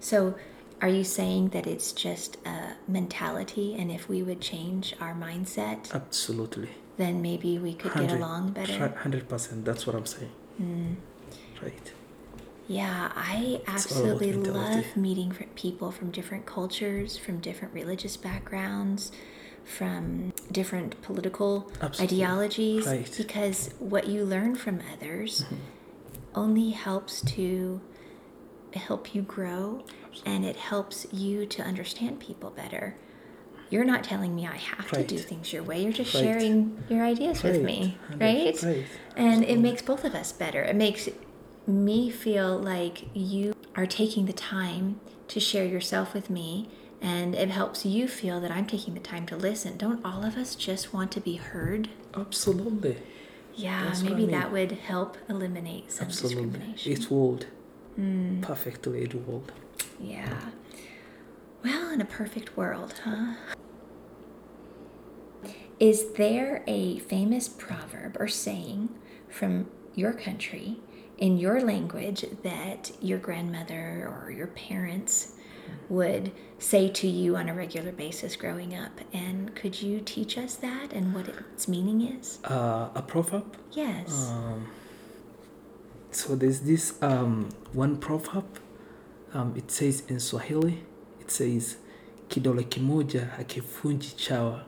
So, 0.00 0.34
are 0.80 0.88
you 0.88 1.04
saying 1.04 1.50
that 1.50 1.66
it's 1.66 1.92
just 1.92 2.38
a 2.44 2.74
mentality, 2.88 3.76
and 3.78 3.90
if 3.90 4.08
we 4.08 4.22
would 4.22 4.40
change 4.40 4.94
our 5.00 5.14
mindset, 5.14 5.92
absolutely. 5.94 6.70
then 6.96 7.22
maybe 7.22 7.58
we 7.58 7.74
could 7.74 7.94
get 7.94 8.12
along 8.12 8.52
better? 8.52 8.88
100% 8.88 9.64
that's 9.64 9.86
what 9.86 9.94
i'm 9.96 10.06
saying. 10.06 10.32
Mm. 10.60 10.96
right. 11.62 11.92
Yeah, 12.68 13.12
I 13.14 13.60
absolutely 13.66 14.32
love 14.32 14.96
meeting 14.96 15.30
people 15.56 15.90
from 15.90 16.10
different 16.10 16.46
cultures, 16.46 17.18
from 17.18 17.38
different 17.38 17.74
religious 17.74 18.16
backgrounds, 18.16 19.12
from 19.64 20.32
different 20.50 21.00
political 21.02 21.70
Absolutely. 21.80 22.16
ideologies, 22.16 22.86
Right. 22.86 23.04
Mm-hmm. 23.04 23.22
because 23.22 23.70
what 23.78 24.06
you 24.08 24.24
learn 24.24 24.54
from 24.56 24.80
others 24.92 25.44
only 26.34 26.70
helps 26.70 27.20
to 27.22 27.80
help 28.74 29.14
you 29.14 29.22
grow 29.22 29.84
and 30.24 30.44
it 30.44 30.56
helps 30.56 31.06
you 31.12 31.46
to 31.46 31.62
understand 31.62 32.20
people 32.20 32.50
better. 32.50 32.96
You're 33.70 33.84
not 33.84 34.04
telling 34.04 34.34
me 34.34 34.46
I 34.46 34.56
have 34.56 34.90
to 34.92 35.02
do 35.02 35.16
things 35.18 35.52
your 35.52 35.62
way. 35.62 35.82
You're 35.82 35.92
just 35.92 36.14
Right. 36.14 36.24
sharing 36.24 36.82
your 36.88 37.04
ideas 37.04 37.42
with 37.42 37.62
me, 37.62 37.98
right? 38.18 38.62
right 38.62 38.84
And 39.16 39.44
it 39.44 39.58
makes 39.58 39.80
both 39.82 40.04
of 40.04 40.14
us 40.14 40.32
better. 40.32 40.62
It 40.62 40.76
makes 40.76 41.08
me 41.66 42.10
feel 42.10 42.58
like 42.58 43.04
you 43.14 43.54
are 43.74 43.86
taking 43.86 44.26
the 44.26 44.32
time 44.34 45.00
to 45.28 45.40
share 45.40 45.64
yourself 45.64 46.12
with 46.12 46.28
me, 46.28 46.68
and 47.02 47.34
it 47.34 47.50
helps 47.50 47.84
you 47.84 48.06
feel 48.08 48.40
that 48.40 48.50
I'm 48.50 48.64
taking 48.66 48.94
the 48.94 49.00
time 49.00 49.26
to 49.26 49.36
listen. 49.36 49.76
Don't 49.76 50.04
all 50.04 50.24
of 50.24 50.36
us 50.36 50.54
just 50.54 50.94
want 50.94 51.10
to 51.12 51.20
be 51.20 51.34
heard? 51.36 51.88
absolutely 52.14 52.96
Yeah, 53.54 53.84
That's 53.86 54.02
what 54.02 54.06
I 54.12 54.14
maybe 54.14 54.22
mean. 54.26 54.30
that 54.38 54.52
would 54.52 54.72
help 54.72 55.16
eliminate 55.28 55.90
some 55.92 56.06
absolutely 56.06 56.44
discrimination. 56.44 56.92
it 56.92 57.10
would 57.10 57.46
Mm, 58.00 58.40
perfectly 58.40 59.02
it 59.02 59.14
would 59.14 59.52
yeah. 60.00 60.46
Well, 61.62 61.90
in 61.92 62.00
a 62.00 62.06
perfect 62.06 62.56
world, 62.56 62.94
huh? 63.04 63.34
Is 65.78 66.12
there 66.12 66.62
a 66.66 66.98
famous 67.00 67.48
proverb 67.48 68.16
or 68.18 68.28
saying 68.28 68.88
from 69.28 69.66
your 69.94 70.12
country 70.12 70.76
in 71.18 71.36
your 71.38 71.60
language 71.60 72.24
that 72.42 72.92
your 73.00 73.18
grandmother 73.18 74.08
or 74.10 74.30
your 74.30 74.46
parents 74.48 75.31
would 75.88 76.32
say 76.58 76.88
to 76.88 77.06
you 77.06 77.36
on 77.36 77.48
a 77.48 77.54
regular 77.54 77.92
basis 77.92 78.36
growing 78.36 78.74
up? 78.74 79.00
And 79.12 79.54
could 79.54 79.82
you 79.82 80.00
teach 80.00 80.38
us 80.38 80.54
that 80.56 80.92
and 80.92 81.14
what 81.14 81.28
its 81.28 81.68
meaning 81.68 82.00
is? 82.00 82.38
Uh, 82.44 82.88
a 82.94 83.02
proverb. 83.02 83.56
Yes. 83.72 84.30
Um, 84.30 84.68
so 86.10 86.34
there's 86.36 86.60
this 86.60 87.00
um, 87.02 87.48
one 87.72 87.96
proverb. 87.96 88.46
Um, 89.34 89.54
it 89.56 89.70
says 89.70 90.02
in 90.08 90.20
Swahili, 90.20 90.84
it 91.20 91.30
says 91.30 91.76
kidole 92.28 92.64
kimoja 92.64 93.30
hakifunji 93.36 94.14
chawa, 94.16 94.64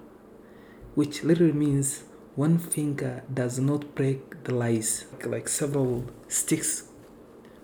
which 0.94 1.22
literally 1.22 1.52
means 1.52 2.04
one 2.34 2.58
finger 2.58 3.22
does 3.32 3.58
not 3.58 3.94
break 3.94 4.44
the 4.44 4.54
lice. 4.54 5.06
Like 5.24 5.48
several 5.48 6.04
sticks 6.28 6.84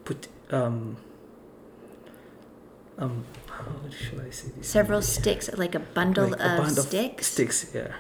put 0.04 0.28
um 0.50 0.96
um 3.00 3.24
how 3.48 3.64
should 3.90 4.20
I 4.20 4.30
say 4.30 4.48
this? 4.56 4.68
Several 4.68 5.02
sticks, 5.02 5.50
like 5.56 5.74
a 5.74 5.80
bundle 5.80 6.28
Like 6.28 6.40
of 6.40 6.46
a 6.46 6.62
band 6.62 6.76
sticks, 6.78 7.26
sticks, 7.26 7.70
yeah. 7.74 7.92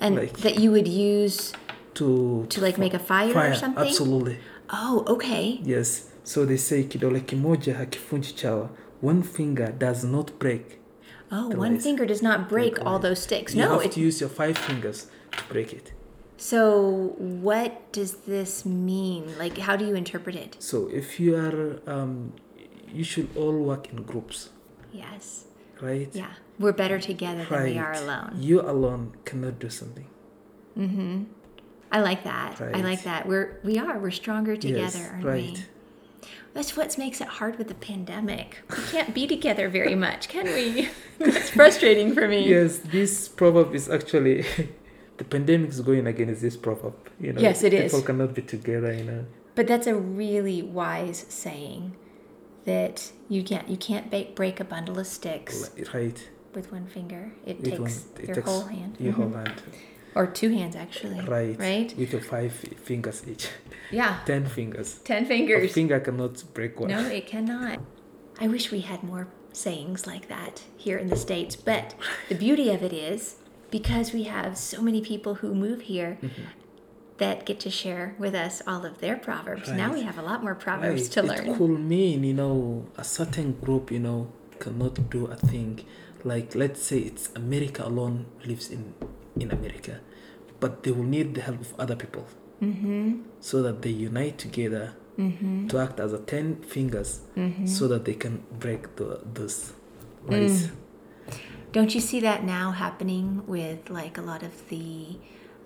and 0.00 0.16
like- 0.16 0.38
that 0.38 0.58
you 0.58 0.70
would 0.72 0.88
use 0.88 1.52
To 1.94 2.46
to 2.50 2.60
like 2.60 2.76
make 2.78 2.94
a 2.94 2.98
fire, 2.98 3.30
or 3.52 3.54
something. 3.54 3.86
Absolutely. 3.86 4.38
Oh, 4.70 5.04
okay. 5.14 5.60
Yes. 5.62 6.10
So 6.24 6.44
they 6.44 6.56
say 6.56 6.82
kidole 6.84 7.20
kimoja 7.20 7.74
hakifunji 7.80 8.32
chawa. 8.34 8.68
One 9.00 9.22
finger 9.22 9.68
does 9.86 10.02
not 10.04 10.38
break. 10.38 10.80
Oh, 11.30 11.48
one 11.66 11.78
finger 11.78 12.04
does 12.06 12.22
not 12.22 12.48
break 12.48 12.74
all 12.86 12.98
those 12.98 13.20
sticks. 13.22 13.54
No 13.54 13.62
You 13.62 13.68
no, 13.68 13.74
have 13.78 13.86
it, 13.86 13.92
to 13.92 14.00
use 14.00 14.20
your 14.20 14.30
five 14.30 14.56
fingers 14.58 15.06
to 15.36 15.42
break 15.52 15.72
it. 15.72 15.92
So, 16.36 17.14
what 17.18 17.92
does 17.92 18.12
this 18.26 18.64
mean? 18.64 19.22
Like, 19.38 19.58
how 19.58 19.76
do 19.76 19.84
you 19.86 19.94
interpret 19.94 20.34
it? 20.36 20.56
So 20.58 20.88
if 20.92 21.20
you 21.20 21.36
are, 21.36 21.80
um, 21.86 22.32
you 22.94 23.04
should 23.04 23.28
all 23.36 23.56
work 23.70 23.90
in 23.92 24.02
groups, 24.04 24.50
Yes. 24.92 25.44
right? 25.82 26.08
Yeah. 26.12 26.30
We're 26.58 26.72
better 26.72 27.00
together 27.00 27.44
than 27.50 27.62
we 27.64 27.78
are 27.78 27.90
Right. 27.92 28.02
alone. 28.02 28.30
You 28.38 28.60
alone 28.60 29.12
cannot 29.24 29.58
do 29.58 29.68
something. 29.68 30.06
Mm-hmm. 30.78 31.24
I 31.90 32.00
like 32.00 32.22
that. 32.24 32.60
I 32.60 32.80
like 32.80 33.02
that. 33.04 33.26
We're 33.28 33.60
we 33.62 33.78
are. 33.78 33.98
We're 33.98 34.10
stronger 34.10 34.56
together, 34.56 34.98
yes, 34.98 35.10
aren't 35.10 35.24
right. 35.24 35.52
we? 35.58 36.28
That's 36.54 36.76
what 36.76 36.96
makes 36.98 37.20
it 37.20 37.26
hard 37.38 37.58
with 37.58 37.68
the 37.68 37.74
pandemic. 37.74 38.62
We 38.70 38.82
can't 38.94 39.12
be 39.14 39.26
together 39.26 39.68
very 39.68 39.94
much, 40.06 40.28
can 40.28 40.46
we? 40.46 40.88
It's 41.20 41.50
frustrating 41.50 42.14
for 42.14 42.26
me. 42.28 42.40
Yes, 42.48 42.78
this 42.78 43.28
proverb 43.28 43.74
is 43.74 43.88
actually 43.88 44.44
the 45.18 45.24
pandemic 45.24 45.70
is 45.70 45.80
going 45.80 46.06
against 46.06 46.40
this 46.42 46.56
proverb. 46.56 46.94
You 47.20 47.32
know, 47.32 47.40
Yes, 47.40 47.62
it 47.62 47.72
is. 47.72 47.92
People 47.92 48.06
cannot 48.06 48.34
be 48.34 48.42
together. 48.42 48.92
You 48.92 49.04
know. 49.04 49.22
But 49.54 49.66
that's 49.66 49.86
a 49.86 49.94
really 49.94 50.62
wise 50.62 51.26
saying 51.28 51.94
that 52.64 53.12
you 53.28 53.42
can't 53.42 53.68
you 53.68 53.76
can't 53.76 54.10
ba- 54.10 54.28
break 54.34 54.60
a 54.60 54.64
bundle 54.64 54.98
of 54.98 55.06
sticks 55.06 55.70
Right. 55.94 56.28
with 56.54 56.70
one 56.72 56.86
finger. 56.86 57.32
It 57.44 57.56
With 57.60 57.64
takes 57.70 57.78
one- 57.80 58.20
it 58.22 58.26
your 58.28 58.34
takes 58.36 58.48
whole 58.48 58.62
hand. 58.64 58.96
Your 58.98 59.12
Mhm. 59.12 59.16
whole 59.16 59.30
hand. 59.30 59.62
Or 60.14 60.26
two 60.26 60.50
hands 60.50 60.76
actually. 60.76 61.20
Right. 61.20 61.58
Right? 61.58 61.94
With 61.98 62.12
your 62.12 62.20
five 62.22 62.52
fingers 62.52 63.22
each. 63.28 63.48
Yeah. 63.90 64.20
Ten 64.26 64.46
fingers. 64.46 65.00
Ten 65.04 65.26
fingers. 65.26 65.70
A 65.70 65.74
finger 65.74 65.98
cannot 66.00 66.42
break 66.54 66.78
one. 66.80 66.90
No, 66.90 67.00
it 67.06 67.26
cannot. 67.26 67.80
I 68.40 68.46
wish 68.48 68.70
we 68.72 68.80
had 68.80 69.02
more 69.02 69.26
sayings 69.52 70.06
like 70.06 70.28
that 70.28 70.62
here 70.76 70.96
in 70.98 71.08
the 71.08 71.16
States. 71.16 71.54
But 71.56 71.94
the 72.28 72.34
beauty 72.34 72.70
of 72.70 72.82
it 72.82 72.92
is 72.92 73.36
because 73.70 74.12
we 74.12 74.24
have 74.24 74.56
so 74.56 74.80
many 74.80 75.00
people 75.00 75.34
who 75.36 75.54
move 75.54 75.82
here 75.82 76.18
Mm-hmm. 76.22 76.42
That 77.18 77.46
get 77.46 77.60
to 77.60 77.70
share 77.70 78.14
with 78.18 78.34
us 78.34 78.60
all 78.66 78.84
of 78.84 78.98
their 79.00 79.16
proverbs. 79.16 79.70
Now 79.70 79.92
we 79.92 80.02
have 80.02 80.18
a 80.18 80.22
lot 80.22 80.42
more 80.42 80.54
proverbs 80.54 81.02
Right. 81.02 81.10
to 81.12 81.22
learn. 81.22 81.48
it 81.48 81.56
could 81.56 81.78
mean, 81.80 82.24
you 82.24 82.34
know, 82.34 82.86
a 82.96 83.04
certain 83.04 83.52
group, 83.64 83.90
you 83.92 84.00
know, 84.00 84.32
cannot 84.58 85.10
do 85.10 85.26
a 85.26 85.36
thing. 85.36 85.84
Like, 86.24 86.54
let's 86.54 86.82
say 86.82 86.98
it's 87.00 87.28
America 87.36 87.86
alone 87.86 88.26
lives 88.44 88.70
in, 88.70 88.94
in 89.38 89.50
America, 89.50 90.00
but 90.58 90.82
they 90.82 90.90
will 90.90 91.04
need 91.04 91.34
the 91.34 91.42
help 91.42 91.60
of 91.60 91.74
other 91.78 91.96
people 91.96 92.26
Mm-hmm. 92.62 93.20
so 93.40 93.62
that 93.62 93.82
they 93.82 93.90
unite 93.90 94.38
together 94.38 94.94
Mm-hmm. 95.18 95.68
to 95.68 95.78
act 95.78 96.00
as 96.00 96.12
a 96.12 96.18
10 96.18 96.62
fingers 96.62 97.20
Mm-hmm. 97.36 97.66
so 97.66 97.86
that 97.88 98.04
they 98.04 98.14
can 98.14 98.42
break 98.58 98.96
the, 98.96 99.20
those 99.32 99.72
Mm. 100.26 100.70
Don't 101.72 101.94
you 101.94 102.00
see 102.00 102.20
that 102.20 102.44
now 102.44 102.70
happening 102.72 103.42
with 103.46 103.90
like 103.90 104.16
a 104.16 104.22
lot 104.22 104.42
of 104.42 104.68
the 104.70 105.16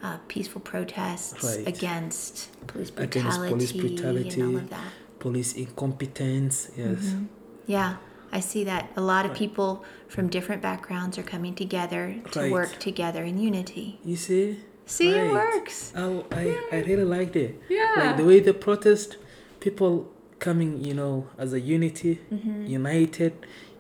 uh, 0.03 0.19
peaceful 0.29 0.61
protests 0.61 1.43
Right. 1.45 1.67
against 1.67 2.49
police 2.67 2.91
Against 2.97 3.41
brutality, 3.41 3.79
police 3.79 4.35
and 4.37 4.43
all 4.57 4.57
of 4.63 4.71
that? 4.71 4.93
Police 5.19 5.55
incompetence, 5.55 6.71
yes. 6.77 6.99
Mhm. 7.15 7.27
Yeah, 7.67 7.97
I 8.33 8.41
see 8.41 8.65
that. 8.65 8.91
A 8.97 9.01
lot 9.01 9.25
of 9.25 9.31
Right. 9.33 9.39
people 9.39 9.85
from 10.09 10.29
different 10.29 10.63
backgrounds 10.63 11.19
are 11.19 11.23
coming 11.25 11.55
together 11.55 12.15
to 12.33 12.41
Right. 12.41 12.53
work 12.53 12.79
together 12.79 13.25
in 13.25 13.39
unity. 13.39 13.99
You 14.05 14.17
see? 14.17 14.61
See, 14.87 15.11
it 15.11 15.33
works. 15.33 15.93
Oh, 15.97 16.25
I, 16.33 16.59
I 16.73 16.81
really 16.83 17.05
liked 17.05 17.37
it. 17.37 17.61
Yeah. 17.69 17.93
Like 17.97 18.17
the 18.17 18.25
way 18.25 18.41
they 18.41 18.53
protest, 18.53 19.17
people 19.61 20.09
coming, 20.39 20.83
you 20.83 20.95
know, 20.95 21.27
as 21.37 21.53
a 21.53 21.61
unity, 21.61 22.21
Mm-hmm. 22.33 22.67
united, 22.67 23.33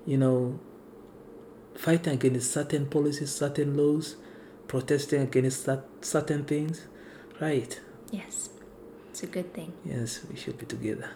you 0.04 0.18
know, 0.18 0.58
fighting 1.74 2.14
against 2.14 2.50
certain 2.50 2.86
policies, 2.86 3.30
certain 3.30 3.76
laws, 3.76 4.16
protesting 4.68 5.22
against 5.22 5.64
cer- 5.64 5.84
certain 6.00 6.44
things. 6.44 6.86
Right. 7.40 7.80
Yes, 8.10 8.50
it's 9.10 9.22
a 9.22 9.26
good 9.26 9.52
thing. 9.54 9.72
Yes, 9.84 10.20
we 10.30 10.36
should 10.36 10.58
be 10.58 10.66
together. 10.66 11.10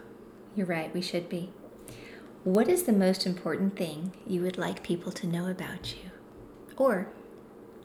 You're 0.57 0.67
right, 0.67 0.93
we 0.93 1.03
should 1.03 1.29
be. 1.29 1.53
What 2.45 2.69
is 2.69 2.83
the 2.83 2.93
most 2.93 3.27
important 3.27 3.77
thing 3.77 4.13
you 4.27 4.43
would 4.43 4.59
like 4.59 4.83
people 4.83 5.13
to 5.13 5.27
know 5.27 5.49
about 5.49 5.95
you? 5.95 6.11
Or 6.77 7.09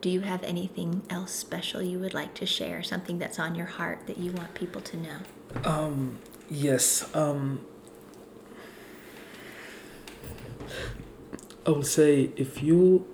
do 0.00 0.10
you 0.10 0.20
have 0.20 0.42
anything 0.42 1.02
else 1.10 1.32
special 1.32 1.82
you 1.82 1.98
would 1.98 2.14
like 2.14 2.34
to 2.34 2.46
share? 2.46 2.82
Something 2.82 3.18
that's 3.18 3.38
on 3.38 3.54
your 3.54 3.66
heart 3.66 4.06
that 4.06 4.18
you 4.18 4.32
want 4.32 4.54
people 4.54 4.80
to 4.80 4.96
know? 4.96 5.18
Um, 5.64 6.18
yes. 6.50 7.08
Um, 7.14 7.64
I 11.66 11.70
would 11.70 11.86
say 11.86 12.30
if 12.36 12.62
you 12.62 13.06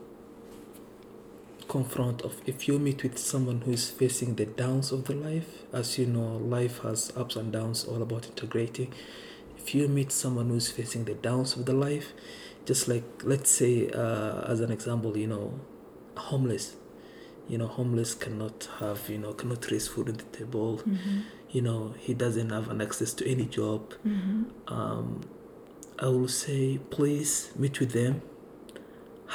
confront 1.79 2.23
of 2.23 2.33
if 2.47 2.59
you 2.69 2.79
meet 2.79 3.03
with 3.03 3.19
someone 3.19 3.59
who 3.65 3.73
is 3.73 3.91
facing 3.91 4.31
the 4.37 4.47
downs 4.63 4.93
of 4.93 5.01
the 5.09 5.15
life, 5.29 5.51
as 5.73 5.99
you 5.99 6.07
know, 6.07 6.37
life 6.57 6.77
has 6.87 7.13
ups 7.17 7.35
and 7.41 7.53
downs, 7.53 7.85
all 7.91 8.01
about 8.09 8.27
integrating. 8.33 8.93
If 9.61 9.75
you 9.75 9.89
meet 9.89 10.11
someone 10.13 10.49
who 10.51 10.57
is 10.65 10.71
facing 10.71 11.03
the 11.11 11.15
downs 11.15 11.57
of 11.57 11.63
the 11.67 11.73
life, 11.87 12.09
just 12.65 12.87
like 12.93 13.05
let's 13.33 13.51
say, 13.61 13.73
uh, 13.91 14.53
as 14.53 14.61
an 14.61 14.71
example, 14.71 15.13
you 15.23 15.27
know, 15.35 15.47
homeless. 16.17 16.77
You 17.49 17.59
know, 17.59 17.67
homeless 17.79 18.15
cannot 18.15 18.69
have, 18.81 19.01
you 19.13 19.19
know, 19.19 19.33
cannot 19.41 19.63
raise 19.71 19.87
food 19.93 20.09
on 20.11 20.17
the 20.23 20.29
table 20.39 20.71
Mm-hmm. 20.89 21.19
you 21.57 21.63
know 21.67 21.81
he 22.07 22.13
doesn't 22.25 22.51
have 22.57 22.67
an 22.75 22.81
access 22.87 23.11
to 23.19 23.23
any 23.35 23.47
job 23.59 23.81
Mm-hmm. 24.13 24.41
um, 24.77 25.09
i 26.07 26.09
will 26.15 26.33
say 26.45 26.63
please 26.97 27.33
meet 27.63 27.77
with 27.81 27.93
them 28.01 28.15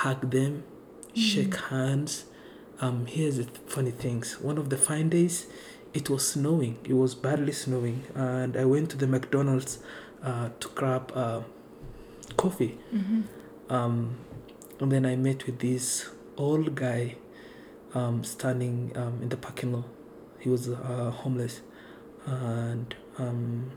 hug 0.02 0.22
them 0.38 0.54
shake 1.30 1.56
hands 1.74 2.12
um, 2.82 3.06
here's 3.06 3.38
the 3.38 3.46
funny 3.68 3.92
things 3.92 4.40
one 4.42 4.58
of 4.58 4.70
the 4.70 4.78
fine 4.78 5.10
days 5.10 5.48
it 5.94 6.10
was 6.10 6.28
snowing 6.34 6.78
it 6.84 6.94
was 6.94 7.16
badly 7.16 7.52
snowing 7.52 8.04
and 8.16 8.56
i 8.58 8.66
went 8.66 8.90
to 8.90 8.98
the 8.98 9.08
mcdonald's 9.08 9.80
uh, 10.24 10.50
to 10.60 10.68
grab 10.70 11.12
uh, 11.16 11.42
coffee 12.38 12.78
Mm-hmm. 12.94 13.22
um, 13.74 14.18
and 14.80 14.92
then 14.92 15.06
i 15.06 15.16
met 15.16 15.46
with 15.46 15.60
this 15.60 16.10
old 16.38 16.76
guy 16.76 17.16
um, 17.94 18.24
standing 18.24 18.92
um, 18.96 19.20
in 19.22 19.30
the 19.30 19.38
parking 19.38 19.74
lot 19.74 19.86
he 20.40 20.50
was 20.50 20.70
uh, 20.70 21.12
homeless 21.12 21.62
and 22.26 22.96
um, 23.18 23.72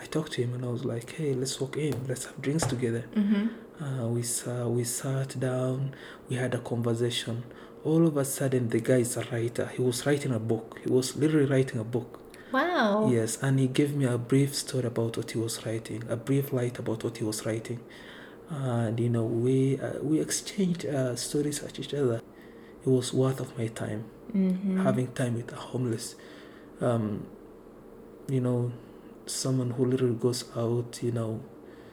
I 0.00 0.06
talked 0.06 0.32
to 0.32 0.42
him 0.42 0.54
and 0.54 0.64
I 0.64 0.68
was 0.68 0.84
like, 0.84 1.10
"Hey, 1.12 1.34
let's 1.34 1.60
walk 1.60 1.76
in. 1.76 1.94
Let's 2.08 2.24
have 2.24 2.40
drinks 2.42 2.66
together." 2.66 3.04
Mm-hmm. 3.14 3.84
Uh, 3.84 4.08
we 4.08 4.22
sa- 4.22 4.66
we 4.68 4.82
sat 4.84 5.38
down. 5.38 5.94
We 6.28 6.36
had 6.36 6.52
a 6.54 6.58
conversation. 6.58 7.44
All 7.84 8.06
of 8.06 8.16
a 8.16 8.24
sudden, 8.24 8.68
the 8.70 8.80
guy 8.80 8.98
is 8.98 9.16
a 9.16 9.22
writer. 9.30 9.66
He 9.66 9.82
was 9.82 10.06
writing 10.06 10.32
a 10.32 10.38
book. 10.38 10.80
He 10.82 10.90
was 10.90 11.16
literally 11.16 11.46
writing 11.46 11.78
a 11.80 11.84
book. 11.84 12.18
Wow. 12.52 13.10
Yes, 13.10 13.38
and 13.42 13.58
he 13.58 13.66
gave 13.68 13.94
me 13.94 14.06
a 14.06 14.16
brief 14.18 14.54
story 14.54 14.86
about 14.86 15.16
what 15.16 15.30
he 15.32 15.38
was 15.38 15.64
writing, 15.66 16.04
a 16.08 16.16
brief 16.16 16.52
light 16.52 16.78
about 16.78 17.04
what 17.04 17.18
he 17.18 17.24
was 17.24 17.44
writing, 17.44 17.80
and 18.48 18.98
you 18.98 19.10
know 19.10 19.24
we 19.24 19.78
uh, 19.80 19.98
we 20.02 20.20
exchanged 20.20 20.86
uh, 20.86 21.14
stories 21.16 21.62
at 21.62 21.78
each 21.78 21.92
other. 21.94 22.22
It 22.84 22.88
was 22.88 23.12
worth 23.12 23.40
of 23.40 23.56
my 23.58 23.66
time 23.68 24.04
Mm-hmm. 24.34 24.84
having 24.84 25.08
time 25.12 25.34
with 25.36 25.52
a 25.52 25.56
homeless 25.56 26.16
um 26.80 27.26
you 28.28 28.40
know 28.40 28.72
someone 29.26 29.70
who 29.70 29.84
literally 29.84 30.14
goes 30.14 30.44
out 30.56 30.98
you 31.02 31.12
know 31.12 31.40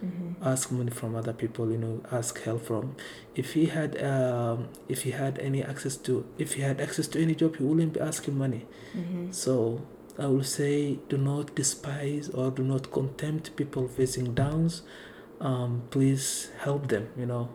Mm-hmm. 0.03 0.43
ask 0.43 0.71
money 0.71 0.89
from 0.89 1.15
other 1.15 1.33
people 1.33 1.71
you 1.71 1.77
know 1.77 2.01
ask 2.11 2.41
help 2.43 2.65
from. 2.65 2.95
If 3.35 3.53
he 3.53 3.67
had 3.67 4.01
um, 4.03 4.69
if 4.89 5.03
he 5.03 5.11
had 5.11 5.37
any 5.39 5.61
access 5.63 5.95
to 5.97 6.25
if 6.39 6.53
he 6.55 6.61
had 6.63 6.81
access 6.81 7.07
to 7.09 7.21
any 7.21 7.35
job 7.35 7.57
he 7.57 7.63
wouldn't 7.63 7.93
be 7.93 7.99
asking 7.99 8.37
money. 8.37 8.65
Mm-hmm. 8.97 9.31
so 9.31 9.81
i 10.19 10.25
will 10.25 10.43
say 10.43 10.99
do 11.07 11.17
not 11.17 11.55
despise 11.55 12.27
or 12.29 12.51
do 12.51 12.63
not 12.63 12.91
contempt 12.91 13.55
people 13.55 13.87
facing 13.87 14.33
downs. 14.33 14.81
Um, 15.39 15.83
please 15.91 16.49
help 16.59 16.87
them 16.87 17.09
you 17.17 17.25
know. 17.25 17.49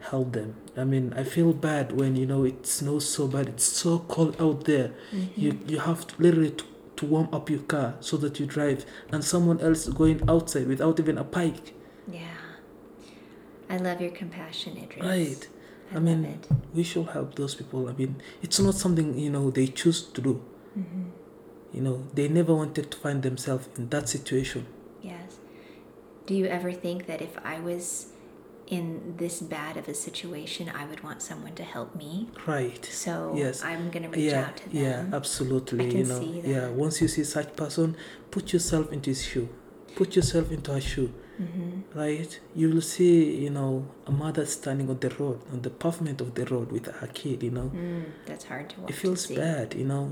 Help 0.00 0.32
them. 0.32 0.54
I 0.76 0.84
mean 0.84 1.12
i 1.16 1.24
feel 1.24 1.52
bad 1.52 1.92
when 1.92 2.16
you 2.16 2.26
know 2.26 2.44
it 2.44 2.66
snows 2.66 3.08
so 3.08 3.26
bad. 3.28 3.48
It's 3.48 3.64
so 3.64 4.00
cold 4.00 4.36
out 4.40 4.64
there. 4.64 4.90
Mm-hmm. 5.12 5.40
you 5.40 5.58
you 5.66 5.78
have 5.78 6.06
to 6.08 6.14
literally 6.22 6.50
to, 6.50 6.64
to 6.96 7.06
warm 7.06 7.28
up 7.32 7.48
your 7.50 7.60
car 7.60 7.94
so 8.00 8.16
that 8.16 8.38
you 8.40 8.46
drive 8.46 8.84
and 9.12 9.24
someone 9.24 9.60
else 9.60 9.88
going 9.88 10.20
outside 10.28 10.66
without 10.66 10.98
even 11.00 11.18
a 11.18 11.24
bike 11.24 11.74
Yeah. 12.10 12.36
I 13.68 13.78
love 13.78 14.00
your 14.00 14.12
compassion, 14.12 14.76
Idris. 14.76 15.04
Right. 15.04 15.48
I, 15.92 15.96
I 15.96 15.98
mean- 15.98 16.24
it. 16.24 16.46
we 16.74 16.82
should 16.82 17.06
help 17.08 17.34
those 17.36 17.54
people 17.54 17.88
i 17.88 17.92
mean 17.92 18.16
it's 18.42 18.58
not 18.58 18.74
something 18.74 19.16
you 19.18 19.30
know 19.30 19.50
they 19.50 19.66
choose 19.68 20.02
to 20.02 20.20
do 20.20 20.34
Mm-hmm. 20.78 21.04
you 21.76 21.80
know 21.80 22.04
they 22.12 22.28
never 22.28 22.54
wanted 22.54 22.90
to 22.90 22.96
find 22.98 23.22
themselves 23.22 23.68
in 23.78 23.88
that 23.90 24.08
situation 24.08 24.66
Yes. 25.02 25.38
Do 26.26 26.34
you 26.34 26.46
ever 26.46 26.72
think 26.72 27.06
that 27.06 27.22
if 27.22 27.34
I 27.44 27.60
was 27.60 28.06
in 28.66 29.14
this 29.18 29.40
bad 29.40 29.76
of 29.76 29.86
a 29.88 29.94
situation, 29.94 30.68
I 30.68 30.86
would 30.86 31.02
want 31.04 31.22
someone 31.22 31.54
to 31.54 31.62
help 31.62 31.94
me? 31.94 32.28
right 32.46 32.84
So 32.84 33.32
Yes. 33.36 33.62
I'm 33.62 33.90
going 33.90 34.02
to 34.02 34.08
reach 34.08 34.32
yeah 34.32 34.46
out 34.46 34.56
to 34.58 34.68
them. 34.70 34.82
yeah 34.82 35.16
absolutely 35.16 35.86
I 35.86 35.88
can 35.90 35.98
you 36.00 36.04
know 36.06 36.20
see 36.20 36.40
yeah 36.44 36.68
once 36.68 37.00
you 37.00 37.08
see 37.08 37.24
such 37.24 37.54
person 37.56 37.96
put 38.30 38.52
yourself 38.52 38.92
into 38.92 39.10
his 39.10 39.22
shoe 39.24 39.48
put 39.94 40.16
yourself 40.16 40.50
into 40.50 40.72
her 40.72 40.80
shoe 40.80 41.12
Mm-hmm. 41.40 41.98
right 41.98 42.40
you 42.54 42.70
will 42.70 42.80
see 42.80 43.16
you 43.44 43.50
know 43.50 43.72
a 44.06 44.10
mother 44.10 44.46
standing 44.46 44.88
on 44.88 44.98
the 45.00 45.10
road 45.20 45.38
on 45.52 45.60
the 45.60 45.68
pavement 45.68 46.18
of 46.22 46.34
the 46.34 46.46
road 46.46 46.72
with 46.72 46.86
her 46.86 47.06
kid 47.08 47.42
you 47.42 47.50
know 47.50 47.68
Mm, 47.74 48.04
that's 48.24 48.44
hard 48.44 48.70
to 48.70 48.80
watch. 48.80 48.90
it 48.90 48.94
feels 48.94 49.26
bad 49.26 49.74
you 49.74 49.84
know 49.84 50.04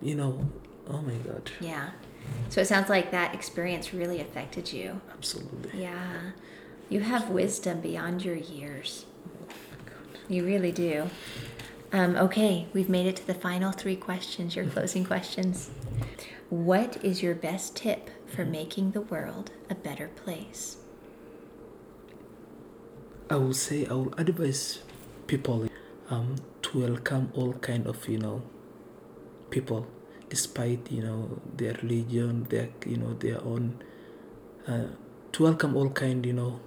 you 0.00 0.14
know 0.14 0.48
oh 0.88 1.02
my 1.02 1.14
god 1.28 1.50
Yeah. 1.60 1.90
So 2.48 2.60
it 2.60 2.68
sounds 2.68 2.88
like 2.88 3.10
that 3.10 3.34
experience 3.34 3.92
really 3.92 4.20
affected 4.20 4.72
you. 4.72 5.00
absolutely 5.12 5.80
Yeah. 5.82 6.30
You 6.90 7.00
have 7.00 7.30
wisdom 7.30 7.80
beyond 7.80 8.24
your 8.24 8.36
years. 8.36 9.06
You 10.28 10.44
really 10.44 10.72
do. 10.72 11.10
Um, 11.92 12.16
okay, 12.16 12.66
we've 12.72 12.88
made 12.88 13.06
it 13.06 13.16
to 13.16 13.26
the 13.26 13.34
final 13.34 13.72
three 13.72 13.96
questions, 13.96 14.54
your 14.56 14.66
closing 14.66 15.04
questions. 15.04 15.70
What 16.50 17.02
is 17.02 17.22
your 17.22 17.34
best 17.34 17.76
tip 17.76 18.10
for 18.26 18.44
making 18.44 18.90
the 18.90 19.00
world 19.00 19.50
a 19.70 19.74
better 19.74 20.08
place? 20.08 20.76
I 23.30 23.36
will 23.36 23.54
say 23.54 23.86
I 23.86 23.92
will 23.94 24.14
advise 24.18 24.82
people 25.26 25.68
um, 26.10 26.36
to 26.62 26.80
welcome 26.80 27.32
all 27.34 27.54
kind 27.54 27.86
of 27.86 28.06
you 28.08 28.18
know 28.18 28.42
people, 29.50 29.86
despite 30.28 30.92
you 30.92 31.02
know 31.02 31.40
their 31.56 31.72
religion, 31.82 32.44
their 32.50 32.68
you 32.86 32.98
know 32.98 33.14
their 33.14 33.42
own. 33.42 33.82
Uh, 34.68 34.88
to 35.32 35.42
welcome 35.42 35.76
all 35.76 35.90
kind 35.90 36.24
you 36.26 36.32
know 36.32 36.60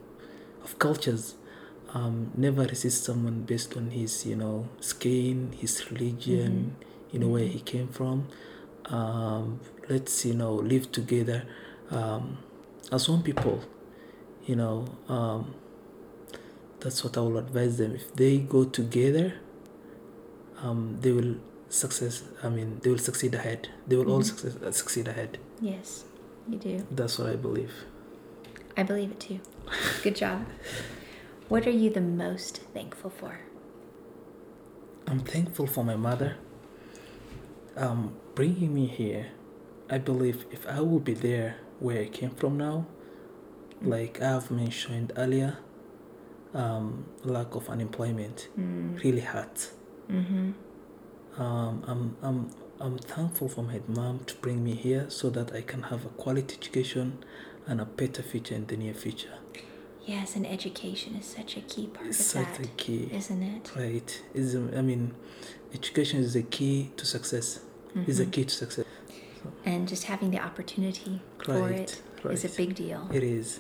of 0.68 0.80
cultures. 0.80 1.36
Um, 1.94 2.32
never 2.36 2.64
resist 2.64 3.06
someone 3.06 3.42
based 3.44 3.78
on 3.78 3.92
his 3.92 4.26
you 4.26 4.36
know 4.36 4.68
skin, 4.82 5.54
his 5.62 5.90
religion, 5.92 6.76
you 7.12 7.20
know 7.20 7.30
where 7.30 7.46
he 7.48 7.60
came 7.62 7.88
from. 7.88 8.28
Um, 8.86 9.60
let's 9.90 10.26
you 10.26 10.34
know 10.34 10.54
live 10.56 10.92
together 10.92 11.44
um, 11.92 12.38
as 12.92 13.10
one 13.10 13.24
people. 13.24 13.64
You 14.46 14.56
know. 14.58 14.86
Um, 15.08 15.54
that's 16.80 17.04
what 17.04 17.18
I 17.18 17.22
will 17.22 17.38
advise 17.40 17.78
them. 17.80 17.96
If 17.96 18.14
they 18.14 18.38
go 18.38 18.64
together, 18.64 19.34
um, 20.62 20.98
they 21.02 21.12
will 21.12 21.36
success. 21.70 22.24
I 22.44 22.50
mean, 22.50 22.80
they 22.84 22.92
will 22.92 23.00
succeed 23.00 23.34
ahead. 23.34 23.70
They 23.88 23.96
will 23.96 24.12
all 24.12 24.20
Mhm. 24.22 24.26
success, 24.26 24.56
uh, 24.62 24.72
succeed 24.72 25.08
ahead. 25.08 25.40
Yes, 25.60 26.04
you 26.48 26.58
do. 26.60 26.86
That's 26.92 27.18
what 27.18 27.30
I 27.30 27.36
believe. 27.36 27.72
I 28.78 28.84
believe 28.84 29.12
it 29.12 29.20
too. 29.20 29.40
Good 30.04 30.16
job. 30.16 30.46
What 31.50 31.66
are 31.66 31.72
you 31.72 31.90
the 31.90 32.02
most 32.02 32.58
thankful 32.74 33.10
for? 33.10 33.40
I'm 35.08 35.20
thankful 35.22 35.66
for 35.68 35.84
my 35.84 35.96
mother. 35.96 36.36
Um, 37.76 38.14
bringing 38.36 38.74
me 38.74 38.86
here. 38.88 39.28
I 39.90 39.98
believe 39.98 40.46
if 40.52 40.68
I 40.68 40.82
will 40.82 41.00
be 41.00 41.14
there 41.14 41.56
where 41.80 42.02
I 42.02 42.08
came 42.08 42.32
from 42.32 42.58
now, 42.58 42.86
like 43.82 44.22
I've 44.22 44.52
mentioned 44.52 45.14
earlier, 45.16 45.58
um, 46.54 47.06
lack 47.24 47.56
of 47.56 47.70
unemployment 47.70 48.50
Mm. 48.60 49.02
really 49.04 49.22
hurts. 49.22 49.74
Mm-hmm. 50.10 50.52
um, 51.42 51.84
I'm, 51.86 52.16
I'm, 52.24 52.50
I'm 52.80 52.98
thankful 52.98 53.50
for 53.50 53.62
my 53.62 53.82
mom 53.88 54.20
to 54.26 54.36
bring 54.36 54.64
me 54.64 54.74
here 54.74 55.10
so 55.10 55.30
that 55.32 55.54
I 55.54 55.62
can 55.62 55.84
have 55.84 56.06
a 56.06 56.10
quality 56.10 56.56
education 56.56 57.18
and 57.68 57.82
a 57.82 57.86
better 57.86 58.22
future 58.24 58.56
in 58.56 58.66
the 58.68 58.78
near 58.78 58.94
future. 58.94 59.34
Yes, 60.06 60.36
and 60.38 60.48
education 60.48 61.16
is 61.16 61.26
such 61.26 61.58
a 61.58 61.62
key 61.62 61.88
part 61.88 62.08
It's 62.08 62.20
of 62.22 62.26
such 62.26 62.58
that, 62.58 62.66
a 62.66 62.70
key, 62.78 63.10
isn't 63.12 63.44
it? 63.44 63.72
right? 63.76 64.22
Is 64.34 64.56
I 64.56 64.82
mean, 64.82 65.14
education 65.74 66.22
is 66.22 66.36
a 66.36 66.44
key 66.44 66.92
to 66.98 67.06
success. 67.06 67.60
Is 68.06 68.20
a 68.20 68.26
Mhm. 68.26 68.32
key 68.32 68.46
to 68.46 68.56
success. 68.56 68.86
And 69.66 69.88
just 69.88 70.04
having 70.04 70.32
the 70.32 70.40
opportunity 70.40 71.22
for 71.44 71.60
Right, 71.62 71.80
it 72.24 72.32
is 72.32 72.46
a 72.46 72.50
big 72.50 72.76
deal. 72.76 73.10
It 73.14 73.24
is. 73.24 73.60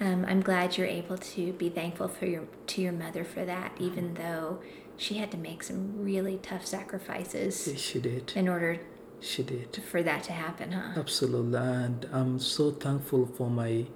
Um, 0.00 0.24
I'm 0.26 0.40
glad 0.40 0.76
you're 0.78 0.86
able 0.86 1.18
to 1.18 1.52
be 1.54 1.68
thankful 1.68 2.08
for 2.08 2.26
your 2.26 2.44
to 2.68 2.80
your 2.80 2.92
mother 2.92 3.24
for 3.24 3.44
that, 3.44 3.72
even 3.78 4.14
though 4.14 4.60
she 4.96 5.14
had 5.14 5.30
to 5.32 5.36
make 5.36 5.62
some 5.62 6.02
really 6.02 6.38
tough 6.42 6.64
sacrifices 6.66 7.66
Yeah, 7.68 7.74
She 7.76 8.00
did. 8.00 8.32
in 8.36 8.48
order 8.48 8.80
She 9.22 9.42
did. 9.44 9.76
for 9.76 10.02
that 10.02 10.24
to 10.24 10.32
happen, 10.32 10.72
huh? 10.72 10.98
Absolutely, 11.00 11.56
and 11.58 12.06
I'm 12.12 12.38
so 12.40 12.72
thankful 12.72 13.26
for 13.26 13.48
my 13.48 13.86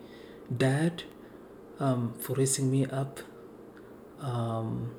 dad 0.57 1.03
um, 1.81 2.15
for 2.21 2.35
raising 2.35 2.71
me 2.71 2.87
up. 2.87 3.21
Um, 4.21 4.95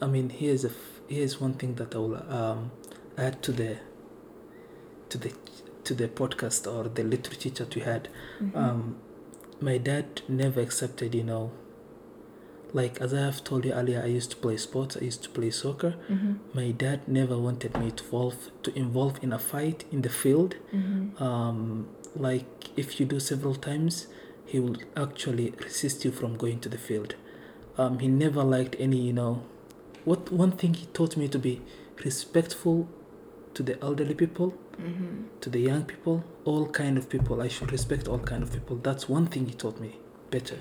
I 0.00 0.06
mean, 0.06 0.30
here's 0.30 0.64
a 0.64 0.68
f- 0.68 1.00
here's 1.08 1.40
one 1.40 1.54
thing 1.54 1.74
that 1.74 1.94
I 1.94 1.98
will 1.98 2.16
um, 2.32 2.70
add 3.18 3.42
to 3.42 3.52
the 3.52 3.78
to 5.08 5.18
the 5.18 5.32
to 5.84 5.94
the 5.94 6.08
podcast 6.08 6.66
or 6.72 6.88
the 6.88 7.02
literature 7.04 7.50
chat 7.50 7.74
we 7.74 7.82
had. 7.82 8.08
Mhm. 8.40 8.56
Um, 8.56 8.96
my 9.60 9.78
dad 9.78 10.22
never 10.28 10.60
accepted, 10.60 11.14
you 11.14 11.24
know. 11.24 11.50
Like 12.72 13.00
as 13.00 13.14
I 13.14 13.20
have 13.20 13.42
told 13.44 13.64
you 13.64 13.72
earlier, 13.72 14.02
I 14.02 14.06
used 14.06 14.30
to 14.32 14.36
play 14.36 14.56
sports. 14.56 14.96
I 15.00 15.04
used 15.04 15.22
to 15.24 15.30
play 15.30 15.50
soccer. 15.50 15.94
Mhm. 16.10 16.38
My 16.54 16.70
dad 16.72 17.06
never 17.08 17.38
wanted 17.38 17.76
me 17.78 17.90
to 17.90 18.04
involve 18.04 18.50
to 18.62 18.78
involve 18.78 19.22
in 19.22 19.32
a 19.32 19.38
fight 19.38 19.84
in 19.92 20.02
the 20.02 20.08
field 20.08 20.56
Mhm. 20.72 21.20
um, 21.20 21.86
like 22.16 22.70
if 22.76 22.98
you 23.00 23.06
do 23.06 23.20
several 23.20 23.54
times 23.54 24.06
he 24.44 24.58
will 24.60 24.76
actually 24.96 25.52
resist 25.64 26.04
you 26.04 26.10
from 26.10 26.36
going 26.36 26.58
to 26.60 26.68
the 26.68 26.78
field 26.78 27.14
um, 27.78 27.98
he 27.98 28.08
never 28.08 28.42
liked 28.44 28.74
any 28.78 28.96
you 29.08 29.12
know 29.12 29.42
what 30.04 30.30
one 30.32 30.52
thing 30.52 30.72
he 30.74 30.86
taught 30.86 31.16
me 31.16 31.28
to 31.28 31.38
be 31.38 31.60
respectful 32.04 32.88
to 33.54 33.62
the 33.62 33.74
elderly 33.82 34.14
people 34.14 34.48
Mhm. 34.78 35.24
to 35.42 35.50
the 35.50 35.60
young 35.60 35.84
people 35.84 36.16
all 36.44 36.66
kind 36.82 36.96
of 36.98 37.08
people 37.08 37.40
i 37.46 37.48
should 37.48 37.70
respect 37.72 38.08
all 38.08 38.18
kind 38.32 38.42
of 38.42 38.50
people 38.52 38.76
that's 38.88 39.08
one 39.08 39.26
thing 39.26 39.46
he 39.46 39.54
taught 39.54 39.78
me 39.80 39.92
better 40.30 40.58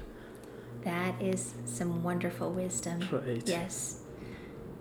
That 0.85 1.21
is 1.21 1.55
some 1.65 2.03
wonderful 2.03 2.49
wisdom. 2.51 2.97
right 3.11 3.41
Yes. 3.45 3.99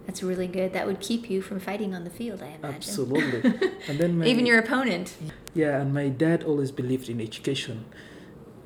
That's 0.07 0.22
really 0.22 0.46
good. 0.46 0.74
That 0.74 0.86
would 0.86 1.00
keep 1.00 1.30
you 1.30 1.40
from 1.40 1.59
fighting 1.61 1.94
on 1.94 2.05
the 2.05 2.11
field, 2.11 2.42
I 2.42 2.48
imagine. 2.59 2.74
absolutely 2.76 3.40
and 3.88 3.98
then 3.98 4.18
my, 4.18 4.26
Even 4.26 4.44
your 4.44 4.59
opponent. 4.59 5.16
Yeah, 5.55 5.80
and 5.80 5.94
my 5.94 6.09
dad 6.09 6.44
always 6.44 6.70
believed 6.70 7.09
in 7.09 7.20
education. 7.22 7.86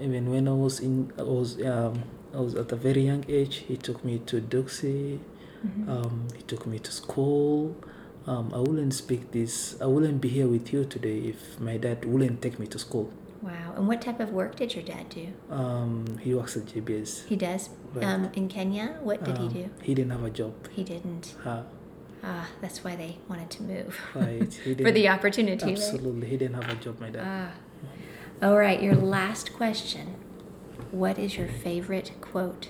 Even 0.00 0.30
when 0.30 0.48
I 0.48 0.52
was 0.52 0.80
in, 0.80 1.12
I 1.16 1.22
was 1.22 1.60
um, 1.62 2.02
I 2.34 2.40
was 2.40 2.54
at 2.56 2.72
a 2.72 2.76
very 2.76 3.02
young 3.02 3.24
age. 3.28 3.56
He 3.68 3.76
took 3.76 4.04
me 4.04 4.18
to 4.26 4.40
Duksi. 4.40 5.18
Mhm. 5.64 5.88
Um, 5.88 6.14
he 6.36 6.42
took 6.42 6.66
me 6.66 6.78
to 6.80 6.90
school. 6.92 7.76
Um, 8.26 8.52
I 8.54 8.58
wouldn't 8.58 8.94
speak 8.94 9.30
this. 9.32 9.76
I 9.80 9.86
wouldn't 9.86 10.20
be 10.20 10.28
here 10.28 10.46
with 10.48 10.72
you 10.72 10.84
today 10.84 11.18
if 11.32 11.58
my 11.60 11.76
dad 11.78 12.04
wouldn't 12.04 12.42
take 12.42 12.58
me 12.58 12.66
to 12.74 12.78
school. 12.78 13.10
Wow. 13.48 13.72
And 13.76 13.88
what 13.88 14.02
type 14.02 14.20
of 14.20 14.30
work 14.30 14.56
did 14.56 14.74
your 14.74 14.84
dad 14.84 15.08
do? 15.08 15.26
Um, 15.50 16.18
he 16.20 16.34
works 16.34 16.54
at 16.56 16.64
JBS. 16.66 17.26
He 17.26 17.36
does. 17.36 17.70
Right. 17.94 18.04
Um, 18.04 18.30
in 18.34 18.46
Kenya, 18.48 18.86
what 19.00 19.24
did 19.24 19.38
Um, 19.38 19.48
he 19.48 19.62
do? 19.62 19.70
He 19.82 19.94
didn't 19.94 20.12
have 20.12 20.24
a 20.24 20.30
job. 20.30 20.52
He 20.70 20.84
didn't. 20.84 21.34
Uh, 21.44 21.62
Ah, 22.22 22.48
that's 22.60 22.82
why 22.82 22.96
they 22.96 23.16
wanted 23.28 23.48
to 23.56 23.62
move. 23.62 23.96
right. 24.14 24.52
He 24.52 24.74
For 24.74 24.90
the 24.90 25.02
didn't- 25.02 25.12
opportunity, 25.16 25.64
right? 25.66 25.78
Absolutely, 25.78 26.26
he 26.28 26.36
didn't 26.36 26.56
have 26.60 26.68
a 26.68 26.74
job. 26.84 27.00
My 27.00 27.10
dad. 27.10 27.22
Ah. 27.24 27.50
All 28.46 28.56
right, 28.58 28.82
your 28.82 28.96
last 28.96 29.52
question. 29.54 30.16
What 30.90 31.16
is 31.18 31.36
your 31.38 31.46
favorite 31.48 32.10
quote? 32.20 32.68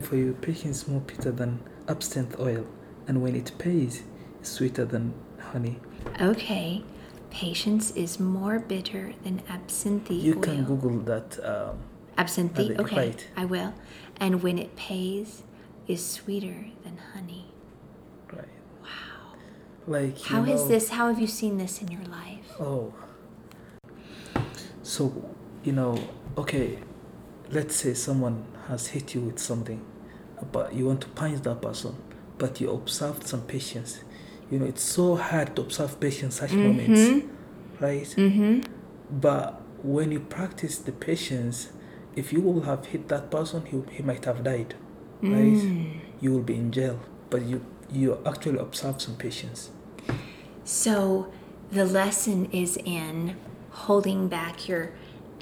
For 0.00 0.16
you, 0.16 0.34
patience 0.40 0.86
more 0.86 1.00
bitter 1.00 1.32
than 1.32 1.60
absinthe 1.88 2.38
oil, 2.38 2.66
and 3.08 3.22
when 3.22 3.34
it 3.34 3.52
pays, 3.58 4.02
sweeter 4.42 4.84
than 4.84 5.14
honey. 5.52 5.78
Okay. 6.20 6.84
Patience 7.30 7.92
is 7.92 8.18
more 8.18 8.58
bitter 8.58 9.12
than 9.22 9.42
absinthe 9.48 10.10
You 10.10 10.34
oil. 10.36 10.40
can 10.42 10.64
Google 10.64 10.98
that. 11.00 11.38
Um, 11.44 11.78
absinthe. 12.18 12.58
Okay, 12.58 12.96
right. 12.96 13.26
I 13.36 13.44
will. 13.44 13.72
And 14.18 14.42
when 14.42 14.58
it 14.58 14.74
pays, 14.76 15.42
is 15.86 16.04
sweeter 16.06 16.66
than 16.84 16.98
honey. 17.14 17.46
right. 18.32 18.44
Wow. 18.82 19.34
Like 19.86 20.20
How 20.22 20.42
know- 20.44 20.68
this? 20.68 20.90
How 20.90 21.08
have 21.08 21.18
you 21.18 21.26
seen 21.26 21.56
this 21.58 21.80
in 21.82 21.88
your 21.88 22.04
life? 22.04 22.46
Oh. 22.60 22.92
So, 24.82 25.34
you 25.64 25.72
know, 25.72 25.98
okay, 26.36 26.78
let's 27.50 27.76
say 27.76 27.94
someone 27.94 28.44
has 28.68 28.88
hit 28.88 29.14
you 29.14 29.20
with 29.22 29.38
something, 29.38 29.80
but 30.52 30.74
you 30.74 30.86
want 30.86 31.00
to 31.02 31.08
punish 31.08 31.40
that 31.40 31.62
person, 31.62 31.94
but 32.38 32.60
you 32.60 32.70
observed 32.70 33.26
some 33.26 33.42
patience. 33.42 34.00
You 34.50 34.58
know, 34.58 34.66
it's 34.66 34.82
so 34.82 35.16
hard 35.16 35.54
to 35.56 35.62
observe 35.62 36.00
patience 36.00 36.36
such 36.36 36.52
moments, 36.52 37.24
right? 37.80 38.02
Mm-hmm. 38.16 38.60
But 39.20 39.60
when 39.82 40.10
you 40.12 40.20
practice 40.20 40.78
the 40.78 40.92
patience, 40.92 41.70
if 42.16 42.32
you 42.32 42.40
will 42.40 42.62
have 42.62 42.86
hit 42.86 43.08
that 43.08 43.30
person, 43.30 43.64
he, 43.66 43.82
he 43.96 44.02
might 44.02 44.24
have 44.24 44.42
died, 44.42 44.74
right? 45.22 45.56
You 46.20 46.32
will 46.32 46.42
be 46.42 46.56
in 46.56 46.72
jail, 46.72 46.98
but 47.30 47.42
you 47.42 47.64
you 47.92 48.18
actually 48.24 48.58
observe 48.58 49.00
some 49.02 49.16
patience. 49.16 49.70
So 50.64 51.32
the 51.72 51.84
lesson 51.84 52.48
is 52.52 52.76
in 52.84 53.36
holding 53.70 54.28
back 54.28 54.68
your 54.68 54.92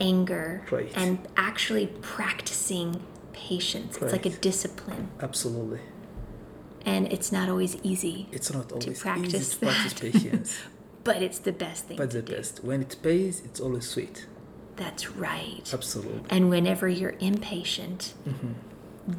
anger 0.00 0.64
Right. 0.70 0.90
and 0.94 1.18
actually 1.36 1.88
practicing 2.00 3.02
patience. 3.32 3.98
It's 4.00 4.12
like 4.12 4.26
a 4.26 4.30
discipline. 4.30 5.08
Absolutely. 5.20 5.80
And 6.92 7.02
it's 7.14 7.30
not 7.38 7.46
always 7.52 7.72
easy, 7.92 8.16
It's 8.36 8.50
not 8.58 8.66
always 8.72 8.88
easy 8.88 9.00
practice 9.06 9.48
to 9.54 9.58
practice 9.66 9.92
that. 9.94 10.12
patience. 10.12 10.50
but 11.08 11.18
it's 11.26 11.40
the 11.48 11.52
best 11.64 11.80
thing 11.86 11.96
But 12.02 12.10
to 12.10 12.16
the 12.20 12.26
do. 12.28 12.36
best. 12.36 12.54
When 12.68 12.78
it 12.86 12.92
pays, 13.08 13.34
it's 13.46 13.60
always 13.64 13.86
sweet. 13.94 14.16
That's 14.82 15.04
right. 15.28 15.64
Absolutely. 15.78 16.22
And 16.34 16.42
whenever 16.54 16.86
you're 16.98 17.16
impatient, 17.32 18.00
Mm-hmm. 18.28 18.52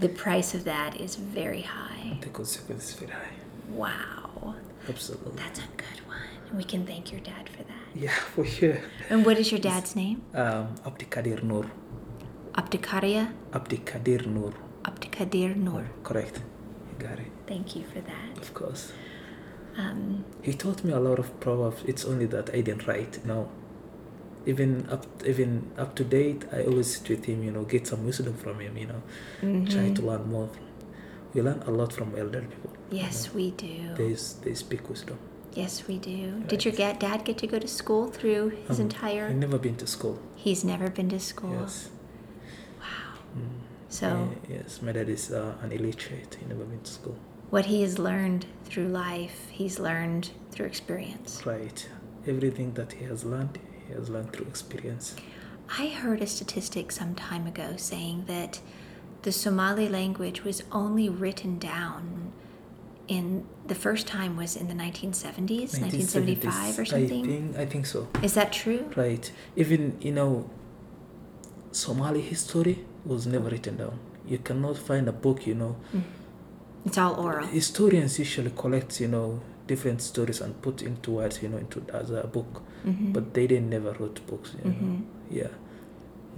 the 0.04 0.10
price 0.26 0.52
of 0.58 0.62
that 0.74 0.92
is 1.06 1.12
very 1.42 1.64
high. 1.78 2.04
The 2.26 2.32
consequence 2.42 2.84
is 2.90 2.96
very 3.04 3.12
high. 3.22 3.36
Wow. 3.84 4.56
Absolutely. 4.94 5.34
That's 5.44 5.60
a 5.68 5.70
good 5.86 6.00
one. 6.16 6.30
We 6.60 6.64
can 6.72 6.82
thank 6.92 7.04
your 7.14 7.22
dad 7.32 7.46
for 7.56 7.64
that. 7.72 7.86
Yeah, 8.04 8.18
for 8.36 8.46
sure. 8.58 8.80
And 9.12 9.20
what 9.26 9.38
is 9.42 9.48
your 9.54 9.62
dad's 9.70 9.92
name? 10.02 10.18
Um, 10.44 10.66
Abdikadir 10.90 11.40
Nur. 11.50 11.66
Abdikaria? 12.62 13.24
Abdikadir 13.52 14.26
Nur. 14.36 14.54
Abdikadir 14.90 15.56
Noor. 15.56 15.86
Correct. 16.04 16.36
You 16.92 17.08
got 17.08 17.20
it. 17.20 17.32
Thank 17.50 17.68
you 17.76 17.84
for 17.94 18.02
that. 18.12 18.32
Of 18.44 18.50
course. 18.60 18.84
Um, 19.78 20.24
He 20.48 20.54
taught 20.64 20.84
me 20.88 20.94
a 20.94 21.00
lot 21.10 21.20
of 21.24 21.28
proverbs. 21.46 21.82
It's 21.92 22.06
only 22.12 22.28
that 22.36 22.48
I 22.58 22.62
didn't 22.68 22.84
write. 22.88 23.14
You 23.22 23.28
know, 23.32 23.44
even 24.52 24.72
up 24.96 25.04
even 25.32 25.52
up 25.84 25.92
to 26.00 26.04
date, 26.18 26.42
I 26.58 26.60
always 26.70 26.90
sit 26.96 27.10
with 27.14 27.26
him. 27.26 27.44
You 27.48 27.52
know, 27.56 27.64
get 27.76 27.88
some 27.92 28.02
wisdom 28.06 28.36
from 28.44 28.60
him. 28.66 28.74
You 28.78 28.88
know, 28.92 29.02
try 29.76 29.88
to 29.98 30.02
learn 30.10 30.26
more. 30.36 30.50
We 31.34 31.42
learn 31.42 31.62
a 31.66 31.72
lot 31.72 31.92
from 31.94 32.10
elder 32.24 32.42
people. 32.54 32.72
yes, 33.02 33.34
we 33.38 33.46
do. 33.66 33.76
They 34.02 34.12
they 34.44 34.54
speak 34.66 34.84
wisdom. 34.90 35.18
Yes, 35.62 35.74
we 35.88 35.96
do. 35.98 36.44
Did 36.48 36.64
your 36.66 36.74
dad 37.06 37.26
get 37.26 37.38
to 37.40 37.48
go 37.48 37.58
to 37.60 37.68
school 37.68 38.04
through 38.18 38.44
his 38.68 38.80
Um, 38.80 38.86
entire? 38.88 39.26
I've 39.30 39.42
never 39.48 39.58
been 39.58 39.76
to 39.78 39.88
school. 39.88 40.16
He's 40.46 40.64
never 40.64 40.90
been 40.98 41.10
to 41.10 41.20
school. 41.20 41.58
Yes. 41.62 41.90
Wow. 42.80 43.14
Mm. 43.38 43.58
So, 43.90 44.08
yes, 44.56 44.82
my 44.84 44.92
dad 44.92 45.10
is 45.10 45.32
uh, 45.32 45.56
an 45.64 45.72
illiterate. 45.72 46.38
He 46.40 46.46
never 46.46 46.64
been 46.72 46.82
to 46.82 46.92
school. 47.00 47.18
What 47.50 47.66
he 47.66 47.82
has 47.82 47.98
learned 47.98 48.46
through 48.66 48.88
life, 48.88 49.48
he's 49.52 49.80
learned 49.80 50.30
through 50.52 50.66
experience. 50.66 51.46
Right. 51.46 51.88
Everything 52.28 52.74
that 52.74 52.94
he 52.94 53.06
has 53.06 53.24
learned, 53.24 53.60
he 53.88 53.94
has 53.94 54.10
learned 54.10 54.34
through 54.34 54.48
experience. 54.48 55.16
I 55.78 55.88
heard 55.88 56.22
a 56.22 56.28
statistic 56.28 56.92
some 56.92 57.16
time 57.16 57.48
ago 57.48 57.74
saying 57.78 58.26
that 58.28 58.60
the 59.22 59.32
Somali 59.32 59.88
language 59.88 60.44
was 60.44 60.64
only 60.72 61.10
written 61.10 61.60
down 61.60 62.32
in 63.08 63.46
the 63.66 63.76
first 63.76 64.08
time 64.08 64.38
was 64.38 64.56
in 64.56 64.68
the 64.68 64.74
1970s, 64.74 65.74
1975 65.82 66.80
or 66.80 66.86
something. 66.86 67.24
I 67.24 67.28
think 67.28 67.58
I 67.58 67.66
think 67.66 67.86
so. 67.88 68.08
Is 68.22 68.36
that 68.36 68.54
true? 68.54 68.92
Right. 68.96 69.32
Even 69.56 69.98
you 70.00 70.12
know, 70.12 70.50
Somali 71.72 72.22
history 72.22 72.86
was 73.04 73.26
never 73.26 73.50
written 73.50 73.78
down. 73.78 74.00
You 74.28 74.38
cannot 74.38 74.78
find 74.78 75.08
a 75.08 75.12
book. 75.12 75.48
You 75.48 75.56
know, 75.56 75.76
mm. 75.94 76.04
It's 76.86 76.98
all 76.98 77.16
oral. 77.20 77.46
historians 77.48 78.18
usually 78.20 78.52
collect 78.56 79.00
you 79.02 79.08
know 79.08 79.42
different 79.68 80.02
stories 80.02 80.42
and 80.42 80.60
put 80.62 80.82
into 80.82 81.12
words. 81.12 81.42
You 81.44 81.50
know, 81.50 81.58
into 81.58 81.84
as 81.94 82.10
a 82.12 82.26
book, 82.28 82.62
Mm-hmm. 82.86 83.12
but 83.12 83.34
they 83.34 83.46
didn't 83.48 83.70
never 83.70 83.92
wrote 84.00 84.26
books. 84.28 84.56
You 84.64 84.72
know, 84.72 85.02
yeah. 85.30 85.48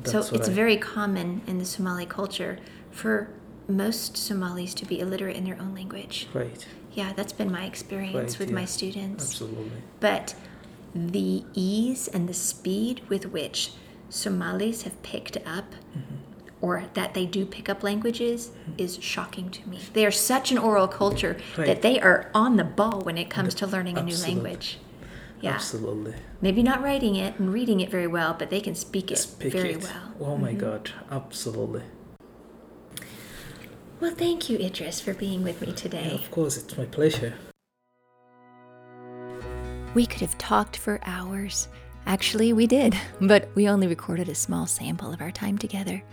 So 0.04 0.12
That's 0.14 0.32
what 0.32 0.39
it's 0.42 0.50
I- 0.50 0.54
very 0.54 0.78
common 0.78 1.42
in 1.48 1.60
the 1.60 1.66
Somali 1.66 2.06
culture 2.08 2.58
for 2.89 3.30
most 3.68 4.18
Somalis 4.18 4.74
to 4.74 4.86
be 4.86 5.00
illiterate 5.00 5.36
in 5.38 5.44
their 5.44 5.60
own 5.62 5.74
language. 5.76 6.28
right. 6.34 6.66
Yeah, 6.94 7.14
that's 7.16 7.32
been 7.32 7.52
my 7.52 7.64
experience 7.66 8.16
Right, 8.34 8.39
with 8.39 8.50
yeah. 8.50 8.56
my 8.62 8.66
students. 8.66 9.24
Absolutely. 9.24 9.82
But 10.02 10.36
the 10.94 11.46
ease 11.54 12.10
and 12.10 12.28
the 12.28 12.34
speed 12.34 13.02
with 13.08 13.26
which 13.32 13.72
Somalis 14.10 14.82
have 14.82 15.02
picked 15.04 15.38
up 15.46 15.70
Mm-hmm. 15.96 16.16
Or 16.62 16.86
that 16.93 17.14
they 17.14 17.26
do 17.26 17.45
pick 17.45 17.68
up 17.68 17.84
languages 17.84 18.51
is 18.78 19.01
shocking 19.01 19.49
to 19.49 19.68
me. 19.68 19.80
They 19.93 20.05
are 20.05 20.12
such 20.12 20.51
an 20.51 20.57
oral 20.57 20.88
culture 20.88 21.38
that 21.57 21.82
they 21.82 21.99
are 21.99 22.30
on 22.34 22.57
the 22.57 22.64
ball 22.64 23.01
when 23.01 23.18
it 23.18 23.30
comes 23.30 23.55
to 23.55 23.68
learning 23.68 23.97
a 23.97 24.03
new 24.03 24.16
language. 24.18 24.78
Yeah. 25.41 25.53
Absolutely. 25.55 26.14
Maybe 26.39 26.62
not 26.62 26.84
writing 26.84 27.16
it 27.16 27.39
and 27.39 27.51
reading 27.51 27.80
it 27.80 27.89
very 27.89 28.05
well, 28.05 28.36
but 28.38 28.51
they 28.51 28.62
can 28.62 28.76
speak 28.76 29.12
it 29.12 29.18
Speak 29.18 29.53
very 29.53 29.74
it. 29.74 29.82
well. 29.82 30.14
Oh 30.20 30.38
my 30.38 30.49
mm-hmm. 30.49 30.59
God. 30.59 30.91
Absolutely. 31.09 31.82
Well, 33.99 34.14
thank 34.14 34.49
you, 34.49 34.57
Idris, 34.57 34.99
for 35.01 35.14
being 35.14 35.43
with 35.43 35.62
me 35.62 35.70
Yeah, 35.70 35.74
today. 35.76 36.12
of 36.14 36.30
course, 36.32 36.57
it's 36.57 36.78
my 36.78 36.86
pleasure. 36.86 37.34
We 39.93 40.05
could 40.05 40.22
have 40.22 40.38
talked 40.38 40.78
for 40.78 40.99
hours. 41.05 41.68
Actually, 42.05 42.53
we 42.53 42.66
did, 42.66 42.95
but 43.22 43.49
we 43.55 43.68
only 43.68 43.88
recorded 43.88 44.30
a 44.30 44.36
small 44.36 44.66
sample 44.68 45.12
of 45.12 45.22
our 45.22 45.32
time 45.32 45.57
together. 45.57 46.03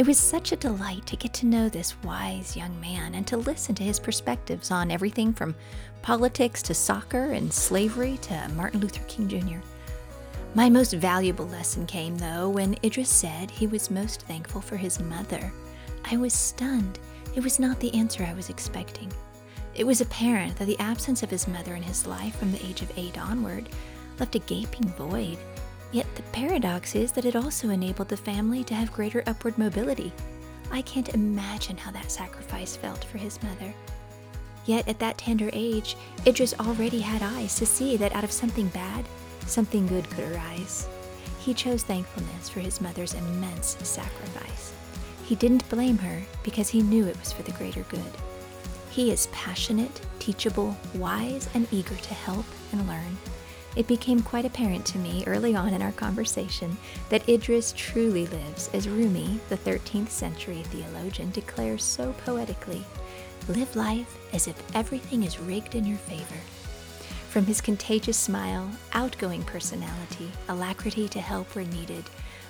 It 0.00 0.06
was 0.06 0.16
such 0.16 0.50
a 0.50 0.56
delight 0.56 1.04
to 1.08 1.16
get 1.16 1.34
to 1.34 1.46
know 1.46 1.68
this 1.68 1.94
wise 2.02 2.56
young 2.56 2.80
man 2.80 3.14
and 3.14 3.26
to 3.26 3.36
listen 3.36 3.74
to 3.74 3.84
his 3.84 4.00
perspectives 4.00 4.70
on 4.70 4.90
everything 4.90 5.34
from 5.34 5.54
politics 6.00 6.62
to 6.62 6.72
soccer 6.72 7.32
and 7.32 7.52
slavery 7.52 8.16
to 8.22 8.48
Martin 8.56 8.80
Luther 8.80 9.04
King 9.08 9.28
Jr. 9.28 9.58
My 10.54 10.70
most 10.70 10.94
valuable 10.94 11.46
lesson 11.48 11.84
came, 11.84 12.16
though, 12.16 12.48
when 12.48 12.78
Idris 12.82 13.10
said 13.10 13.50
he 13.50 13.66
was 13.66 13.90
most 13.90 14.22
thankful 14.22 14.62
for 14.62 14.78
his 14.78 14.98
mother. 15.00 15.52
I 16.10 16.16
was 16.16 16.32
stunned. 16.32 16.98
It 17.36 17.44
was 17.44 17.58
not 17.58 17.78
the 17.78 17.92
answer 17.92 18.24
I 18.24 18.32
was 18.32 18.48
expecting. 18.48 19.12
It 19.74 19.86
was 19.86 20.00
apparent 20.00 20.56
that 20.56 20.64
the 20.64 20.80
absence 20.80 21.22
of 21.22 21.28
his 21.28 21.46
mother 21.46 21.74
in 21.74 21.82
his 21.82 22.06
life 22.06 22.36
from 22.36 22.52
the 22.52 22.64
age 22.64 22.80
of 22.80 22.90
eight 22.96 23.18
onward 23.18 23.68
left 24.18 24.34
a 24.34 24.38
gaping 24.38 24.88
void. 24.92 25.36
Yet 25.92 26.06
the 26.14 26.22
paradox 26.32 26.94
is 26.94 27.12
that 27.12 27.24
it 27.24 27.34
also 27.34 27.70
enabled 27.70 28.08
the 28.08 28.16
family 28.16 28.62
to 28.64 28.74
have 28.74 28.92
greater 28.92 29.22
upward 29.26 29.58
mobility. 29.58 30.12
I 30.70 30.82
can't 30.82 31.14
imagine 31.14 31.76
how 31.76 31.90
that 31.90 32.12
sacrifice 32.12 32.76
felt 32.76 33.04
for 33.04 33.18
his 33.18 33.42
mother. 33.42 33.74
Yet 34.66 34.86
at 34.86 35.00
that 35.00 35.18
tender 35.18 35.50
age, 35.52 35.96
Idris 36.26 36.54
already 36.60 37.00
had 37.00 37.22
eyes 37.22 37.56
to 37.56 37.66
see 37.66 37.96
that 37.96 38.14
out 38.14 38.24
of 38.24 38.30
something 38.30 38.68
bad, 38.68 39.04
something 39.46 39.86
good 39.88 40.08
could 40.10 40.30
arise. 40.32 40.86
He 41.40 41.54
chose 41.54 41.82
thankfulness 41.82 42.48
for 42.48 42.60
his 42.60 42.80
mother's 42.80 43.14
immense 43.14 43.76
sacrifice. 43.82 44.72
He 45.24 45.34
didn't 45.34 45.68
blame 45.70 45.98
her 45.98 46.22
because 46.44 46.68
he 46.68 46.82
knew 46.82 47.06
it 47.06 47.18
was 47.18 47.32
for 47.32 47.42
the 47.42 47.52
greater 47.52 47.82
good. 47.84 48.12
He 48.90 49.10
is 49.10 49.28
passionate, 49.28 50.00
teachable, 50.18 50.76
wise, 50.94 51.48
and 51.54 51.66
eager 51.72 51.96
to 51.96 52.14
help 52.14 52.44
and 52.72 52.86
learn. 52.86 53.16
It 53.76 53.86
became 53.86 54.20
quite 54.20 54.44
apparent 54.44 54.84
to 54.86 54.98
me 54.98 55.22
early 55.26 55.54
on 55.54 55.74
in 55.74 55.82
our 55.82 55.92
conversation 55.92 56.76
that 57.08 57.28
Idris 57.28 57.72
truly 57.76 58.26
lives 58.26 58.68
as 58.74 58.88
Rumi, 58.88 59.38
the 59.48 59.56
13th 59.56 60.08
century 60.08 60.62
theologian, 60.64 61.30
declares 61.30 61.84
so 61.84 62.12
poetically 62.24 62.84
live 63.48 63.74
life 63.76 64.18
as 64.32 64.48
if 64.48 64.76
everything 64.76 65.22
is 65.22 65.40
rigged 65.40 65.74
in 65.74 65.84
your 65.84 65.98
favor. 65.98 66.40
From 67.28 67.46
his 67.46 67.60
contagious 67.60 68.16
smile, 68.16 68.68
outgoing 68.92 69.44
personality, 69.44 70.30
alacrity 70.48 71.08
to 71.08 71.20
help 71.20 71.54
where 71.54 71.64
needed, 71.64 72.04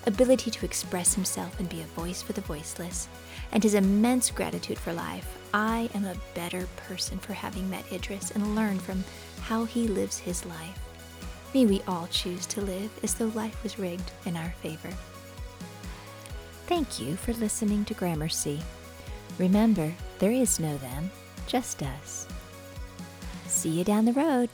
ability 0.06 0.50
to 0.50 0.64
express 0.64 1.14
himself 1.14 1.58
and 1.60 1.68
be 1.68 1.82
a 1.82 2.00
voice 2.00 2.22
for 2.22 2.32
the 2.32 2.40
voiceless, 2.40 3.08
and 3.52 3.62
his 3.62 3.74
immense 3.74 4.30
gratitude 4.30 4.78
for 4.78 4.94
life, 4.94 5.36
I 5.52 5.90
am 5.94 6.06
a 6.06 6.16
better 6.34 6.66
person 6.88 7.18
for 7.18 7.34
having 7.34 7.68
met 7.68 7.92
Idris 7.92 8.30
and 8.30 8.54
learned 8.54 8.80
from 8.80 9.04
how 9.42 9.64
he 9.64 9.86
lives 9.86 10.18
his 10.18 10.46
life. 10.46 10.89
May 11.52 11.66
we 11.66 11.82
all 11.88 12.06
choose 12.10 12.46
to 12.46 12.60
live 12.60 12.90
as 13.02 13.14
though 13.14 13.32
life 13.34 13.60
was 13.62 13.78
rigged 13.78 14.12
in 14.24 14.36
our 14.36 14.50
favor. 14.62 14.92
Thank 16.66 17.00
you 17.00 17.16
for 17.16 17.32
listening 17.34 17.84
to 17.86 17.94
Gramercy. 17.94 18.60
Remember, 19.38 19.92
there 20.20 20.30
is 20.30 20.60
no 20.60 20.76
them, 20.78 21.10
just 21.48 21.82
us. 21.82 22.28
See 23.46 23.70
you 23.70 23.82
down 23.82 24.04
the 24.04 24.12
road. 24.12 24.48